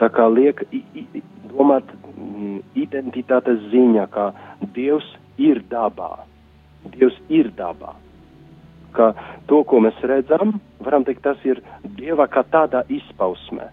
tā 0.00 0.10
kā 0.14 0.28
liek 0.32 0.64
i, 0.70 0.82
i, 0.94 1.22
domāt 1.52 1.90
mm, 2.14 2.60
identitātes 2.86 3.62
ziņā, 3.72 4.08
ka 4.14 4.32
Dievs 4.74 5.06
ir 5.38 5.62
dabā. 5.70 6.24
Dievs 6.94 7.16
ir 7.32 7.50
dabā. 7.56 7.94
Ka 8.94 9.12
to, 9.50 9.62
ko 9.66 9.80
mēs 9.82 9.96
redzam, 10.06 10.58
varam 10.84 11.06
teikt, 11.06 11.24
tas 11.26 11.40
ir 11.46 11.62
Dieva 11.98 12.28
kā 12.30 12.44
tādā 12.50 12.84
izpausmē. 12.92 13.70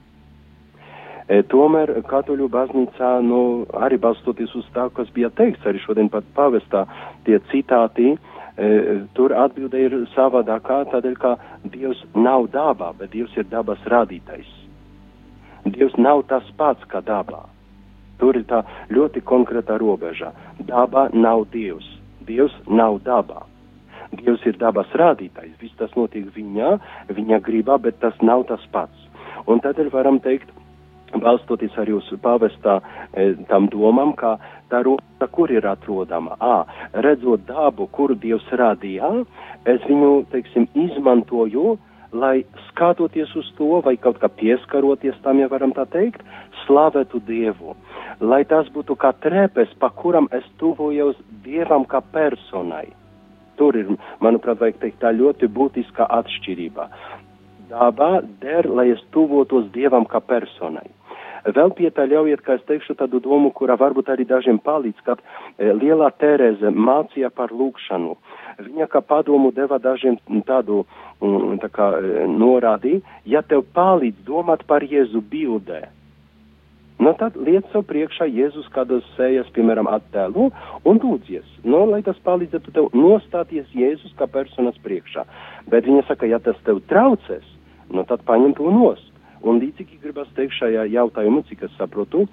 E, 1.32 1.40
tomēr 1.48 1.94
katoļu 2.10 2.50
baznīcā, 2.52 3.12
nu, 3.24 3.42
arī 3.80 4.00
balstoties 4.04 4.52
uz 4.58 4.66
tā, 4.76 4.90
kas 4.96 5.12
bija 5.16 5.30
teikts 5.38 5.68
arī 5.70 5.80
šodien 5.80 6.10
pat 6.12 6.26
pavestā, 6.36 6.84
tie 7.28 7.40
citāti, 7.52 8.10
e, 8.12 8.72
tur 9.16 9.32
atbilde 9.40 9.80
ir 9.80 9.96
savādākā, 10.16 10.82
tādēļ, 10.92 11.16
ka 11.22 11.38
Dievs 11.72 12.02
nav 12.18 12.50
dabā, 12.52 12.92
bet 13.00 13.14
Dievs 13.16 13.38
ir 13.40 13.48
dabas 13.54 13.80
radītais. 13.94 14.50
Dievs 15.72 15.96
nav 15.98 16.26
tas 16.28 16.48
pats 16.58 16.84
kā 16.92 17.00
dabā. 17.06 17.46
Tur 18.20 18.36
ir 18.36 18.44
tā 18.50 18.66
ļoti 18.92 19.24
konkrēta 19.24 19.78
robeža. 19.80 20.34
Dabā 20.68 21.08
nav 21.14 21.46
Dievs. 21.54 21.88
Dievs 22.28 22.54
nav 22.68 23.00
dabā. 23.06 23.46
Dievs 24.20 24.44
ir 24.50 24.58
dabas 24.60 24.90
rādītājs. 25.00 25.56
Viss 25.62 25.78
tas 25.80 25.94
notiek 25.96 26.28
viņā, 26.36 26.74
viņa 27.14 27.40
gribā, 27.46 27.80
bet 27.80 28.02
tas 28.04 28.18
nav 28.22 28.44
tas 28.50 28.66
pats. 28.74 29.08
Un 29.50 29.62
tādēļ 29.64 29.90
varam 29.94 30.20
teikt, 30.22 30.52
balstoties 31.20 31.76
arī 31.82 31.96
uz 31.98 32.08
pavestā 32.24 32.80
e, 33.14 33.34
tam 33.50 33.68
domam, 33.74 34.14
ka 34.16 34.38
tā 34.72 34.84
robeža, 34.88 35.28
kur 35.32 35.52
ir 35.52 35.68
atrodama, 35.68 36.38
ā, 36.40 36.64
redzot 37.06 37.44
dabu, 37.48 37.88
kuru 37.92 38.16
Dievs 38.16 38.48
radīja, 38.52 39.12
es 39.70 39.84
viņu, 39.88 40.12
teiksim, 40.32 40.68
izmantoju, 40.88 41.78
lai 42.12 42.44
skatoties 42.70 43.36
uz 43.36 43.52
to, 43.58 43.80
vai 43.86 43.96
kaut 43.98 44.20
kā 44.20 44.28
pieskaroties 44.28 45.20
tam, 45.24 45.40
ja 45.40 45.48
varam 45.52 45.74
tā 45.76 45.86
teikt, 45.92 46.24
slavētu 46.66 47.22
Dievu. 47.28 47.76
Lai 48.22 48.44
tas 48.46 48.68
būtu 48.74 48.98
kā 49.00 49.14
trepes, 49.24 49.72
pa 49.80 49.90
kuram 49.90 50.28
es 50.36 50.46
tuvojos 50.60 51.20
Dievam 51.46 51.86
kā 51.90 52.02
personai. 52.14 52.88
Tur 53.58 53.78
ir, 53.78 53.94
manuprāt, 54.24 54.60
vajag 54.60 54.80
teikt 54.82 55.02
tā 55.04 55.12
ļoti 55.16 55.48
būtiska 55.52 56.08
atšķirība. 56.20 56.88
Dabā 57.72 58.12
der, 58.42 58.68
lai 58.68 58.90
es 58.92 59.04
tuvotos 59.16 59.70
Dievam 59.76 60.06
kā 60.10 60.20
personai. 60.20 60.90
Vēl 61.46 61.72
pie 61.78 61.90
tā 61.90 62.06
ļaujiet, 62.06 62.44
kā 62.46 62.58
es 62.60 62.66
teikšu 62.70 62.96
tādu 63.00 63.22
domu, 63.24 63.50
kurā 63.56 63.78
varbūt 63.80 64.12
arī 64.14 64.28
dažiem 64.30 64.60
palīdz, 64.62 65.00
kad 65.06 65.22
e, 65.22 65.72
lielā 65.74 66.12
Tereze 66.22 66.70
mācīja 66.70 67.32
par 67.34 67.54
lūkšanu. 67.56 68.14
Viņa 68.68 68.88
kā 68.92 69.02
padomu 69.02 69.50
deva 69.56 69.80
dažiem 69.82 70.20
tādu 70.46 70.84
mm, 71.22 71.58
tā 71.64 71.72
kā 71.74 71.90
e, 71.98 72.28
norādi, 72.30 73.00
ja 73.26 73.42
tev 73.42 73.66
palīdz 73.74 74.22
domāt 74.28 74.68
par 74.70 74.86
Jēzu 74.86 75.24
bildē. 75.32 75.88
Nu, 77.02 77.16
tad 77.18 77.34
liec 77.34 77.66
sev 77.74 77.88
priekšā 77.90 78.28
Jēzus 78.30 78.68
kādas 78.70 79.06
sējas, 79.16 79.48
piemēram, 79.56 79.88
attēlu 79.90 80.52
un 80.86 81.00
lūdzies. 81.02 81.48
Nu, 81.66 81.80
lai 81.90 82.04
tas 82.06 82.20
palīdzētu 82.22 82.74
tev 82.76 82.92
nostāties 82.94 83.72
Jēzus 83.74 84.14
kā 84.20 84.28
personas 84.30 84.78
priekšā. 84.86 85.26
Bet 85.74 85.90
viņa 85.90 86.06
saka, 86.06 86.30
ja 86.30 86.38
tas 86.38 86.60
tev 86.68 86.84
traucēs, 86.92 87.48
nu, 87.90 88.06
tad 88.06 88.22
paņem 88.30 88.54
to 88.60 88.70
nost. 88.76 89.11
Un 89.42 89.60
līdzīgi 89.62 90.00
gribas 90.04 90.30
teikt 90.38 90.58
šajā 90.60 90.86
jautājumā, 90.94 91.44
cik 91.50 91.66
es 91.66 91.74
saprotu, 91.80 92.28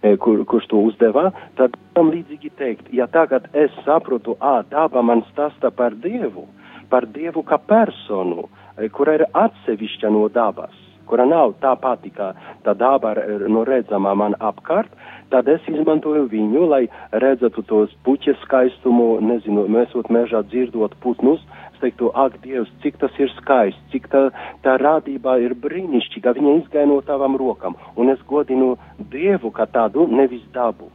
e, 0.00 0.14
kur, 0.22 0.42
kurš 0.48 0.68
to 0.70 0.80
uzdevā, 0.88 1.28
tad 1.58 1.76
tam 1.96 2.10
līdzīgi 2.14 2.52
teikt, 2.56 2.88
ja 2.94 3.08
tagad 3.12 3.48
es 3.52 3.74
saprotu, 3.84 4.36
ā, 4.40 4.62
daba 4.70 5.02
man 5.02 5.24
stāsta 5.32 5.70
par 5.70 5.96
Dievu, 6.00 6.46
par 6.90 7.08
Dievu 7.12 7.44
kā 7.44 7.58
personu, 7.58 8.48
e, 8.76 8.88
kura 8.88 9.18
ir 9.18 9.26
atsevišķa 9.32 10.12
no 10.14 10.26
dabas, 10.32 10.74
kura 11.06 11.26
nav 11.28 11.54
tā 11.62 11.74
pati 11.80 12.10
kā 12.14 12.32
tā 12.64 12.74
daba 12.74 13.14
no 13.48 13.64
redzamā 13.68 14.14
man 14.16 14.34
apkārt, 14.40 14.90
tad 15.30 15.48
es 15.50 15.64
izmantoju 15.70 16.26
viņu, 16.32 16.64
lai 16.70 16.82
redzētu 17.12 17.64
tos 17.70 17.94
puķes 18.06 18.38
skaistumu, 18.44 19.16
nezinu, 19.24 19.66
mēsot 19.72 20.10
mežā 20.12 20.42
dzirdot 20.50 20.96
putnus, 21.02 21.42
es 21.74 21.80
teiktu, 21.82 22.10
ak, 22.14 22.38
Dievs, 22.44 22.70
cik 22.82 23.00
tas 23.02 23.16
ir 23.20 23.32
skaists, 23.36 23.82
cik 23.92 24.10
tā, 24.12 24.26
tā 24.64 24.76
rādībā 24.82 25.38
ir 25.44 25.56
brīnišķīga, 25.62 26.36
viņa 26.38 26.58
izgaino 26.62 27.00
tavam 27.06 27.36
rokam, 27.40 27.76
un 27.96 28.12
es 28.14 28.22
godinu 28.28 28.76
Dievu 29.12 29.52
kā 29.54 29.68
tādu, 29.70 30.08
nevis 30.10 30.44
dabu. 30.54 30.90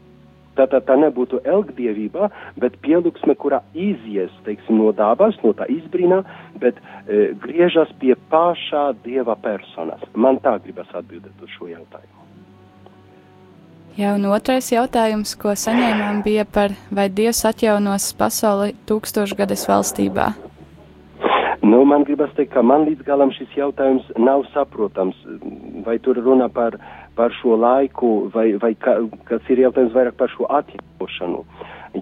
Tā, 0.51 0.65
tā, 0.67 0.81
tā 0.83 0.97
nebūtu 0.99 1.39
elgdievība, 1.47 2.27
bet 2.59 2.75
pielūgsme, 2.83 3.37
kurā 3.39 3.61
izies, 3.71 4.33
teiksim, 4.43 4.81
no 4.81 4.91
dabas, 4.91 5.39
no 5.45 5.53
tā 5.55 5.69
izbrīnā, 5.71 6.19
bet 6.59 6.81
e, 6.81 7.31
griežas 7.45 7.93
pie 8.03 8.17
pašā 8.33 8.89
Dieva 9.05 9.37
personas. 9.39 10.03
Man 10.13 10.43
tā 10.43 10.57
gribas 10.65 10.91
atbildēt 10.91 11.39
uz 11.39 11.55
šo 11.55 11.71
jautājumu. 11.71 12.20
Jā, 13.99 14.13
un 14.15 14.23
otrais 14.31 14.69
jautājums, 14.71 15.33
ko 15.35 15.51
saņēmām, 15.51 16.21
bija 16.23 16.45
par 16.47 16.71
vai 16.95 17.09
Dievs 17.11 17.43
atjaunos 17.49 18.05
pasauli 18.15 18.71
tūkstošgades 18.87 19.65
valstībā. 19.67 20.29
Nu, 21.61 21.81
man 21.85 22.05
gribas 22.07 22.31
teikt, 22.37 22.53
ka 22.55 22.63
man 22.63 22.87
līdz 22.87 23.03
galam 23.03 23.33
šis 23.35 23.51
jautājums 23.57 24.07
nav 24.15 24.45
saprotams. 24.53 25.19
Vai 25.83 25.97
tur 25.99 26.17
runa 26.23 26.47
par, 26.49 26.79
par 27.19 27.35
šo 27.41 27.59
laiku, 27.59 28.31
vai, 28.33 28.53
vai 28.63 28.71
ka, 28.79 28.95
kas 29.27 29.51
ir 29.51 29.65
jautājums 29.65 29.93
vairāk 29.93 30.15
par 30.17 30.31
šo 30.37 30.47
atjaunošanu. 30.47 31.43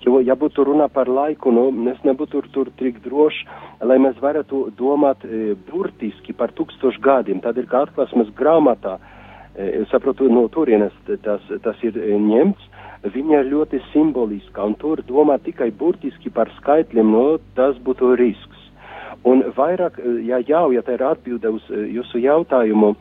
Jo, 0.06 0.20
ja 0.22 0.38
būtu 0.38 0.68
runa 0.70 0.86
par 0.94 1.10
laiku, 1.10 1.50
nu, 1.50 1.68
es 1.90 1.98
nebūtu 2.06 2.38
tur, 2.38 2.50
tur 2.54 2.74
tik 2.78 3.02
droši, 3.02 3.48
lai 3.82 3.98
mēs 3.98 4.22
varētu 4.22 4.68
domāt 4.78 5.26
e, 5.26 5.56
burtiski 5.72 6.38
par 6.38 6.54
tūkstošu 6.54 7.02
gadiem. 7.02 7.42
Tad 7.42 7.58
ir 7.58 7.66
kā 7.72 7.88
atklāsmes 7.88 8.30
grāmatā, 8.38 9.00
e, 9.60 9.86
saprotu, 9.92 10.30
no 10.32 10.48
turienes 10.48 10.96
tas, 11.26 11.44
tas 11.64 11.84
ir 11.84 12.00
e, 12.00 12.16
ņemts. 12.16 12.70
Viņa 13.00 13.38
ir 13.40 13.52
ļoti 13.54 13.80
simboliska, 13.94 14.66
un 14.68 14.74
tur 14.76 15.00
domā 15.08 15.38
tikai 15.40 15.70
burtiski 15.72 16.32
par 16.36 16.50
skaitļiem, 16.58 17.12
no 17.14 17.38
tas 17.56 17.78
būtu 17.86 18.12
risks. 18.20 18.66
Un 19.28 19.44
vairāk, 19.56 20.00
ja 20.24 20.40
jau, 20.48 20.70
ja 20.72 20.84
tā 20.84 20.96
ir 20.96 21.04
atbilde 21.04 21.52
uz 21.58 21.64
eh, 21.72 21.88
jūsu 21.96 22.22
jautājumu, 22.24 22.94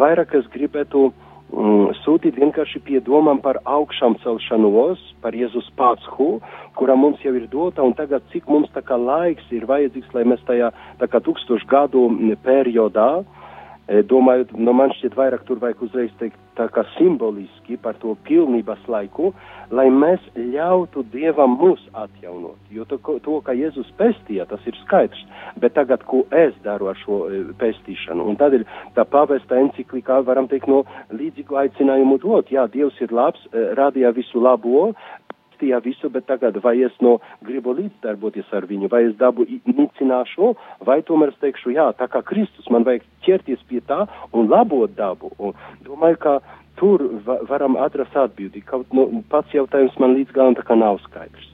vairāk 0.00 0.34
es 0.36 0.48
gribētu 0.52 1.06
mm, 1.08 1.94
sūtīt 2.02 2.36
vienkārši 2.40 2.80
pie 2.84 3.00
domām 3.04 3.40
par 3.44 3.60
augšām 3.64 4.18
celšanos, 4.24 5.00
par 5.24 5.36
Jēzus 5.36 5.70
Pātshu, 5.76 6.42
kura 6.76 6.96
mums 6.96 7.24
jau 7.24 7.32
ir 7.36 7.48
dota, 7.52 7.84
un 7.84 7.96
tagad 7.96 8.24
cik 8.32 8.48
mums 8.52 8.72
tā 8.76 8.84
kā 8.84 8.96
laiks 9.00 9.48
ir 9.52 9.64
vajadzīgs, 9.68 10.12
lai 10.16 10.26
mēs 10.28 10.44
tajā 10.48 10.72
tā 11.00 11.08
kā 11.08 11.20
tūkstošu 11.24 11.68
gadu 11.72 12.08
mm, 12.10 12.36
periodā, 12.44 13.10
eh, 13.20 13.41
domāju, 13.88 14.46
no 14.54 14.72
man 14.76 14.92
šķiet 14.98 15.16
vairāk 15.18 15.46
tur 15.48 15.58
vajag 15.62 15.82
uzreiz 15.88 16.12
teikt 16.20 16.38
tā 16.56 16.66
kā 16.72 16.84
simboliski 16.96 17.78
par 17.80 17.96
to 18.02 18.14
pilnības 18.26 18.82
laiku, 18.90 19.32
lai 19.72 19.88
mēs 19.92 20.22
ļautu 20.36 21.04
Dievam 21.12 21.56
mūs 21.60 21.82
atjaunot. 21.96 22.58
Jo 22.72 22.84
to, 22.88 22.98
to 23.24 23.38
ka 23.44 23.54
Jēzus 23.56 23.88
pestīja, 23.98 24.44
tas 24.50 24.64
ir 24.68 24.76
skaidrs, 24.82 25.22
bet 25.60 25.74
tagad, 25.78 26.04
ko 26.08 26.22
es 26.36 26.54
daru 26.64 26.90
ar 26.92 27.00
šo 27.00 27.22
e, 27.28 27.42
pestīšanu, 27.60 28.26
un 28.28 28.38
tādēļ 28.40 28.66
tā 28.96 29.06
pavesta 29.08 29.58
enciklikā 29.62 30.20
varam 30.26 30.48
teikt 30.50 30.68
no 30.70 30.82
līdzīgu 31.12 31.58
aicinājumu 31.64 32.20
dot, 32.22 32.52
jā, 32.52 32.66
Dievs 32.72 33.00
ir 33.00 33.14
labs, 33.16 33.40
e, 33.52 33.70
radīja 33.78 34.12
visu 34.16 34.42
labo, 34.44 34.90
pestīja 35.62 35.80
visu, 35.82 36.10
bet 36.10 36.26
tagad 36.26 36.56
vai 36.62 36.82
es 36.82 36.92
no 37.00 37.20
gribu 37.42 37.72
līdzdarboties 37.74 38.52
ar 38.52 38.66
viņu, 38.66 38.88
vai 38.90 39.06
es 39.08 39.16
dabu 39.16 39.44
nicināšu, 39.46 40.54
vai 40.84 41.02
tomēr 41.02 41.32
es 41.32 41.38
teikšu, 41.40 41.70
jā, 41.70 41.92
tā 41.94 42.08
kā 42.08 42.22
Kristus 42.22 42.68
man 42.70 42.84
vajag 42.84 43.02
ķerties 43.24 43.62
pie 43.68 43.80
tā 43.80 44.06
un 44.32 44.48
labot 44.48 44.90
dabu. 44.96 45.30
Un 45.38 45.54
domāju, 45.84 46.18
ka 46.18 46.40
tur 46.76 47.00
va 47.24 47.38
varam 47.48 47.76
atrast 47.76 48.16
atbildi. 48.16 48.62
Kaut 48.62 48.86
nu, 48.92 49.22
pats 49.30 49.52
jautājums 49.54 49.98
man 49.98 50.14
līdz 50.16 50.32
galam 50.32 50.54
tā 50.54 50.62
kā 50.62 50.74
nav 50.74 51.00
skaidrs. 51.06 51.48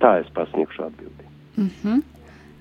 Tā 0.00 0.20
es 0.20 0.28
pasniegšu 0.34 0.84
atbildi. 0.84 1.24
Mm 1.56 1.70
-hmm. 1.82 2.02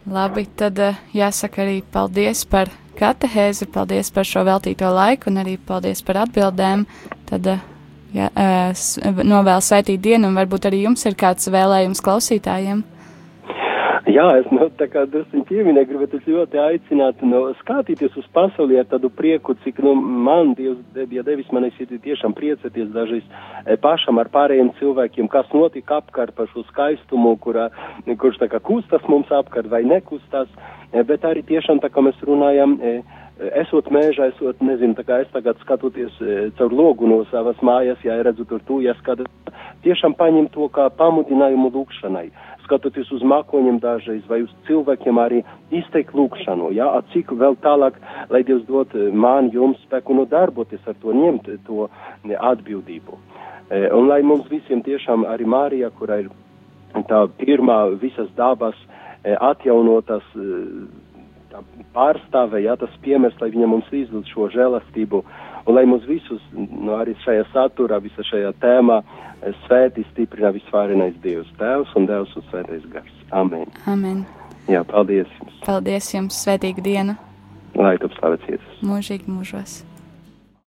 Labi, 0.08 0.45
tad 0.55 0.80
eh, 0.80 0.95
jāsaka 1.14 1.62
arī 1.62 1.84
paldies 1.91 2.45
par 2.45 2.68
katehēzi, 2.99 3.66
paldies 3.72 4.12
par 4.12 4.24
šo 4.24 4.43
veltīto 4.43 4.89
laiku 4.93 5.30
un 5.30 5.38
arī 5.38 5.58
paldies 5.58 6.01
par 6.01 6.16
atbildēm. 6.16 6.86
Tad 7.26 7.60
eh, 8.16 8.86
novēlu 9.24 9.64
svētīt 9.64 10.03
dienu 10.03 10.30
un 10.30 10.38
varbūt 10.39 10.70
arī 10.70 10.84
jums 10.86 11.05
ir 11.05 11.18
kāds 11.20 11.49
vēlējums 11.51 12.03
klausītājiem. 12.03 12.86
Jā, 14.08 14.24
es 14.39 14.45
nu, 14.55 14.64
tā 14.80 14.86
kā 14.88 15.01
drusku 15.12 15.41
pieminēju, 15.49 15.89
gribētu 15.89 16.20
ļoti 16.32 16.60
aicināt 16.64 17.20
nu, 17.28 17.41
skatīties 17.60 18.14
uz 18.16 18.28
pasauli 18.32 18.78
ar 18.80 18.86
tādu 18.88 19.10
prieku, 19.12 19.51
cik 19.66 19.82
nu, 19.84 19.91
man 19.99 20.53
Dievs 20.55 20.80
bija 21.12 21.26
devis 21.28 21.49
man 21.51 21.68
sirdī 21.76 21.99
tiešām 22.05 22.32
priecāties 22.38 22.88
dažreiz 22.95 23.26
pašam 23.84 24.22
ar 24.22 24.32
pārējiem 24.32 24.72
cilvēkiem, 24.80 25.28
kas 25.28 25.51
notika 25.51 25.99
apkārt 25.99 26.38
par 26.39 26.47
šo 26.53 26.64
skaistumu, 26.70 27.36
kurā, 27.43 27.68
kurš 28.08 28.39
tā 28.39 28.47
kā 28.53 28.64
kustas 28.64 29.03
mums 29.12 29.28
apkārt 29.28 29.68
vai 29.68 29.84
nekustas, 29.84 30.47
e, 30.93 31.03
bet 31.03 31.28
arī 31.28 31.43
tiešām 31.43 31.84
tā 31.84 31.91
kā 31.91 32.05
mēs 32.08 32.24
runājam. 32.24 32.80
E, 32.80 33.01
esot 33.38 33.89
mēžā, 33.93 34.31
esot, 34.31 34.61
nezinu, 34.65 34.95
tā 34.97 35.05
kā 35.05 35.21
es 35.21 35.29
tagad 35.33 35.59
skatoties 35.61 36.13
e, 36.21 36.38
caur 36.57 36.73
logu 36.73 37.07
no 37.09 37.19
savas 37.31 37.59
mājas, 37.65 37.99
ja 38.05 38.17
redzu 38.25 38.47
tur 38.49 38.63
tu, 38.65 38.79
ja 38.81 38.95
skatos, 39.01 39.29
tiešām 39.85 40.15
paņem 40.17 40.49
to 40.53 40.69
kā 40.73 40.88
pamudinājumu 40.97 41.69
lūkšanai. 41.75 42.27
Skatoties 42.65 43.11
uz 43.15 43.23
mākoņiem 43.23 43.79
dažreiz 43.83 44.25
vai 44.27 44.41
uz 44.43 44.51
cilvēkiem 44.67 45.21
arī 45.21 45.43
izteikt 45.71 46.17
lūkšanu, 46.17 46.73
ja, 46.75 46.89
a 46.97 47.03
cik 47.13 47.31
vēl 47.31 47.55
tālāk, 47.63 47.99
lai 48.33 48.43
Dievs 48.47 48.65
dot 48.69 48.95
e, 48.97 49.09
man, 49.13 49.51
jums 49.53 49.79
spēku 49.85 50.17
nu 50.17 50.25
darboties 50.29 50.83
ar 50.88 50.97
to, 51.01 51.13
ņemt 51.13 51.51
to 51.69 51.88
e, 51.88 52.35
atbildību. 52.35 53.23
Un 53.67 54.05
lai 54.07 54.21
mums 54.23 54.45
visiem 54.47 54.79
tiešām 54.79 55.25
arī 55.27 55.43
Mārija, 55.43 55.89
kurā 55.91 56.21
ir 56.21 56.29
tā 57.09 57.25
pirmā 57.35 57.81
visas 57.99 58.29
dabas 58.38 58.77
atjaunotas, 59.27 60.23
pārstāve, 61.95 62.62
jā, 62.64 62.76
tas 62.80 62.93
piemērs, 63.03 63.38
lai 63.41 63.49
viņa 63.53 63.68
mums 63.68 63.89
izdod 63.91 64.28
šo 64.32 64.47
žēlastību, 64.53 65.24
un 65.68 65.76
lai 65.76 65.86
mums 65.89 66.05
visus, 66.08 66.41
nu, 66.53 66.93
arī 66.97 67.16
šajā 67.26 67.45
saturā, 67.53 67.99
visa 68.03 68.24
šajā 68.24 68.53
tēmā, 68.64 69.01
eh, 69.41 69.53
svētī 69.66 70.05
stiprina 70.12 70.51
visvārenais 70.55 71.16
Dievs, 71.24 71.49
Tēvs 71.60 71.95
un 71.95 72.05
Devs 72.10 72.36
un 72.36 72.43
Svētais 72.51 72.86
Gars. 72.93 73.14
Amen. 73.32 73.68
Amen. 73.88 74.26
Jā, 74.68 74.84
paldies 74.84 75.28
jums. 75.39 75.60
Paldies 75.66 76.14
jums, 76.14 76.41
svētīgu 76.45 76.84
dienu, 76.84 77.18
Lai 77.78 77.97
tu 78.01 78.08
slavēts 78.10 78.47
Jēzus. 78.49 78.82
mūžīgi 78.82 79.28
mūžos. 79.30 79.84